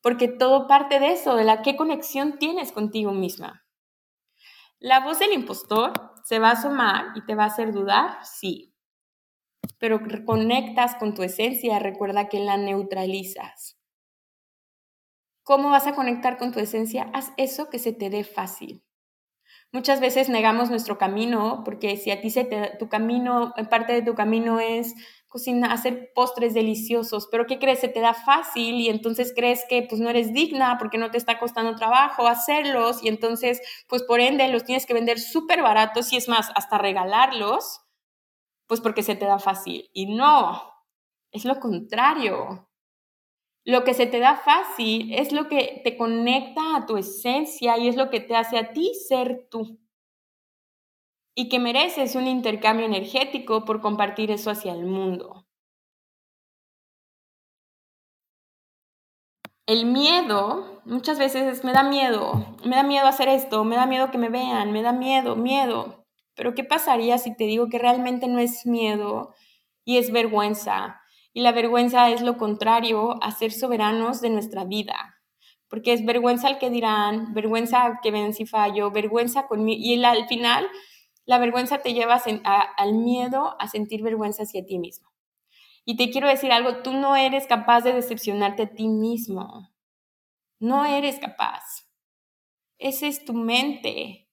Porque 0.00 0.28
todo 0.28 0.66
parte 0.66 0.98
de 0.98 1.12
eso, 1.12 1.36
de 1.36 1.44
la 1.44 1.60
qué 1.60 1.76
conexión 1.76 2.38
tienes 2.38 2.72
contigo 2.72 3.12
misma. 3.12 3.66
La 4.78 5.00
voz 5.00 5.18
del 5.18 5.32
impostor 5.32 5.92
se 6.24 6.38
va 6.38 6.50
a 6.50 6.52
asomar 6.52 7.06
y 7.16 7.24
te 7.26 7.34
va 7.34 7.44
a 7.44 7.48
hacer 7.48 7.72
dudar, 7.72 8.24
sí, 8.24 8.75
pero 9.78 10.00
conectas 10.24 10.96
con 10.96 11.14
tu 11.14 11.22
esencia, 11.22 11.78
recuerda 11.78 12.28
que 12.28 12.40
la 12.40 12.56
neutralizas. 12.56 13.76
¿Cómo 15.42 15.70
vas 15.70 15.86
a 15.86 15.94
conectar 15.94 16.38
con 16.38 16.52
tu 16.52 16.58
esencia? 16.58 17.08
Haz 17.14 17.32
eso 17.36 17.70
que 17.70 17.78
se 17.78 17.92
te 17.92 18.10
dé 18.10 18.24
fácil. 18.24 18.82
Muchas 19.72 20.00
veces 20.00 20.28
negamos 20.28 20.70
nuestro 20.70 20.96
camino 20.98 21.62
porque 21.64 21.96
si 21.96 22.10
a 22.10 22.20
ti 22.20 22.30
se 22.30 22.44
te, 22.44 22.76
tu 22.78 22.88
camino, 22.88 23.52
parte 23.70 23.92
de 23.92 24.02
tu 24.02 24.14
camino 24.14 24.58
es 24.58 24.94
cocinar, 25.28 25.70
hacer 25.70 26.12
postres 26.14 26.54
deliciosos, 26.54 27.28
pero 27.30 27.46
¿qué 27.46 27.58
crees? 27.58 27.80
Se 27.80 27.88
te 27.88 28.00
da 28.00 28.14
fácil 28.14 28.76
y 28.76 28.88
entonces 28.88 29.32
crees 29.36 29.64
que 29.68 29.82
pues 29.82 30.00
no 30.00 30.08
eres 30.08 30.32
digna 30.32 30.78
porque 30.78 30.98
no 30.98 31.10
te 31.10 31.18
está 31.18 31.38
costando 31.38 31.74
trabajo 31.74 32.26
hacerlos 32.26 33.04
y 33.04 33.08
entonces 33.08 33.60
pues 33.88 34.02
por 34.02 34.20
ende 34.20 34.48
los 34.48 34.64
tienes 34.64 34.86
que 34.86 34.94
vender 34.94 35.20
súper 35.20 35.62
baratos 35.62 36.12
y 36.12 36.16
es 36.16 36.28
más, 36.28 36.50
hasta 36.54 36.78
regalarlos 36.78 37.85
pues 38.66 38.80
porque 38.80 39.02
se 39.02 39.16
te 39.16 39.26
da 39.26 39.38
fácil. 39.38 39.88
Y 39.92 40.14
no, 40.14 40.62
es 41.32 41.44
lo 41.44 41.58
contrario. 41.60 42.68
Lo 43.64 43.84
que 43.84 43.94
se 43.94 44.06
te 44.06 44.20
da 44.20 44.36
fácil 44.36 45.12
es 45.12 45.32
lo 45.32 45.48
que 45.48 45.80
te 45.82 45.96
conecta 45.96 46.76
a 46.76 46.86
tu 46.86 46.96
esencia 46.96 47.76
y 47.78 47.88
es 47.88 47.96
lo 47.96 48.10
que 48.10 48.20
te 48.20 48.36
hace 48.36 48.58
a 48.58 48.72
ti 48.72 48.92
ser 48.94 49.48
tú. 49.50 49.80
Y 51.34 51.48
que 51.48 51.58
mereces 51.58 52.14
un 52.14 52.26
intercambio 52.28 52.86
energético 52.86 53.64
por 53.64 53.80
compartir 53.80 54.30
eso 54.30 54.50
hacia 54.50 54.72
el 54.72 54.86
mundo. 54.86 55.46
El 59.66 59.86
miedo, 59.86 60.80
muchas 60.84 61.18
veces 61.18 61.64
me 61.64 61.72
da 61.72 61.82
miedo, 61.82 62.56
me 62.64 62.76
da 62.76 62.84
miedo 62.84 63.08
hacer 63.08 63.28
esto, 63.28 63.64
me 63.64 63.74
da 63.74 63.84
miedo 63.86 64.12
que 64.12 64.18
me 64.18 64.28
vean, 64.28 64.70
me 64.70 64.82
da 64.82 64.92
miedo, 64.92 65.34
miedo. 65.34 66.05
Pero 66.36 66.54
¿qué 66.54 66.62
pasaría 66.62 67.18
si 67.18 67.34
te 67.34 67.44
digo 67.44 67.68
que 67.68 67.78
realmente 67.78 68.28
no 68.28 68.38
es 68.38 68.66
miedo 68.66 69.34
y 69.84 69.96
es 69.96 70.12
vergüenza? 70.12 71.00
Y 71.32 71.40
la 71.40 71.52
vergüenza 71.52 72.10
es 72.10 72.20
lo 72.20 72.36
contrario 72.36 73.16
a 73.22 73.32
ser 73.32 73.52
soberanos 73.52 74.20
de 74.20 74.30
nuestra 74.30 74.64
vida. 74.64 75.16
Porque 75.68 75.92
es 75.92 76.04
vergüenza 76.04 76.46
al 76.46 76.58
que 76.58 76.70
dirán, 76.70 77.34
vergüenza 77.34 77.98
que 78.02 78.10
ven 78.10 78.34
si 78.34 78.46
fallo, 78.46 78.90
vergüenza 78.90 79.48
conmigo. 79.48 79.80
Y 79.82 80.02
al 80.04 80.28
final, 80.28 80.68
la 81.24 81.38
vergüenza 81.38 81.78
te 81.78 81.92
lleva 81.92 82.22
al 82.76 82.94
miedo 82.94 83.56
a 83.58 83.66
sentir 83.66 84.02
vergüenza 84.02 84.44
hacia 84.44 84.64
ti 84.64 84.78
mismo. 84.78 85.10
Y 85.84 85.96
te 85.96 86.10
quiero 86.10 86.28
decir 86.28 86.52
algo, 86.52 86.82
tú 86.82 86.92
no 86.92 87.16
eres 87.16 87.46
capaz 87.46 87.82
de 87.82 87.92
decepcionarte 87.92 88.64
a 88.64 88.74
ti 88.74 88.88
mismo. 88.88 89.70
No 90.60 90.84
eres 90.84 91.18
capaz. 91.18 91.86
Esa 92.78 93.06
es 93.06 93.24
tu 93.24 93.34
mente. 93.34 94.25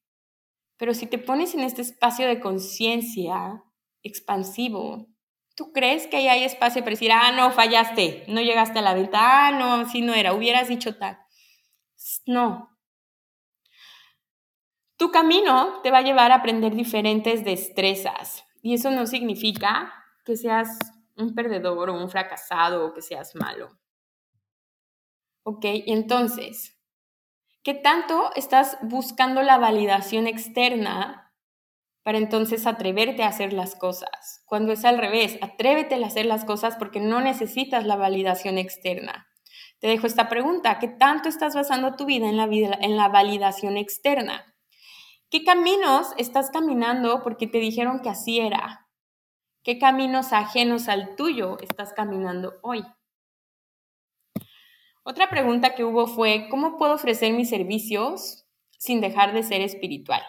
Pero 0.83 0.93
si 0.93 1.07
te 1.07 1.17
pones 1.17 1.53
en 1.53 1.61
este 1.61 1.81
espacio 1.81 2.27
de 2.27 2.41
conciencia 2.41 3.63
expansivo, 4.01 5.07
¿tú 5.55 5.71
crees 5.71 6.07
que 6.07 6.17
ahí 6.17 6.27
hay 6.27 6.43
espacio 6.43 6.81
para 6.81 6.91
decir, 6.91 7.09
ah, 7.13 7.31
no, 7.31 7.51
fallaste, 7.51 8.25
no 8.27 8.41
llegaste 8.41 8.79
a 8.79 8.81
la 8.81 8.93
venta, 8.93 9.47
ah, 9.47 9.51
no, 9.53 9.75
así 9.75 10.01
no 10.01 10.13
era, 10.13 10.33
hubieras 10.33 10.67
dicho 10.67 10.97
tal? 10.97 11.17
No. 12.25 12.77
Tu 14.97 15.09
camino 15.09 15.79
te 15.83 15.89
va 15.89 15.99
a 15.99 16.03
llevar 16.03 16.33
a 16.33 16.35
aprender 16.35 16.75
diferentes 16.75 17.45
destrezas 17.45 18.43
y 18.61 18.73
eso 18.73 18.91
no 18.91 19.07
significa 19.07 19.93
que 20.25 20.35
seas 20.35 20.67
un 21.15 21.33
perdedor 21.33 21.91
o 21.91 21.93
un 21.93 22.09
fracasado 22.09 22.87
o 22.87 22.93
que 22.93 23.01
seas 23.01 23.35
malo. 23.35 23.69
¿Ok? 25.43 25.63
Entonces, 25.63 26.72
¿Qué 27.63 27.73
tanto 27.73 28.29
estás 28.35 28.77
buscando 28.81 29.41
la 29.41 29.57
validación 29.57 30.27
externa 30.27 31.33
para 32.03 32.17
entonces 32.17 32.67
atreverte 32.67 33.23
a 33.23 33.29
hacer 33.29 33.53
las 33.53 33.75
cosas? 33.75 34.43
Cuando 34.45 34.73
es 34.73 34.83
al 34.83 34.97
revés, 34.97 35.37
atrévete 35.41 35.95
a 35.95 36.05
hacer 36.05 36.25
las 36.25 36.43
cosas 36.43 36.75
porque 36.75 36.99
no 36.99 37.21
necesitas 37.21 37.85
la 37.85 37.95
validación 37.95 38.57
externa. 38.57 39.29
Te 39.79 39.87
dejo 39.87 40.07
esta 40.07 40.27
pregunta, 40.27 40.77
¿qué 40.77 40.89
tanto 40.89 41.29
estás 41.29 41.55
basando 41.55 41.95
tu 41.95 42.05
vida 42.05 42.27
en 42.27 42.35
la, 42.35 42.47
vida, 42.47 42.77
en 42.81 42.97
la 42.97 43.07
validación 43.07 43.77
externa? 43.77 44.53
¿Qué 45.29 45.45
caminos 45.45 46.07
estás 46.17 46.51
caminando 46.51 47.23
porque 47.23 47.47
te 47.47 47.59
dijeron 47.59 48.01
que 48.01 48.09
así 48.09 48.41
era? 48.41 48.89
¿Qué 49.63 49.79
caminos 49.79 50.33
ajenos 50.33 50.89
al 50.89 51.15
tuyo 51.15 51.57
estás 51.61 51.93
caminando 51.93 52.55
hoy? 52.61 52.83
Otra 55.03 55.29
pregunta 55.29 55.75
que 55.75 55.83
hubo 55.83 56.07
fue, 56.07 56.47
¿cómo 56.49 56.77
puedo 56.77 56.93
ofrecer 56.93 57.33
mis 57.33 57.49
servicios 57.49 58.45
sin 58.77 59.01
dejar 59.01 59.33
de 59.33 59.43
ser 59.43 59.61
espiritual? 59.61 60.23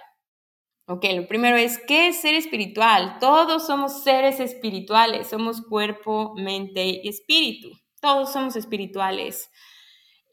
Ok, 0.87 1.07
lo 1.15 1.27
primero 1.29 1.57
es, 1.57 1.79
¿qué 1.87 2.09
es 2.09 2.21
ser 2.21 2.35
espiritual? 2.35 3.19
Todos 3.21 3.67
somos 3.67 4.03
seres 4.03 4.41
espirituales, 4.41 5.29
somos 5.29 5.63
cuerpo, 5.63 6.35
mente 6.37 6.85
y 6.85 7.09
espíritu. 7.09 7.71
Todos 8.01 8.33
somos 8.33 8.57
espirituales. 8.57 9.49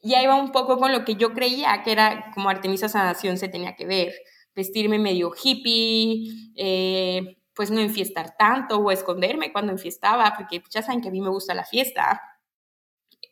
Y 0.02 0.14
ahí 0.14 0.26
va 0.26 0.34
un 0.34 0.50
poco 0.50 0.76
con 0.76 0.92
lo 0.92 1.04
que 1.04 1.14
yo 1.14 1.32
creía 1.32 1.82
que 1.84 1.92
era 1.92 2.32
como 2.34 2.50
Artemisa 2.50 2.88
Sanación 2.88 3.38
se 3.38 3.48
tenía 3.48 3.76
que 3.76 3.86
ver. 3.86 4.12
Vestirme 4.54 4.98
medio 4.98 5.32
hippie, 5.32 6.52
eh, 6.56 7.38
pues 7.54 7.70
no 7.70 7.80
enfiestar 7.80 8.36
tanto 8.36 8.78
o 8.78 8.90
esconderme 8.90 9.52
cuando 9.52 9.72
enfiestaba, 9.72 10.34
porque 10.36 10.62
ya 10.70 10.82
saben 10.82 11.00
que 11.00 11.08
a 11.08 11.12
mí 11.12 11.20
me 11.20 11.30
gusta 11.30 11.54
la 11.54 11.64
fiesta. 11.64 12.20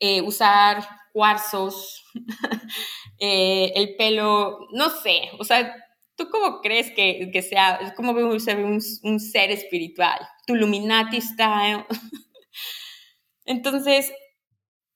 Eh, 0.00 0.22
usar 0.22 0.82
cuarzos, 1.12 2.04
eh, 3.18 3.72
el 3.74 3.96
pelo, 3.96 4.66
no 4.72 4.88
sé, 4.88 5.30
o 5.38 5.44
sea, 5.44 5.74
¿tú 6.16 6.28
cómo 6.30 6.60
crees 6.60 6.90
que, 6.92 7.30
que 7.32 7.42
sea, 7.42 7.92
cómo 7.96 8.14
ve 8.14 8.24
un, 8.24 8.38
un 9.02 9.20
ser 9.20 9.50
espiritual? 9.50 10.18
Tu 10.46 10.56
Illuminati 10.56 11.20
style. 11.20 11.84
Entonces, 13.44 14.12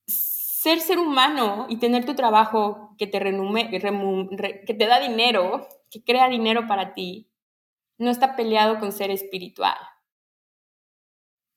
ser 0.06 0.80
ser 0.80 0.98
humano 0.98 1.66
y 1.68 1.78
tener 1.78 2.06
tu 2.06 2.14
trabajo 2.14 2.94
que 2.96 3.06
te, 3.06 3.18
renume, 3.18 3.68
que 3.70 4.74
te 4.74 4.86
da 4.86 4.98
dinero, 4.98 5.68
que 5.90 6.02
crea 6.02 6.28
dinero 6.28 6.66
para 6.66 6.94
ti, 6.94 7.28
no 7.98 8.10
está 8.10 8.34
peleado 8.36 8.78
con 8.78 8.92
ser 8.92 9.10
espiritual. 9.10 9.76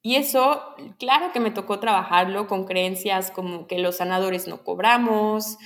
Y 0.08 0.16
eso, 0.16 0.64
claro 1.00 1.34
que 1.34 1.42
me 1.42 1.52
tocó 1.52 1.82
trabajarlo 1.82 2.48
con 2.48 2.64
creencias 2.64 3.30
como 3.30 3.68
que 3.68 3.78
los 3.78 3.98
sanadores 3.98 4.48
no 4.48 4.64
cobramos, 4.64 5.58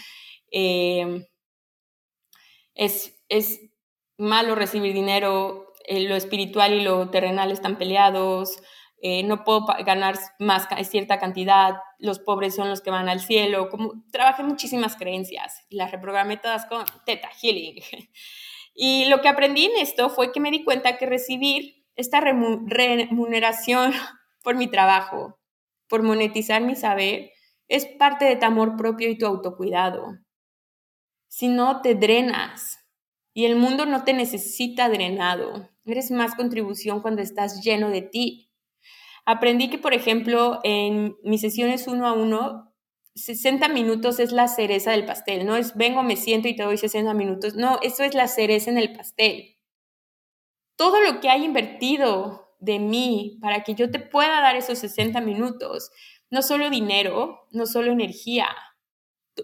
eh, 0.50 1.28
es, 2.74 3.14
malo 4.18 4.56
recibir 4.56 4.96
dinero, 4.96 5.72
eh, 5.86 6.00
lo 6.10 6.16
espiritual 6.16 6.74
y 6.74 6.82
lo 6.82 7.12
terrenal 7.12 7.52
están 7.52 7.78
peleados, 7.78 8.58
eh, 9.04 9.22
no 9.22 9.44
puedo 9.44 9.68
ganar 9.86 10.18
más 10.40 10.68
cierta 10.90 11.20
cantidad, 11.20 11.76
los 12.00 12.18
pobres 12.18 12.56
son 12.56 12.68
los 12.68 12.82
que 12.82 12.90
van 12.90 13.10
al 13.10 13.20
cielo, 13.20 13.70
como 13.70 13.94
trabajé 14.12 14.42
muchísimas 14.42 14.96
creencias 14.96 15.68
y 15.70 15.76
las 15.76 15.92
reprogramé 15.92 16.38
todas 16.38 16.66
con 16.66 16.84
Teta 17.06 17.30
Healing. 17.30 17.76
Y 18.74 19.06
lo 19.10 19.20
que 19.20 19.28
aprendí 19.28 19.66
en 19.66 19.82
esto 19.82 20.10
fue 20.10 20.32
que 20.32 20.40
me 20.40 20.50
di 20.50 20.64
cuenta 20.64 20.98
que 20.98 21.06
recibir 21.06 21.84
esta 21.98 22.22
remuneración 22.22 23.94
por 24.44 24.56
mi 24.56 24.68
trabajo, 24.68 25.40
por 25.88 26.04
monetizar 26.04 26.62
mi 26.62 26.76
saber, 26.76 27.32
es 27.68 27.86
parte 27.86 28.26
de 28.26 28.36
tu 28.36 28.46
amor 28.46 28.76
propio 28.76 29.10
y 29.10 29.18
tu 29.18 29.26
autocuidado. 29.26 30.18
Si 31.28 31.48
no, 31.48 31.82
te 31.82 31.96
drenas 31.96 32.80
y 33.34 33.46
el 33.46 33.56
mundo 33.56 33.86
no 33.86 34.04
te 34.04 34.14
necesita 34.14 34.90
drenado. 34.90 35.70
Eres 35.86 36.12
más 36.12 36.36
contribución 36.36 37.02
cuando 37.02 37.22
estás 37.22 37.64
lleno 37.64 37.90
de 37.90 38.02
ti. 38.02 38.52
Aprendí 39.26 39.70
que, 39.70 39.78
por 39.78 39.94
ejemplo, 39.94 40.60
en 40.64 41.16
mis 41.24 41.42
sesiones 41.42 41.88
uno 41.88 42.08
a 42.08 42.14
uno, 42.14 42.74
60 43.16 43.68
minutos 43.70 44.20
es 44.20 44.32
la 44.32 44.48
cereza 44.48 44.92
del 44.92 45.06
pastel, 45.06 45.46
no 45.46 45.56
es 45.56 45.76
vengo, 45.76 46.02
me 46.02 46.16
siento 46.16 46.48
y 46.48 46.56
te 46.56 46.64
doy 46.64 46.78
60 46.78 47.14
minutos, 47.14 47.56
no, 47.56 47.78
eso 47.82 48.04
es 48.04 48.14
la 48.14 48.28
cereza 48.28 48.72
en 48.72 48.78
el 48.78 48.94
pastel. 48.94 49.58
Todo 50.78 51.02
lo 51.02 51.20
que 51.20 51.30
hay 51.30 51.44
invertido 51.44 52.41
de 52.62 52.80
mí 52.80 53.38
para 53.42 53.64
que 53.64 53.76
yo 53.76 53.92
te 53.92 54.00
pueda 54.00 54.40
dar 54.40 54.56
esos 54.56 54.80
60 54.80 55.20
minutos, 55.20 55.92
no 56.30 56.42
solo 56.42 56.70
dinero, 56.70 57.48
no 57.52 57.66
solo 57.66 57.92
energía, 57.92 58.48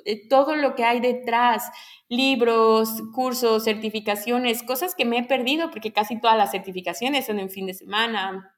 eh, 0.05 0.27
todo 0.29 0.55
lo 0.55 0.75
que 0.75 0.83
hay 0.83 0.99
detrás, 0.99 1.69
libros, 2.09 2.89
cursos, 3.13 3.63
certificaciones, 3.63 4.63
cosas 4.63 4.95
que 4.95 5.05
me 5.05 5.17
he 5.17 5.23
perdido 5.23 5.71
porque 5.71 5.91
casi 5.91 6.19
todas 6.19 6.37
las 6.37 6.51
certificaciones 6.51 7.25
son 7.25 7.39
en 7.39 7.49
fin 7.49 7.65
de 7.65 7.73
semana, 7.73 8.53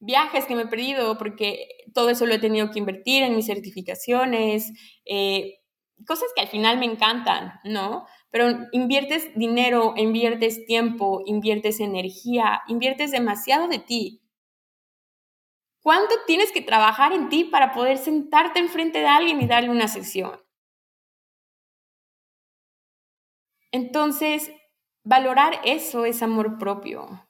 viajes 0.00 0.46
que 0.46 0.54
me 0.54 0.62
he 0.62 0.66
perdido 0.66 1.18
porque 1.18 1.68
todo 1.94 2.10
eso 2.10 2.26
lo 2.26 2.34
he 2.34 2.38
tenido 2.38 2.70
que 2.70 2.78
invertir 2.78 3.22
en 3.22 3.36
mis 3.36 3.46
certificaciones, 3.46 4.72
eh, 5.04 5.58
cosas 6.06 6.28
que 6.34 6.42
al 6.42 6.48
final 6.48 6.78
me 6.78 6.86
encantan, 6.86 7.54
¿no? 7.64 8.06
Pero 8.30 8.68
inviertes 8.72 9.30
dinero, 9.34 9.94
inviertes 9.96 10.66
tiempo, 10.66 11.22
inviertes 11.26 11.80
energía, 11.80 12.62
inviertes 12.68 13.10
demasiado 13.10 13.68
de 13.68 13.78
ti. 13.78 14.22
¿Cuánto 15.82 16.14
tienes 16.26 16.52
que 16.52 16.60
trabajar 16.60 17.12
en 17.12 17.28
ti 17.28 17.44
para 17.44 17.72
poder 17.72 17.96
sentarte 17.96 18.58
enfrente 18.58 18.98
de 18.98 19.06
alguien 19.06 19.40
y 19.40 19.46
darle 19.46 19.70
una 19.70 19.88
sesión? 19.88 20.38
Entonces, 23.72 24.50
valorar 25.04 25.60
eso 25.64 26.04
es 26.04 26.22
amor 26.22 26.58
propio. 26.58 27.28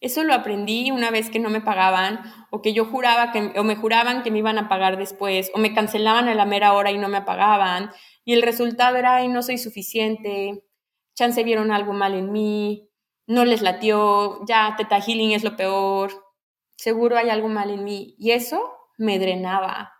Eso 0.00 0.22
lo 0.22 0.32
aprendí 0.32 0.90
una 0.92 1.10
vez 1.10 1.28
que 1.28 1.40
no 1.40 1.50
me 1.50 1.60
pagaban 1.60 2.20
o 2.50 2.62
que 2.62 2.72
yo 2.72 2.84
juraba 2.84 3.32
que 3.32 3.58
o 3.58 3.64
me 3.64 3.74
juraban 3.74 4.22
que 4.22 4.30
me 4.30 4.38
iban 4.38 4.58
a 4.58 4.68
pagar 4.68 4.96
después 4.96 5.50
o 5.54 5.58
me 5.58 5.74
cancelaban 5.74 6.28
a 6.28 6.34
la 6.34 6.44
mera 6.44 6.72
hora 6.74 6.92
y 6.92 6.98
no 6.98 7.08
me 7.08 7.22
pagaban 7.22 7.90
y 8.28 8.34
el 8.34 8.42
resultado 8.42 8.96
era, 8.96 9.16
ay, 9.16 9.28
no 9.28 9.42
soy 9.42 9.56
suficiente, 9.56 10.62
chance 11.14 11.42
vieron 11.44 11.72
algo 11.72 11.94
mal 11.94 12.12
en 12.12 12.30
mí, 12.30 12.90
no 13.26 13.46
les 13.46 13.62
latió, 13.62 14.44
ya 14.46 14.74
Teta 14.76 15.00
Healing 15.00 15.32
es 15.32 15.44
lo 15.44 15.56
peor, 15.56 16.12
seguro 16.76 17.16
hay 17.16 17.30
algo 17.30 17.48
mal 17.48 17.70
en 17.70 17.84
mí 17.84 18.16
y 18.18 18.32
eso 18.32 18.60
me 18.98 19.18
drenaba. 19.18 19.94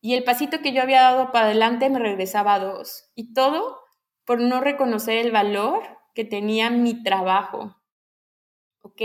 Y 0.00 0.14
el 0.14 0.22
pasito 0.22 0.60
que 0.60 0.72
yo 0.72 0.80
había 0.80 1.02
dado 1.02 1.32
para 1.32 1.46
adelante 1.46 1.90
me 1.90 1.98
regresaba 1.98 2.54
a 2.54 2.60
dos 2.60 3.10
y 3.16 3.32
todo 3.34 3.80
por 4.24 4.40
no 4.40 4.60
reconocer 4.60 5.16
el 5.18 5.32
valor 5.32 5.82
que 6.14 6.24
tenía 6.24 6.70
mi 6.70 7.02
trabajo 7.02 7.74
¿ok? 8.82 9.02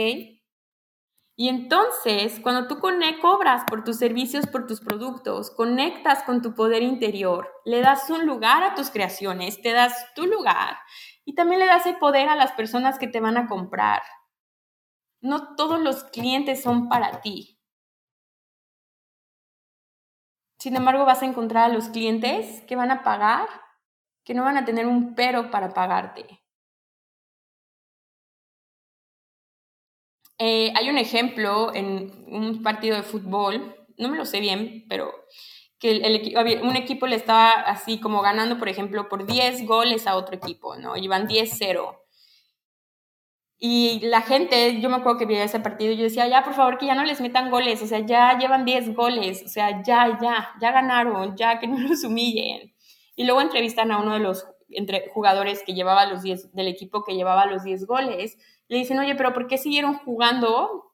Y 1.35 1.49
entonces, 1.49 2.39
cuando 2.41 2.67
tú 2.67 2.79
cobras 2.79 3.63
por 3.67 3.83
tus 3.83 3.97
servicios, 3.97 4.45
por 4.45 4.67
tus 4.67 4.81
productos, 4.81 5.49
conectas 5.49 6.23
con 6.23 6.43
tu 6.43 6.53
poder 6.53 6.83
interior, 6.83 7.49
le 7.65 7.81
das 7.81 8.07
un 8.11 8.27
lugar 8.27 8.61
a 8.61 8.75
tus 8.75 8.91
creaciones, 8.91 9.59
te 9.61 9.71
das 9.71 10.13
tu 10.13 10.27
lugar 10.27 10.77
y 11.25 11.33
también 11.33 11.59
le 11.59 11.65
das 11.65 11.87
el 11.87 11.97
poder 11.97 12.29
a 12.29 12.35
las 12.35 12.51
personas 12.51 12.99
que 12.99 13.07
te 13.07 13.19
van 13.19 13.37
a 13.37 13.47
comprar. 13.47 14.03
No 15.21 15.55
todos 15.55 15.79
los 15.79 16.03
clientes 16.03 16.61
son 16.61 16.87
para 16.87 17.21
ti. 17.21 17.59
Sin 20.59 20.75
embargo, 20.75 21.03
vas 21.05 21.23
a 21.23 21.25
encontrar 21.25 21.71
a 21.71 21.73
los 21.73 21.89
clientes 21.89 22.61
que 22.67 22.75
van 22.75 22.91
a 22.91 23.03
pagar, 23.03 23.47
que 24.23 24.35
no 24.35 24.43
van 24.43 24.57
a 24.57 24.65
tener 24.65 24.85
un 24.85 25.15
pero 25.15 25.49
para 25.49 25.73
pagarte. 25.73 26.42
Eh, 30.45 30.73
hay 30.75 30.89
un 30.89 30.97
ejemplo 30.97 31.73
en 31.73 32.11
un 32.27 32.63
partido 32.63 32.97
de 32.97 33.03
fútbol, 33.03 33.77
no 33.97 34.09
me 34.09 34.17
lo 34.17 34.25
sé 34.25 34.41
bien, 34.41 34.83
pero 34.89 35.09
que 35.79 35.91
el, 35.91 36.61
un 36.63 36.75
equipo 36.75 37.07
le 37.07 37.15
estaba 37.15 37.51
así 37.61 38.01
como 38.01 38.21
ganando, 38.21 38.59
por 38.59 38.67
ejemplo, 38.67 39.07
por 39.07 39.25
10 39.25 39.65
goles 39.65 40.05
a 40.05 40.17
otro 40.17 40.35
equipo, 40.35 40.75
¿no? 40.75 40.97
Iban 40.97 41.29
10-0. 41.29 41.97
Y 43.57 44.01
la 44.01 44.19
gente, 44.19 44.81
yo 44.81 44.89
me 44.89 44.97
acuerdo 44.97 45.19
que 45.19 45.25
veía 45.25 45.45
ese 45.45 45.61
partido 45.61 45.93
y 45.93 45.95
yo 45.95 46.03
decía, 46.03 46.27
ya, 46.27 46.43
por 46.43 46.55
favor, 46.55 46.77
que 46.77 46.87
ya 46.87 46.95
no 46.95 47.05
les 47.05 47.21
metan 47.21 47.49
goles, 47.49 47.81
o 47.81 47.87
sea, 47.87 47.99
ya 47.99 48.37
llevan 48.37 48.65
10 48.65 48.93
goles, 48.95 49.43
o 49.45 49.47
sea, 49.47 49.81
ya, 49.81 50.19
ya, 50.21 50.55
ya 50.59 50.71
ganaron, 50.73 51.37
ya 51.37 51.57
que 51.57 51.67
no 51.67 51.79
los 51.79 52.03
humillen. 52.03 52.75
Y 53.15 53.23
luego 53.23 53.39
entrevistan 53.39 53.93
a 53.93 53.99
uno 54.01 54.15
de 54.15 54.19
los 54.19 54.45
entre 54.75 55.09
jugadores 55.09 55.63
que 55.65 55.73
llevaba 55.73 56.05
los 56.05 56.21
10, 56.23 56.53
del 56.53 56.67
equipo 56.67 57.03
que 57.03 57.15
llevaba 57.15 57.45
los 57.45 57.63
10 57.63 57.85
goles, 57.85 58.37
le 58.67 58.77
dicen, 58.77 58.99
oye, 58.99 59.15
pero 59.15 59.33
¿por 59.33 59.47
qué 59.47 59.57
siguieron 59.57 59.95
jugando 59.95 60.93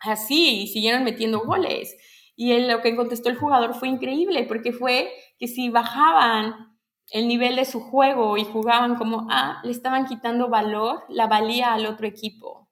así 0.00 0.62
y 0.62 0.66
siguieron 0.68 1.04
metiendo 1.04 1.40
goles? 1.40 1.96
Y 2.36 2.58
lo 2.60 2.80
que 2.82 2.96
contestó 2.96 3.28
el 3.28 3.36
jugador 3.36 3.74
fue 3.74 3.88
increíble, 3.88 4.44
porque 4.44 4.72
fue 4.72 5.12
que 5.38 5.46
si 5.46 5.68
bajaban 5.70 6.74
el 7.10 7.28
nivel 7.28 7.56
de 7.56 7.64
su 7.64 7.80
juego 7.80 8.36
y 8.36 8.44
jugaban 8.44 8.96
como 8.96 9.26
A, 9.30 9.60
le 9.64 9.70
estaban 9.70 10.06
quitando 10.06 10.48
valor, 10.48 11.04
la 11.08 11.26
valía 11.26 11.74
al 11.74 11.86
otro 11.86 12.06
equipo. 12.06 12.63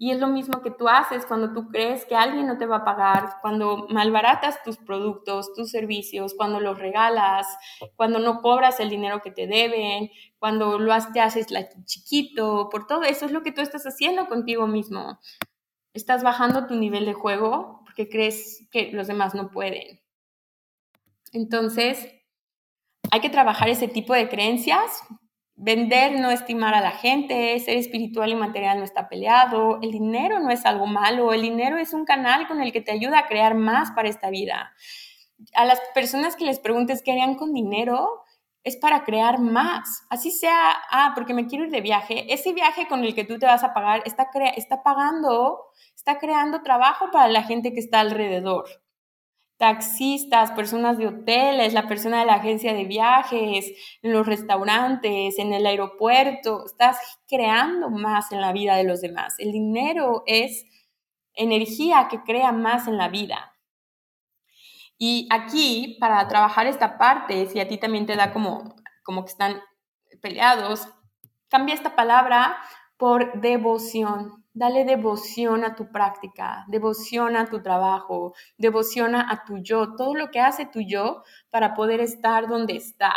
Y 0.00 0.12
es 0.12 0.20
lo 0.20 0.28
mismo 0.28 0.62
que 0.62 0.70
tú 0.70 0.88
haces 0.88 1.26
cuando 1.26 1.52
tú 1.52 1.68
crees 1.68 2.04
que 2.04 2.14
alguien 2.14 2.46
no 2.46 2.56
te 2.56 2.66
va 2.66 2.76
a 2.76 2.84
pagar, 2.84 3.38
cuando 3.42 3.88
malbaratas 3.90 4.62
tus 4.62 4.76
productos, 4.76 5.52
tus 5.54 5.72
servicios, 5.72 6.34
cuando 6.34 6.60
los 6.60 6.78
regalas, 6.78 7.48
cuando 7.96 8.20
no 8.20 8.40
cobras 8.40 8.78
el 8.78 8.90
dinero 8.90 9.20
que 9.22 9.32
te 9.32 9.48
deben, 9.48 10.10
cuando 10.38 10.78
lo 10.78 10.94
te 11.12 11.20
haces 11.20 11.50
la 11.50 11.68
chiquito, 11.84 12.68
por 12.70 12.86
todo 12.86 13.02
eso 13.02 13.26
es 13.26 13.32
lo 13.32 13.42
que 13.42 13.50
tú 13.50 13.60
estás 13.60 13.86
haciendo 13.86 14.28
contigo 14.28 14.68
mismo. 14.68 15.18
Estás 15.92 16.22
bajando 16.22 16.68
tu 16.68 16.76
nivel 16.76 17.04
de 17.04 17.14
juego 17.14 17.82
porque 17.84 18.08
crees 18.08 18.68
que 18.70 18.92
los 18.92 19.08
demás 19.08 19.34
no 19.34 19.50
pueden. 19.50 20.00
Entonces, 21.32 22.08
hay 23.10 23.20
que 23.20 23.30
trabajar 23.30 23.68
ese 23.68 23.88
tipo 23.88 24.14
de 24.14 24.28
creencias 24.28 25.02
Vender, 25.60 26.20
no 26.20 26.30
estimar 26.30 26.72
a 26.74 26.80
la 26.80 26.92
gente, 26.92 27.58
ser 27.58 27.76
espiritual 27.76 28.30
y 28.30 28.36
material 28.36 28.78
no 28.78 28.84
está 28.84 29.08
peleado, 29.08 29.80
el 29.82 29.90
dinero 29.90 30.38
no 30.38 30.50
es 30.50 30.64
algo 30.64 30.86
malo, 30.86 31.32
el 31.32 31.42
dinero 31.42 31.78
es 31.78 31.92
un 31.92 32.04
canal 32.04 32.46
con 32.46 32.62
el 32.62 32.70
que 32.70 32.80
te 32.80 32.92
ayuda 32.92 33.18
a 33.18 33.26
crear 33.26 33.56
más 33.56 33.90
para 33.90 34.08
esta 34.08 34.30
vida. 34.30 34.72
A 35.54 35.64
las 35.64 35.80
personas 35.94 36.36
que 36.36 36.44
les 36.44 36.60
preguntes 36.60 37.02
qué 37.02 37.10
harían 37.10 37.34
con 37.34 37.52
dinero, 37.52 38.22
es 38.62 38.76
para 38.76 39.02
crear 39.04 39.40
más. 39.40 40.04
Así 40.10 40.30
sea, 40.30 40.76
ah, 40.90 41.10
porque 41.16 41.34
me 41.34 41.46
quiero 41.46 41.64
ir 41.64 41.70
de 41.70 41.80
viaje, 41.80 42.32
ese 42.32 42.52
viaje 42.52 42.86
con 42.86 43.02
el 43.04 43.16
que 43.16 43.24
tú 43.24 43.38
te 43.38 43.46
vas 43.46 43.64
a 43.64 43.74
pagar 43.74 44.02
está, 44.04 44.30
está 44.56 44.84
pagando, 44.84 45.58
está 45.96 46.18
creando 46.18 46.62
trabajo 46.62 47.10
para 47.10 47.26
la 47.26 47.42
gente 47.42 47.72
que 47.72 47.80
está 47.80 47.98
alrededor 47.98 48.66
taxistas, 49.58 50.52
personas 50.52 50.98
de 50.98 51.08
hoteles, 51.08 51.74
la 51.74 51.88
persona 51.88 52.20
de 52.20 52.26
la 52.26 52.34
agencia 52.34 52.72
de 52.72 52.84
viajes, 52.84 53.72
en 54.02 54.12
los 54.12 54.26
restaurantes, 54.26 55.38
en 55.38 55.52
el 55.52 55.66
aeropuerto. 55.66 56.64
Estás 56.64 56.96
creando 57.26 57.90
más 57.90 58.30
en 58.32 58.40
la 58.40 58.52
vida 58.52 58.76
de 58.76 58.84
los 58.84 59.00
demás. 59.00 59.34
El 59.38 59.52
dinero 59.52 60.22
es 60.26 60.64
energía 61.34 62.08
que 62.08 62.22
crea 62.22 62.52
más 62.52 62.86
en 62.86 62.96
la 62.96 63.08
vida. 63.08 63.56
Y 64.96 65.28
aquí, 65.30 65.96
para 66.00 66.26
trabajar 66.28 66.66
esta 66.66 66.96
parte, 66.96 67.46
si 67.46 67.60
a 67.60 67.68
ti 67.68 67.78
también 67.78 68.06
te 68.06 68.16
da 68.16 68.32
como, 68.32 68.76
como 69.04 69.24
que 69.24 69.30
están 69.30 69.60
peleados, 70.22 70.88
cambia 71.48 71.74
esta 71.74 71.94
palabra 71.94 72.56
por 72.96 73.40
devoción. 73.40 74.44
Dale 74.58 74.84
devoción 74.84 75.62
a 75.62 75.76
tu 75.76 75.92
práctica, 75.92 76.64
devoción 76.66 77.36
a 77.36 77.46
tu 77.46 77.62
trabajo, 77.62 78.34
devoción 78.56 79.14
a 79.14 79.44
tu 79.46 79.58
yo, 79.58 79.94
todo 79.94 80.16
lo 80.16 80.32
que 80.32 80.40
hace 80.40 80.66
tu 80.66 80.80
yo 80.80 81.22
para 81.48 81.74
poder 81.74 82.00
estar 82.00 82.48
donde 82.48 82.74
está. 82.74 83.14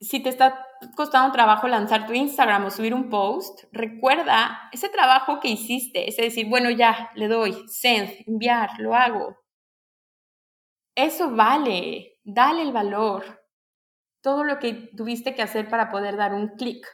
Si 0.00 0.22
te 0.22 0.28
está 0.28 0.64
costando 0.94 1.32
trabajo 1.32 1.66
lanzar 1.66 2.06
tu 2.06 2.12
Instagram 2.12 2.66
o 2.66 2.70
subir 2.70 2.94
un 2.94 3.10
post, 3.10 3.64
recuerda 3.72 4.68
ese 4.70 4.88
trabajo 4.88 5.40
que 5.40 5.48
hiciste, 5.48 6.08
es 6.08 6.16
decir, 6.16 6.48
bueno, 6.48 6.70
ya, 6.70 7.10
le 7.16 7.26
doy, 7.26 7.52
send, 7.66 8.10
enviar, 8.28 8.78
lo 8.78 8.94
hago. 8.94 9.36
Eso 10.94 11.32
vale, 11.34 12.20
dale 12.22 12.62
el 12.62 12.70
valor. 12.70 13.42
Todo 14.22 14.44
lo 14.44 14.60
que 14.60 14.72
tuviste 14.96 15.34
que 15.34 15.42
hacer 15.42 15.68
para 15.68 15.90
poder 15.90 16.16
dar 16.16 16.32
un 16.32 16.50
clic. 16.50 16.86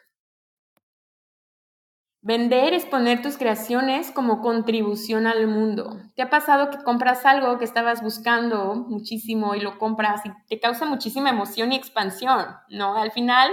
Vender 2.23 2.75
es 2.75 2.85
poner 2.85 3.23
tus 3.23 3.39
creaciones 3.39 4.11
como 4.11 4.43
contribución 4.43 5.27
al 5.27 5.47
mundo. 5.47 5.99
¿Te 6.15 6.23
ha 6.23 6.29
pasado 6.29 6.71
que 6.71 6.85
compras 6.85 7.25
algo 7.25 7.59
que 7.59 7.65
estabas 7.65 8.03
buscando 8.03 8.75
muchísimo 8.75 9.55
y 9.55 9.61
lo 9.61 9.79
compras 9.79 10.21
y 10.27 10.31
te 10.47 10.61
causa 10.61 10.85
muchísima 10.85 11.31
emoción 11.31 11.73
y 11.73 11.77
expansión, 11.77 12.45
¿no? 12.69 12.97
Al 12.99 13.11
final 13.11 13.51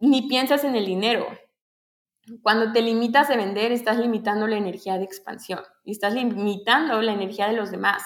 ni 0.00 0.22
piensas 0.22 0.64
en 0.64 0.74
el 0.74 0.86
dinero. 0.86 1.26
Cuando 2.42 2.72
te 2.72 2.82
limitas 2.82 3.28
de 3.28 3.36
vender, 3.36 3.70
estás 3.70 3.98
limitando 3.98 4.48
la 4.48 4.56
energía 4.56 4.98
de 4.98 5.04
expansión 5.04 5.60
y 5.84 5.92
estás 5.92 6.14
limitando 6.14 7.00
la 7.00 7.12
energía 7.12 7.46
de 7.46 7.52
los 7.54 7.70
demás. 7.70 8.02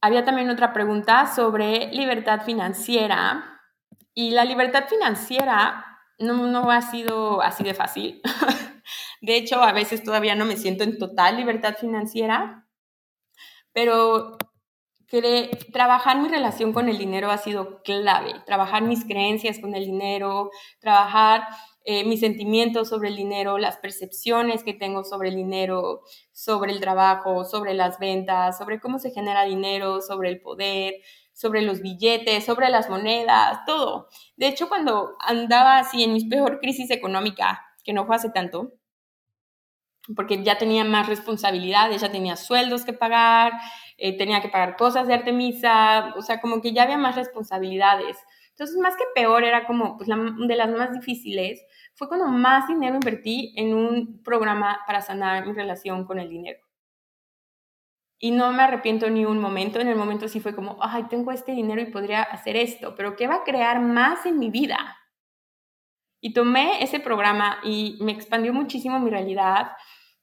Había 0.00 0.24
también 0.24 0.48
otra 0.48 0.72
pregunta 0.72 1.26
sobre 1.26 1.92
libertad 1.92 2.42
financiera. 2.42 3.60
Y 4.14 4.30
la 4.30 4.44
libertad 4.44 4.84
financiera 4.88 5.89
no, 6.20 6.46
no 6.46 6.70
ha 6.70 6.82
sido 6.82 7.42
así 7.42 7.64
de 7.64 7.74
fácil. 7.74 8.20
de 9.22 9.36
hecho, 9.36 9.62
a 9.62 9.72
veces 9.72 10.02
todavía 10.02 10.34
no 10.34 10.44
me 10.44 10.56
siento 10.56 10.84
en 10.84 10.98
total 10.98 11.36
libertad 11.36 11.76
financiera, 11.78 12.66
pero 13.72 14.36
trabajar 15.72 16.20
mi 16.20 16.28
relación 16.28 16.72
con 16.72 16.88
el 16.88 16.96
dinero 16.96 17.30
ha 17.30 17.38
sido 17.38 17.82
clave, 17.82 18.32
trabajar 18.46 18.82
mis 18.82 19.04
creencias 19.04 19.58
con 19.58 19.74
el 19.74 19.84
dinero, 19.84 20.50
trabajar 20.78 21.42
eh, 21.84 22.04
mis 22.04 22.20
sentimientos 22.20 22.88
sobre 22.88 23.08
el 23.08 23.16
dinero, 23.16 23.58
las 23.58 23.78
percepciones 23.78 24.62
que 24.62 24.74
tengo 24.74 25.02
sobre 25.02 25.30
el 25.30 25.34
dinero, 25.34 26.02
sobre 26.32 26.72
el 26.72 26.80
trabajo, 26.80 27.44
sobre 27.44 27.74
las 27.74 27.98
ventas, 27.98 28.58
sobre 28.58 28.80
cómo 28.80 28.98
se 29.00 29.10
genera 29.10 29.44
dinero, 29.44 30.00
sobre 30.00 30.28
el 30.28 30.40
poder, 30.40 30.94
sobre 31.40 31.62
los 31.62 31.80
billetes, 31.80 32.44
sobre 32.44 32.68
las 32.68 32.90
monedas, 32.90 33.64
todo. 33.64 34.08
De 34.36 34.46
hecho, 34.46 34.68
cuando 34.68 35.16
andaba 35.20 35.78
así 35.78 36.04
en 36.04 36.12
mi 36.12 36.22
peor 36.28 36.60
crisis 36.60 36.90
económica, 36.90 37.66
que 37.82 37.94
no 37.94 38.04
fue 38.04 38.16
hace 38.16 38.28
tanto, 38.28 38.74
porque 40.14 40.44
ya 40.44 40.58
tenía 40.58 40.84
más 40.84 41.08
responsabilidades, 41.08 42.02
ya 42.02 42.12
tenía 42.12 42.36
sueldos 42.36 42.84
que 42.84 42.92
pagar, 42.92 43.54
eh, 43.96 44.18
tenía 44.18 44.42
que 44.42 44.50
pagar 44.50 44.76
cosas 44.76 45.06
de 45.06 45.14
Artemisa, 45.14 46.12
o 46.14 46.20
sea, 46.20 46.42
como 46.42 46.60
que 46.60 46.74
ya 46.74 46.82
había 46.82 46.98
más 46.98 47.16
responsabilidades. 47.16 48.18
Entonces, 48.50 48.76
más 48.76 48.94
que 48.94 49.04
peor, 49.14 49.42
era 49.42 49.66
como 49.66 49.96
pues, 49.96 50.10
de 50.10 50.56
las 50.56 50.68
más 50.68 50.92
difíciles, 50.92 51.64
fue 51.94 52.08
cuando 52.08 52.26
más 52.28 52.68
dinero 52.68 52.96
invertí 52.96 53.54
en 53.56 53.72
un 53.72 54.22
programa 54.22 54.80
para 54.86 55.00
sanar 55.00 55.46
mi 55.46 55.54
relación 55.54 56.04
con 56.04 56.18
el 56.18 56.28
dinero. 56.28 56.60
Y 58.22 58.32
no 58.32 58.52
me 58.52 58.62
arrepiento 58.62 59.08
ni 59.08 59.24
un 59.24 59.38
momento, 59.38 59.80
en 59.80 59.88
el 59.88 59.96
momento 59.96 60.28
sí 60.28 60.40
fue 60.40 60.54
como, 60.54 60.76
ay, 60.82 61.04
tengo 61.08 61.32
este 61.32 61.52
dinero 61.52 61.80
y 61.80 61.86
podría 61.86 62.22
hacer 62.22 62.54
esto, 62.54 62.94
pero 62.94 63.16
¿qué 63.16 63.26
va 63.26 63.36
a 63.36 63.44
crear 63.44 63.80
más 63.80 64.26
en 64.26 64.38
mi 64.38 64.50
vida? 64.50 64.98
Y 66.20 66.34
tomé 66.34 66.82
ese 66.82 67.00
programa 67.00 67.58
y 67.64 67.96
me 68.02 68.12
expandió 68.12 68.52
muchísimo 68.52 69.00
mi 69.00 69.08
realidad. 69.08 69.72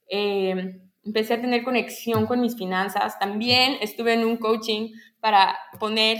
Eh, 0.08 0.80
empecé 1.02 1.34
a 1.34 1.40
tener 1.40 1.64
conexión 1.64 2.26
con 2.26 2.40
mis 2.40 2.56
finanzas. 2.56 3.18
También 3.18 3.78
estuve 3.80 4.12
en 4.14 4.24
un 4.24 4.36
coaching 4.36 4.92
para 5.20 5.58
poner 5.80 6.18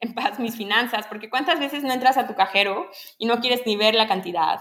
en 0.00 0.14
paz 0.14 0.38
mis 0.38 0.56
finanzas, 0.56 1.06
porque 1.06 1.30
cuántas 1.30 1.58
veces 1.58 1.82
no 1.82 1.92
entras 1.92 2.18
a 2.18 2.26
tu 2.26 2.34
cajero 2.34 2.90
y 3.18 3.26
no 3.26 3.40
quieres 3.40 3.62
ni 3.64 3.76
ver 3.76 3.94
la 3.94 4.06
cantidad, 4.08 4.58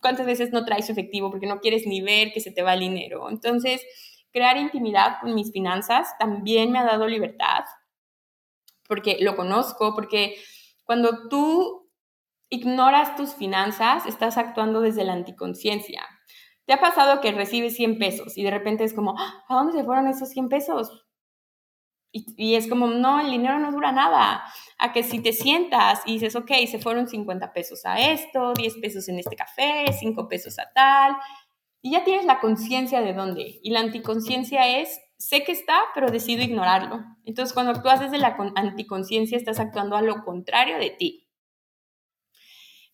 cuántas 0.00 0.26
veces 0.26 0.52
no 0.52 0.64
traes 0.64 0.90
efectivo 0.90 1.30
porque 1.30 1.46
no 1.46 1.58
quieres 1.58 1.86
ni 1.86 2.02
ver 2.02 2.32
que 2.32 2.40
se 2.40 2.52
te 2.52 2.62
va 2.62 2.74
el 2.74 2.80
dinero. 2.80 3.28
Entonces, 3.28 3.82
crear 4.36 4.58
intimidad 4.58 5.16
con 5.18 5.34
mis 5.34 5.50
finanzas 5.50 6.14
también 6.18 6.70
me 6.70 6.78
ha 6.78 6.84
dado 6.84 7.08
libertad, 7.08 7.64
porque 8.86 9.16
lo 9.18 9.34
conozco, 9.34 9.94
porque 9.94 10.36
cuando 10.84 11.30
tú 11.30 11.90
ignoras 12.50 13.16
tus 13.16 13.32
finanzas, 13.34 14.04
estás 14.04 14.36
actuando 14.36 14.82
desde 14.82 15.04
la 15.04 15.14
anticonciencia. 15.14 16.06
¿Te 16.66 16.74
ha 16.74 16.80
pasado 16.82 17.22
que 17.22 17.32
recibes 17.32 17.76
100 17.76 17.98
pesos 17.98 18.36
y 18.36 18.42
de 18.42 18.50
repente 18.50 18.84
es 18.84 18.92
como, 18.92 19.14
ah, 19.18 19.42
¿a 19.48 19.54
dónde 19.54 19.72
se 19.72 19.84
fueron 19.84 20.06
esos 20.06 20.28
100 20.28 20.50
pesos? 20.50 21.06
Y, 22.12 22.54
es 22.56 22.68
como, 22.68 22.88
no, 22.88 23.20
el 23.20 23.30
dinero 23.30 23.58
no 23.58 23.72
dura 23.72 23.92
nada. 23.92 24.42
A 24.78 24.92
que 24.92 25.02
si 25.02 25.20
te 25.20 25.32
sientas 25.32 26.02
y 26.06 26.14
dices, 26.14 26.36
ok, 26.36 26.50
se 26.70 26.78
fueron 26.78 27.08
50 27.08 27.52
pesos 27.52 27.86
a 27.86 27.98
esto, 28.00 28.52
10 28.54 28.76
pesos 28.82 29.08
en 29.08 29.18
este 29.18 29.36
café, 29.36 29.86
5 29.92 30.28
pesos 30.28 30.58
a 30.58 30.70
tal, 30.74 31.16
y 31.86 31.92
ya 31.92 32.02
tienes 32.02 32.24
la 32.24 32.40
conciencia 32.40 33.00
de 33.00 33.14
dónde. 33.14 33.60
Y 33.62 33.70
la 33.70 33.78
anticonciencia 33.78 34.80
es, 34.80 35.00
sé 35.18 35.44
que 35.44 35.52
está, 35.52 35.78
pero 35.94 36.10
decido 36.10 36.42
ignorarlo. 36.42 37.04
Entonces, 37.24 37.54
cuando 37.54 37.70
actúas 37.70 38.00
desde 38.00 38.18
la 38.18 38.36
anticonciencia, 38.56 39.38
estás 39.38 39.60
actuando 39.60 39.94
a 39.94 40.02
lo 40.02 40.24
contrario 40.24 40.78
de 40.78 40.90
ti. 40.90 41.28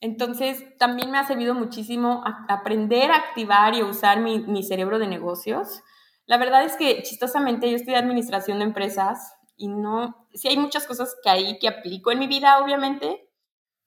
Entonces, 0.03 0.77
también 0.77 1.11
me 1.11 1.17
ha 1.17 1.27
servido 1.27 1.55
muchísimo 1.55 2.23
aprender 2.51 3.11
a 3.11 3.17
activar 3.17 3.75
y 3.75 3.81
a 3.81 3.87
usar 3.87 4.21
mi, 4.21 4.63
cerebro 4.63 4.99
de 4.99 5.09
negocios. 5.09 5.81
La 6.27 6.37
verdad 6.37 6.63
es 6.63 6.77
que 6.77 7.03
chistosamente 7.03 7.71
yo 7.71 7.77
estudié 7.77 7.97
administración 7.97 8.59
de 8.59 8.65
empresas 8.65 9.33
y 9.57 9.69
no, 9.69 10.29
sí 10.35 10.49
hay 10.49 10.59
muchas 10.59 10.87
cosas 10.87 11.17
que 11.25 11.31
ahí 11.31 11.59
que 11.59 11.69
aplico 11.69 12.13
en 12.13 12.19
mi 12.19 12.27
vida, 12.27 12.63
obviamente, 12.63 13.27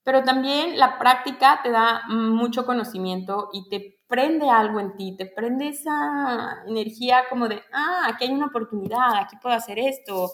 pero 0.02 0.24
también 0.24 0.80
la 0.80 0.98
práctica 0.98 1.60
te 1.62 1.70
da 1.70 2.02
mucho 2.08 2.66
conocimiento 2.66 3.50
y 3.52 3.68
te 3.68 3.95
prende 4.08 4.48
algo 4.48 4.80
en 4.80 4.96
ti, 4.96 5.16
te 5.16 5.26
prende 5.26 5.68
esa 5.68 6.62
energía 6.66 7.24
como 7.28 7.48
de, 7.48 7.62
ah, 7.72 8.06
aquí 8.08 8.24
hay 8.24 8.30
una 8.30 8.46
oportunidad, 8.46 9.16
aquí 9.16 9.36
puedo 9.40 9.54
hacer 9.54 9.78
esto. 9.78 10.32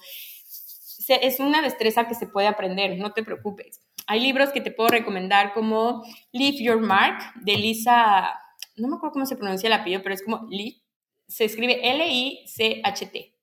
Es 1.09 1.41
una 1.41 1.63
destreza 1.63 2.07
que 2.07 2.15
se 2.15 2.27
puede 2.27 2.47
aprender, 2.47 2.99
no 2.99 3.13
te 3.13 3.25
preocupes. 3.25 3.81
Hay 4.07 4.21
libros 4.21 4.51
que 4.51 4.61
te 4.61 4.71
puedo 4.71 4.89
recomendar 4.89 5.53
como 5.53 6.03
Leave 6.33 6.63
Your 6.63 6.81
Mark 6.81 7.19
de 7.37 7.57
Lisa, 7.57 8.31
no 8.77 8.89
me 8.89 8.97
acuerdo 8.97 9.15
cómo 9.15 9.27
se 9.27 9.37
pronuncia 9.37 9.67
el 9.67 9.73
apellido, 9.75 10.03
pero 10.03 10.15
es 10.15 10.23
como 10.23 10.47
Leave, 10.51 10.83
se 11.29 11.45
escribe 11.45 11.81
L-I-C-H-T. 11.91 13.35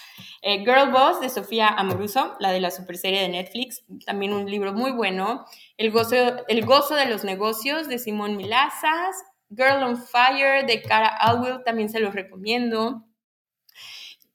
Eh, 0.47 0.59
Girl 0.59 0.90
Boss 0.92 1.22
de 1.22 1.30
Sofía 1.30 1.68
Amoruso, 1.68 2.36
la 2.38 2.53
de 2.53 2.61
la 2.61 2.70
super 2.70 2.99
serie 2.99 3.22
de 3.22 3.30
Netflix, 3.30 3.82
también 4.05 4.34
un 4.34 4.45
libro 4.45 4.74
muy 4.74 4.90
bueno. 4.90 5.47
El 5.78 5.90
gozo, 5.90 6.14
el 6.49 6.66
gozo 6.66 6.95
de 6.97 7.07
los 7.07 7.24
negocios 7.24 7.88
de 7.88 7.99
Simón 7.99 8.36
Milazas. 8.36 9.16
Girl 9.57 9.82
on 9.82 9.96
Fire 9.96 10.66
de 10.66 10.82
Cara 10.82 11.09
Alwill, 11.09 11.62
también 11.64 11.88
se 11.88 12.00
los 12.00 12.14
recomiendo. 12.14 13.05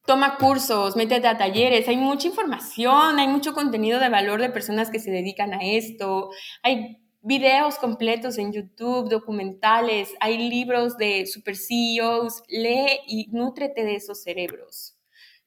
Toma 0.05 0.37
cursos, 0.37 0.95
métete 0.95 1.27
a 1.27 1.37
talleres, 1.37 1.87
hay 1.87 1.97
mucha 1.97 2.27
información, 2.27 3.19
hay 3.19 3.27
mucho 3.27 3.53
contenido 3.53 3.99
de 3.99 4.09
valor 4.09 4.41
de 4.41 4.49
personas 4.49 4.89
que 4.89 4.99
se 4.99 5.11
dedican 5.11 5.53
a 5.53 5.59
esto, 5.61 6.31
hay 6.63 6.97
videos 7.21 7.77
completos 7.77 8.37
en 8.37 8.51
YouTube, 8.51 9.09
documentales, 9.09 10.13
hay 10.19 10.49
libros 10.49 10.97
de 10.97 11.27
super 11.27 11.55
CEOs, 11.55 12.43
lee 12.47 13.01
y 13.05 13.27
nútrete 13.31 13.83
de 13.83 13.95
esos 13.95 14.23
cerebros, 14.23 14.97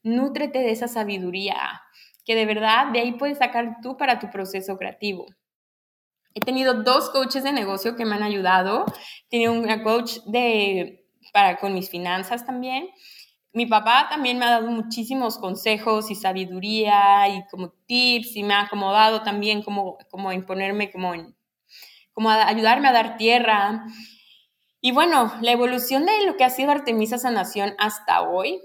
nútrete 0.02 0.60
de 0.60 0.70
esa 0.70 0.86
sabiduría, 0.86 1.82
que 2.24 2.36
de 2.36 2.46
verdad 2.46 2.92
de 2.92 3.00
ahí 3.00 3.12
puedes 3.12 3.38
sacar 3.38 3.78
tú 3.82 3.96
para 3.96 4.20
tu 4.20 4.30
proceso 4.30 4.76
creativo. 4.76 5.26
He 6.34 6.40
tenido 6.40 6.82
dos 6.82 7.10
coaches 7.10 7.44
de 7.44 7.52
negocio 7.52 7.96
que 7.96 8.04
me 8.04 8.14
han 8.14 8.22
ayudado, 8.22 8.84
he 9.30 9.48
una 9.48 9.82
coach 9.82 10.18
de, 10.26 11.06
para, 11.32 11.56
con 11.56 11.74
mis 11.74 11.90
finanzas 11.90 12.46
también, 12.46 12.88
mi 13.54 13.66
papá 13.66 14.06
también 14.08 14.38
me 14.38 14.46
ha 14.46 14.50
dado 14.50 14.70
muchísimos 14.70 15.36
consejos 15.36 16.10
y 16.10 16.14
sabiduría 16.14 17.28
y 17.28 17.44
como 17.50 17.70
tips 17.86 18.36
y 18.36 18.44
me 18.44 18.54
ha 18.54 18.62
acomodado 18.62 19.22
también 19.22 19.62
como, 19.62 19.98
como 20.10 20.32
imponerme, 20.32 20.90
como, 20.90 21.12
como 22.14 22.30
ayudarme 22.30 22.88
a 22.88 22.92
dar 22.92 23.18
tierra. 23.18 23.84
Y 24.80 24.92
bueno, 24.92 25.34
la 25.42 25.52
evolución 25.52 26.06
de 26.06 26.24
lo 26.24 26.36
que 26.38 26.44
ha 26.44 26.50
sido 26.50 26.70
Artemisa 26.70 27.18
Sanación 27.18 27.74
hasta 27.78 28.22
hoy 28.22 28.58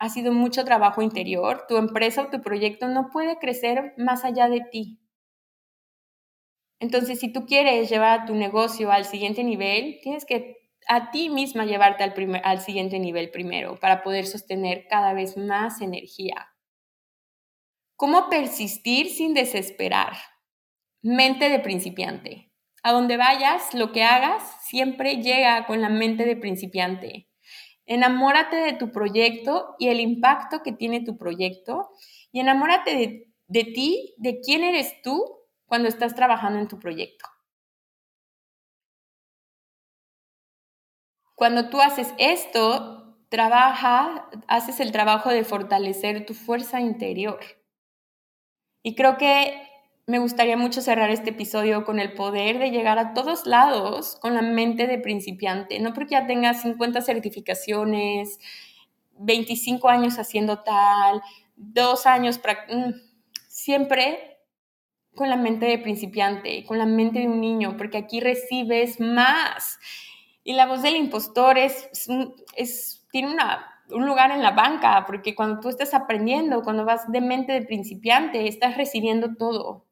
ha 0.00 0.08
sido 0.08 0.32
mucho 0.32 0.64
trabajo 0.64 1.00
interior. 1.00 1.66
Tu 1.68 1.76
empresa 1.76 2.22
o 2.22 2.28
tu 2.28 2.42
proyecto 2.42 2.88
no 2.88 3.08
puede 3.08 3.38
crecer 3.38 3.94
más 3.96 4.24
allá 4.24 4.48
de 4.48 4.62
ti. 4.62 4.98
Entonces, 6.82 7.20
si 7.20 7.32
tú 7.32 7.46
quieres 7.46 7.88
llevar 7.88 8.26
tu 8.26 8.34
negocio 8.34 8.90
al 8.90 9.04
siguiente 9.04 9.44
nivel, 9.44 10.00
tienes 10.02 10.24
que 10.24 10.68
a 10.88 11.12
ti 11.12 11.30
misma 11.30 11.64
llevarte 11.64 12.02
al, 12.02 12.12
primer, 12.12 12.42
al 12.44 12.60
siguiente 12.60 12.98
nivel 12.98 13.30
primero 13.30 13.78
para 13.78 14.02
poder 14.02 14.26
sostener 14.26 14.88
cada 14.90 15.14
vez 15.14 15.36
más 15.36 15.80
energía. 15.80 16.48
¿Cómo 17.94 18.28
persistir 18.28 19.10
sin 19.10 19.32
desesperar? 19.32 20.14
Mente 21.02 21.50
de 21.50 21.60
principiante. 21.60 22.50
A 22.82 22.90
donde 22.90 23.16
vayas, 23.16 23.74
lo 23.74 23.92
que 23.92 24.02
hagas, 24.02 24.42
siempre 24.64 25.22
llega 25.22 25.66
con 25.66 25.82
la 25.82 25.88
mente 25.88 26.24
de 26.24 26.34
principiante. 26.34 27.28
Enamórate 27.86 28.56
de 28.56 28.72
tu 28.72 28.90
proyecto 28.90 29.76
y 29.78 29.86
el 29.86 30.00
impacto 30.00 30.64
que 30.64 30.72
tiene 30.72 31.04
tu 31.04 31.16
proyecto 31.16 31.90
y 32.32 32.40
enamórate 32.40 32.96
de, 32.96 33.32
de 33.46 33.64
ti, 33.72 34.16
de 34.18 34.40
quién 34.40 34.64
eres 34.64 35.00
tú 35.02 35.41
cuando 35.72 35.88
estás 35.88 36.14
trabajando 36.14 36.58
en 36.58 36.68
tu 36.68 36.78
proyecto. 36.78 37.24
Cuando 41.34 41.70
tú 41.70 41.80
haces 41.80 42.12
esto, 42.18 43.16
trabaja, 43.30 44.28
haces 44.48 44.80
el 44.80 44.92
trabajo 44.92 45.30
de 45.30 45.44
fortalecer 45.44 46.26
tu 46.26 46.34
fuerza 46.34 46.82
interior. 46.82 47.40
Y 48.82 48.94
creo 48.94 49.16
que 49.16 49.66
me 50.06 50.18
gustaría 50.18 50.58
mucho 50.58 50.82
cerrar 50.82 51.08
este 51.08 51.30
episodio 51.30 51.86
con 51.86 51.98
el 52.00 52.12
poder 52.12 52.58
de 52.58 52.70
llegar 52.70 52.98
a 52.98 53.14
todos 53.14 53.46
lados 53.46 54.18
con 54.20 54.34
la 54.34 54.42
mente 54.42 54.86
de 54.86 54.98
principiante, 54.98 55.80
no 55.80 55.94
porque 55.94 56.16
ya 56.16 56.26
tengas 56.26 56.60
50 56.60 57.00
certificaciones, 57.00 58.38
25 59.12 59.88
años 59.88 60.18
haciendo 60.18 60.58
tal, 60.58 61.22
dos 61.56 62.04
años, 62.04 62.38
mm, 62.68 62.90
siempre 63.48 64.31
con 65.14 65.28
la 65.28 65.36
mente 65.36 65.66
de 65.66 65.78
principiante, 65.78 66.64
con 66.64 66.78
la 66.78 66.86
mente 66.86 67.20
de 67.20 67.28
un 67.28 67.40
niño, 67.40 67.76
porque 67.76 67.98
aquí 67.98 68.20
recibes 68.20 69.00
más. 69.00 69.78
Y 70.44 70.54
la 70.54 70.66
voz 70.66 70.82
del 70.82 70.96
impostor 70.96 71.58
es, 71.58 71.90
tiene 73.10 73.36
un 73.90 74.06
lugar 74.06 74.30
en 74.30 74.42
la 74.42 74.52
banca, 74.52 75.04
porque 75.06 75.34
cuando 75.34 75.60
tú 75.60 75.68
estás 75.68 75.94
aprendiendo, 75.94 76.62
cuando 76.62 76.84
vas 76.84 77.10
de 77.12 77.20
mente 77.20 77.52
de 77.52 77.62
principiante, 77.62 78.48
estás 78.48 78.76
recibiendo 78.76 79.36
todo. 79.36 79.86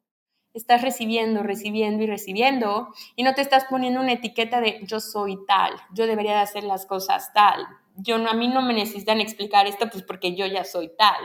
estás 0.53 0.81
recibiendo, 0.81 1.43
recibiendo 1.43 2.03
y 2.03 2.07
recibiendo 2.07 2.89
y 3.15 3.23
no 3.23 3.33
te 3.33 3.41
estás 3.41 3.65
poniendo 3.69 4.01
una 4.01 4.13
etiqueta 4.13 4.59
de 4.59 4.81
yo 4.83 4.99
soy 4.99 5.37
tal, 5.47 5.73
yo 5.93 6.07
debería 6.07 6.33
de 6.33 6.39
hacer 6.41 6.63
las 6.63 6.85
cosas 6.85 7.31
tal, 7.33 7.65
yo 7.95 8.15
a 8.15 8.33
mí 8.33 8.47
no 8.47 8.61
me 8.61 8.73
necesitan 8.73 9.21
explicar 9.21 9.67
esto 9.67 9.89
pues 9.89 10.03
porque 10.03 10.35
yo 10.35 10.45
ya 10.45 10.63
soy 10.63 10.91
tal. 10.97 11.23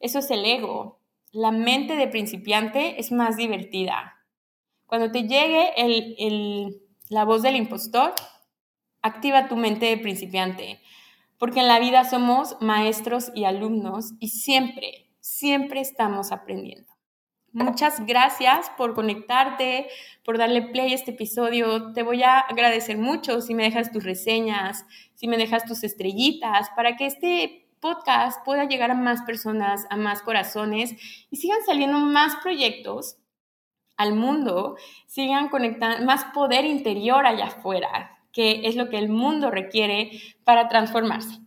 Eso 0.00 0.18
es 0.18 0.30
el 0.30 0.44
ego. 0.44 1.00
La 1.36 1.50
mente 1.50 1.96
de 1.96 2.08
principiante 2.08 2.98
es 2.98 3.12
más 3.12 3.36
divertida. 3.36 4.24
Cuando 4.86 5.12
te 5.12 5.24
llegue 5.24 5.70
la 7.10 7.24
voz 7.26 7.42
del 7.42 7.56
impostor, 7.56 8.14
activa 9.02 9.46
tu 9.46 9.54
mente 9.54 9.84
de 9.84 9.98
principiante, 9.98 10.80
porque 11.36 11.60
en 11.60 11.68
la 11.68 11.78
vida 11.78 12.04
somos 12.04 12.56
maestros 12.62 13.32
y 13.34 13.44
alumnos 13.44 14.14
y 14.18 14.28
siempre, 14.28 15.10
siempre 15.20 15.82
estamos 15.82 16.32
aprendiendo. 16.32 16.90
Muchas 17.52 18.06
gracias 18.06 18.70
por 18.78 18.94
conectarte, 18.94 19.88
por 20.24 20.38
darle 20.38 20.62
play 20.62 20.92
a 20.92 20.94
este 20.94 21.10
episodio. 21.10 21.92
Te 21.92 22.02
voy 22.02 22.22
a 22.22 22.38
agradecer 22.38 22.96
mucho 22.96 23.42
si 23.42 23.54
me 23.54 23.64
dejas 23.64 23.92
tus 23.92 24.04
reseñas, 24.04 24.86
si 25.12 25.28
me 25.28 25.36
dejas 25.36 25.66
tus 25.66 25.84
estrellitas, 25.84 26.70
para 26.74 26.96
que 26.96 27.04
este 27.04 27.65
podcast 27.86 28.44
pueda 28.44 28.64
llegar 28.64 28.90
a 28.90 28.94
más 28.94 29.22
personas, 29.22 29.86
a 29.90 29.96
más 29.96 30.22
corazones 30.22 30.96
y 31.30 31.36
sigan 31.36 31.62
saliendo 31.64 32.00
más 32.00 32.34
proyectos 32.42 33.18
al 33.96 34.14
mundo, 34.14 34.76
sigan 35.06 35.48
conectando 35.48 36.04
más 36.04 36.24
poder 36.34 36.64
interior 36.64 37.24
allá 37.24 37.46
afuera, 37.46 38.18
que 38.32 38.62
es 38.64 38.74
lo 38.74 38.88
que 38.88 38.98
el 38.98 39.08
mundo 39.08 39.52
requiere 39.52 40.20
para 40.42 40.66
transformarse. 40.68 41.38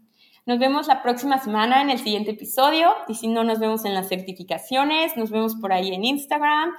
Nos 0.46 0.60
vemos 0.60 0.88
la 0.88 1.04
próxima 1.04 1.40
semana 1.40 1.82
en 1.82 1.90
el 1.90 2.00
siguiente 2.00 2.32
episodio 2.32 2.96
y 3.10 3.16
si 3.16 3.28
no, 3.28 3.44
nos 3.44 3.60
vemos 3.60 3.84
en 3.84 3.94
las 3.94 4.08
certificaciones, 4.08 5.18
nos 5.18 5.32
vemos 5.32 5.56
por 5.56 5.74
ahí 5.74 5.94
en 5.94 6.06
Instagram. 6.06 6.72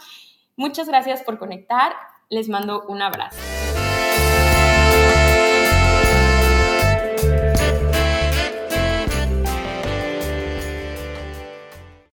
Muchas 0.57 0.89
gracias 0.89 1.23
por 1.23 1.39
conectar, 1.39 1.93
les 2.31 2.49
mando 2.49 2.87
un 2.89 3.03
abrazo. 3.03 3.37